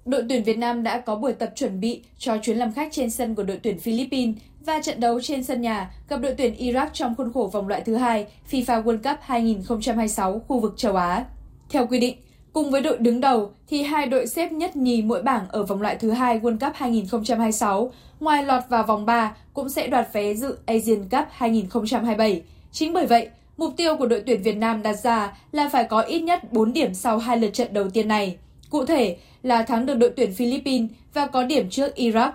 Đội 0.06 0.24
tuyển 0.30 0.44
Việt 0.44 0.58
Nam 0.58 0.84
đã 0.84 1.00
có 1.00 1.16
buổi 1.16 1.34
tập 1.34 1.52
chuẩn 1.56 1.80
bị 1.80 2.04
cho 2.18 2.38
chuyến 2.38 2.58
làm 2.58 2.74
khách 2.74 2.92
trên 2.92 3.10
sân 3.10 3.36
của 3.36 3.44
đội 3.44 3.60
tuyển 3.64 3.80
Philippines 3.80 4.36
và 4.66 4.80
trận 4.84 5.00
đấu 5.00 5.22
trên 5.22 5.44
sân 5.44 5.62
nhà 5.62 5.92
gặp 6.10 6.18
đội 6.18 6.34
tuyển 6.38 6.56
Iraq 6.56 6.88
trong 6.94 7.16
khuôn 7.16 7.34
khổ 7.34 7.50
vòng 7.54 7.68
loại 7.68 7.82
thứ 7.82 7.96
hai 7.96 8.28
FIFA 8.52 8.84
World 8.84 8.98
Cup 8.98 9.20
2026 9.22 10.40
khu 10.48 10.60
vực 10.60 10.74
châu 10.78 10.96
Á. 10.96 11.26
Theo 11.70 11.88
quy 11.88 12.00
định, 12.00 12.16
Cùng 12.54 12.72
với 12.72 12.82
đội 12.82 12.98
đứng 12.98 13.22
đầu 13.22 13.52
thì 13.68 13.84
hai 13.84 14.06
đội 14.06 14.28
xếp 14.28 14.52
nhất 14.52 14.76
nhì 14.76 15.02
mỗi 15.02 15.22
bảng 15.22 15.46
ở 15.50 15.64
vòng 15.64 15.82
loại 15.82 15.96
thứ 15.96 16.12
hai 16.12 16.40
World 16.40 16.60
Cup 16.60 16.76
2026, 16.76 17.92
ngoài 18.24 18.44
lọt 18.44 18.64
vào 18.70 18.84
vòng 18.84 19.06
3 19.06 19.36
cũng 19.54 19.70
sẽ 19.70 19.88
đoạt 19.88 20.08
vé 20.14 20.34
dự 20.34 20.58
Asian 20.66 21.10
Cup 21.10 21.26
2027. 21.32 22.42
Chính 22.72 22.94
bởi 22.94 23.06
vậy, 23.06 23.30
mục 23.58 23.74
tiêu 23.78 23.98
của 23.98 24.06
đội 24.06 24.24
tuyển 24.26 24.42
Việt 24.42 24.58
Nam 24.58 24.84
đặt 24.84 24.94
ra 24.94 25.38
là 25.52 25.70
phải 25.70 25.84
có 25.84 26.02
ít 26.02 26.20
nhất 26.20 26.54
4 26.54 26.74
điểm 26.74 26.94
sau 26.94 27.18
hai 27.18 27.38
lượt 27.38 27.54
trận 27.54 27.74
đầu 27.74 27.90
tiên 27.90 28.08
này. 28.08 28.38
Cụ 28.70 28.86
thể 28.86 29.18
là 29.44 29.64
thắng 29.64 29.86
được 29.86 29.96
đội 29.96 30.10
tuyển 30.16 30.34
Philippines 30.34 30.90
và 31.14 31.28
có 31.28 31.44
điểm 31.44 31.70
trước 31.70 31.92
Iraq. 31.96 32.32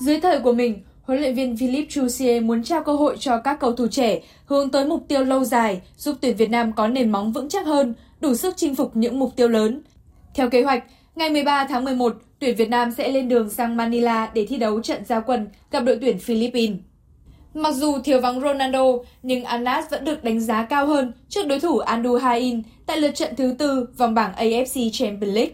Dưới 0.00 0.20
thời 0.20 0.40
của 0.40 0.52
mình, 0.52 0.82
huấn 1.02 1.20
luyện 1.20 1.34
viên 1.34 1.56
Philippe 1.56 1.88
Jouzier 1.88 2.44
muốn 2.44 2.64
trao 2.64 2.82
cơ 2.82 2.92
hội 2.92 3.16
cho 3.20 3.38
các 3.38 3.60
cầu 3.60 3.72
thủ 3.72 3.86
trẻ 3.86 4.20
hướng 4.46 4.70
tới 4.70 4.84
mục 4.84 5.04
tiêu 5.08 5.24
lâu 5.24 5.44
dài, 5.44 5.80
giúp 5.96 6.16
tuyển 6.20 6.36
Việt 6.36 6.50
Nam 6.50 6.72
có 6.72 6.88
nền 6.88 7.10
móng 7.10 7.32
vững 7.32 7.48
chắc 7.48 7.66
hơn, 7.66 7.94
đủ 8.20 8.34
sức 8.34 8.54
chinh 8.56 8.74
phục 8.74 8.96
những 8.96 9.18
mục 9.18 9.36
tiêu 9.36 9.48
lớn. 9.48 9.82
Theo 10.34 10.50
kế 10.50 10.62
hoạch, 10.62 10.84
ngày 11.14 11.30
13 11.30 11.66
tháng 11.66 11.84
11, 11.84 12.16
tuyển 12.44 12.56
Việt 12.56 12.70
Nam 12.70 12.92
sẽ 12.92 13.08
lên 13.08 13.28
đường 13.28 13.50
sang 13.50 13.76
Manila 13.76 14.30
để 14.34 14.46
thi 14.46 14.56
đấu 14.56 14.80
trận 14.82 15.04
giao 15.04 15.22
quân 15.26 15.48
gặp 15.70 15.80
đội 15.80 15.98
tuyển 16.00 16.18
Philippines. 16.18 16.78
Mặc 17.54 17.74
dù 17.74 17.98
thiếu 18.04 18.20
vắng 18.20 18.40
Ronaldo, 18.40 18.84
nhưng 19.22 19.44
Anas 19.44 19.90
vẫn 19.90 20.04
được 20.04 20.24
đánh 20.24 20.40
giá 20.40 20.62
cao 20.62 20.86
hơn 20.86 21.12
trước 21.28 21.46
đối 21.46 21.60
thủ 21.60 21.78
Andu 21.78 22.14
Hain 22.16 22.62
tại 22.86 23.00
lượt 23.00 23.10
trận 23.14 23.36
thứ 23.36 23.54
tư 23.58 23.88
vòng 23.96 24.14
bảng 24.14 24.32
AFC 24.32 24.90
Champions 24.92 25.34
League. 25.34 25.52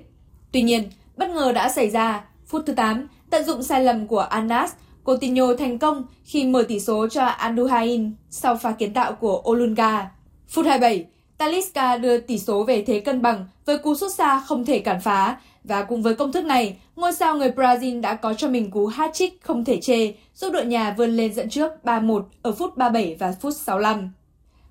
Tuy 0.53 0.63
nhiên, 0.63 0.83
bất 1.17 1.31
ngờ 1.31 1.53
đã 1.53 1.69
xảy 1.69 1.91
ra. 1.91 2.25
Phút 2.47 2.63
thứ 2.67 2.73
8, 2.73 3.09
tận 3.31 3.45
dụng 3.45 3.63
sai 3.63 3.85
lầm 3.85 4.07
của 4.07 4.21
Anas, 4.21 4.73
Coutinho 5.05 5.55
thành 5.55 5.79
công 5.79 6.05
khi 6.25 6.45
mở 6.45 6.63
tỷ 6.69 6.81
số 6.81 7.09
cho 7.09 7.25
Andu 7.25 7.67
Hain 7.67 8.13
sau 8.31 8.57
pha 8.57 8.73
kiến 8.73 8.93
tạo 8.93 9.13
của 9.13 9.43
Olunga. 9.51 10.11
Phút 10.49 10.67
27, 10.67 11.07
Talisca 11.41 11.97
đưa 11.97 12.19
tỷ 12.19 12.39
số 12.39 12.65
về 12.65 12.85
thế 12.87 13.01
cân 13.01 13.23
bằng 13.23 13.47
với 13.65 13.79
cú 13.79 13.95
sút 13.95 14.13
xa 14.13 14.41
không 14.41 14.65
thể 14.65 14.79
cản 14.79 15.01
phá 15.01 15.37
và 15.65 15.83
cùng 15.83 16.03
với 16.03 16.15
công 16.15 16.33
thức 16.33 16.45
này, 16.45 16.77
ngôi 16.97 17.13
sao 17.13 17.37
người 17.37 17.51
Brazil 17.51 18.01
đã 18.01 18.15
có 18.15 18.35
cho 18.35 18.49
mình 18.49 18.71
cú 18.71 18.89
hat-trick 18.89 19.31
không 19.41 19.65
thể 19.65 19.81
chê, 19.81 20.15
giúp 20.35 20.51
đội 20.53 20.65
nhà 20.65 20.95
vươn 20.99 21.11
lên 21.11 21.35
dẫn 21.35 21.51
trước 21.51 21.73
3-1 21.85 22.23
ở 22.43 22.53
phút 22.53 22.77
37 22.77 23.17
và 23.19 23.35
phút 23.41 23.57
65. 23.57 24.11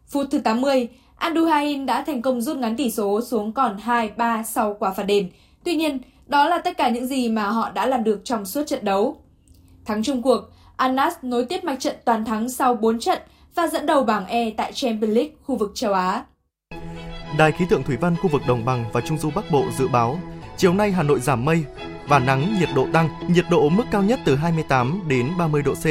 Phút 0.08 0.28
thứ 0.32 0.40
80, 0.40 0.88
Anduhain 1.16 1.86
đã 1.86 2.02
thành 2.02 2.22
công 2.22 2.42
rút 2.42 2.58
ngắn 2.58 2.78
tỷ 2.78 2.92
số 2.92 3.22
xuống 3.22 3.52
còn 3.52 3.78
2-3 3.86 4.44
sau 4.44 4.76
quả 4.80 4.94
phạt 4.94 5.04
đền. 5.04 5.30
Tuy 5.64 5.76
nhiên, 5.76 6.00
đó 6.28 6.50
là 6.50 6.58
tất 6.58 6.78
cả 6.78 6.90
những 6.90 7.08
gì 7.08 7.30
mà 7.30 7.50
họ 7.50 7.72
đã 7.72 7.86
làm 7.86 8.04
được 8.04 8.22
trong 8.24 8.46
suốt 8.46 8.64
trận 8.68 8.86
đấu. 8.86 9.22
Thắng 9.86 10.04
chung 10.04 10.22
cuộc, 10.22 10.42
Anas 10.76 11.14
nối 11.22 11.46
tiếp 11.46 11.64
mạch 11.64 11.80
trận 11.80 11.96
toàn 12.06 12.26
thắng 12.26 12.50
sau 12.50 12.76
4 12.76 13.00
trận 13.00 13.20
và 13.56 13.68
dẫn 13.68 13.86
đầu 13.86 14.04
bảng 14.04 14.26
E 14.26 14.50
tại 14.58 14.74
Champions 14.74 15.16
League 15.16 15.32
khu 15.44 15.56
vực 15.56 15.72
châu 15.76 15.94
Á. 15.94 16.26
Đài 17.38 17.52
khí 17.52 17.66
tượng 17.70 17.84
thủy 17.84 17.98
văn 17.98 18.16
khu 18.16 18.30
vực 18.30 18.42
đồng 18.48 18.66
bằng 18.66 18.86
và 18.94 19.02
trung 19.02 19.18
du 19.18 19.30
Bắc 19.36 19.52
Bộ 19.52 19.66
dự 19.78 19.88
báo 19.88 20.20
chiều 20.58 20.74
nay 20.74 20.92
Hà 20.92 21.04
Nội 21.04 21.20
giảm 21.20 21.46
mây, 21.46 21.64
và 22.08 22.20
nắng, 22.20 22.56
nhiệt 22.60 22.70
độ 22.76 22.88
tăng, 22.94 23.10
nhiệt 23.28 23.46
độ 23.50 23.70
mức 23.70 23.84
cao 23.92 24.04
nhất 24.04 24.20
từ 24.26 24.36
28 24.36 25.02
đến 25.08 25.28
30 25.38 25.62
độ 25.62 25.74
C. 25.74 25.86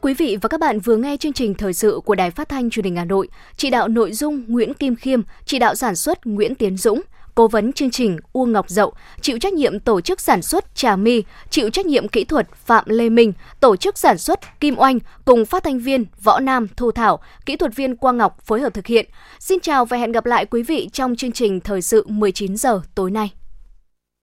Quý 0.00 0.14
vị 0.14 0.36
và 0.42 0.48
các 0.48 0.60
bạn 0.60 0.80
vừa 0.80 0.96
nghe 0.96 1.16
chương 1.16 1.32
trình 1.32 1.54
thời 1.54 1.72
sự 1.72 2.00
của 2.04 2.14
Đài 2.14 2.30
Phát 2.30 2.48
thanh 2.48 2.70
Truyền 2.70 2.84
hình 2.84 2.96
Hà 2.96 3.04
Nội, 3.04 3.28
chỉ 3.56 3.70
đạo 3.70 3.88
nội 3.88 4.12
dung 4.12 4.44
Nguyễn 4.48 4.74
Kim 4.74 4.96
Khiêm, 4.96 5.20
chỉ 5.44 5.58
đạo 5.58 5.74
sản 5.74 5.96
xuất 5.96 6.26
Nguyễn 6.26 6.54
Tiến 6.54 6.76
Dũng, 6.76 7.00
cố 7.36 7.48
vấn 7.48 7.72
chương 7.72 7.90
trình 7.90 8.16
Uông 8.32 8.52
Ngọc 8.52 8.70
Dậu, 8.70 8.92
chịu 9.20 9.38
trách 9.38 9.52
nhiệm 9.52 9.80
tổ 9.80 10.00
chức 10.00 10.20
sản 10.20 10.42
xuất 10.42 10.74
Trà 10.74 10.96
My, 10.96 11.22
chịu 11.50 11.70
trách 11.70 11.86
nhiệm 11.86 12.08
kỹ 12.08 12.24
thuật 12.24 12.48
Phạm 12.54 12.84
Lê 12.86 13.08
Minh, 13.08 13.32
tổ 13.60 13.76
chức 13.76 13.98
sản 13.98 14.18
xuất 14.18 14.60
Kim 14.60 14.78
Oanh 14.78 14.98
cùng 15.24 15.44
phát 15.44 15.64
thanh 15.64 15.78
viên 15.78 16.04
Võ 16.22 16.40
Nam 16.40 16.68
Thu 16.76 16.90
Thảo, 16.90 17.20
kỹ 17.46 17.56
thuật 17.56 17.76
viên 17.76 17.96
Quang 17.96 18.16
Ngọc 18.16 18.38
phối 18.44 18.60
hợp 18.60 18.74
thực 18.74 18.86
hiện. 18.86 19.06
Xin 19.38 19.60
chào 19.60 19.84
và 19.84 19.96
hẹn 19.96 20.12
gặp 20.12 20.26
lại 20.26 20.46
quý 20.46 20.62
vị 20.62 20.88
trong 20.92 21.16
chương 21.16 21.32
trình 21.32 21.60
thời 21.60 21.82
sự 21.82 22.04
19 22.08 22.56
giờ 22.56 22.80
tối 22.94 23.10
nay. 23.10 23.32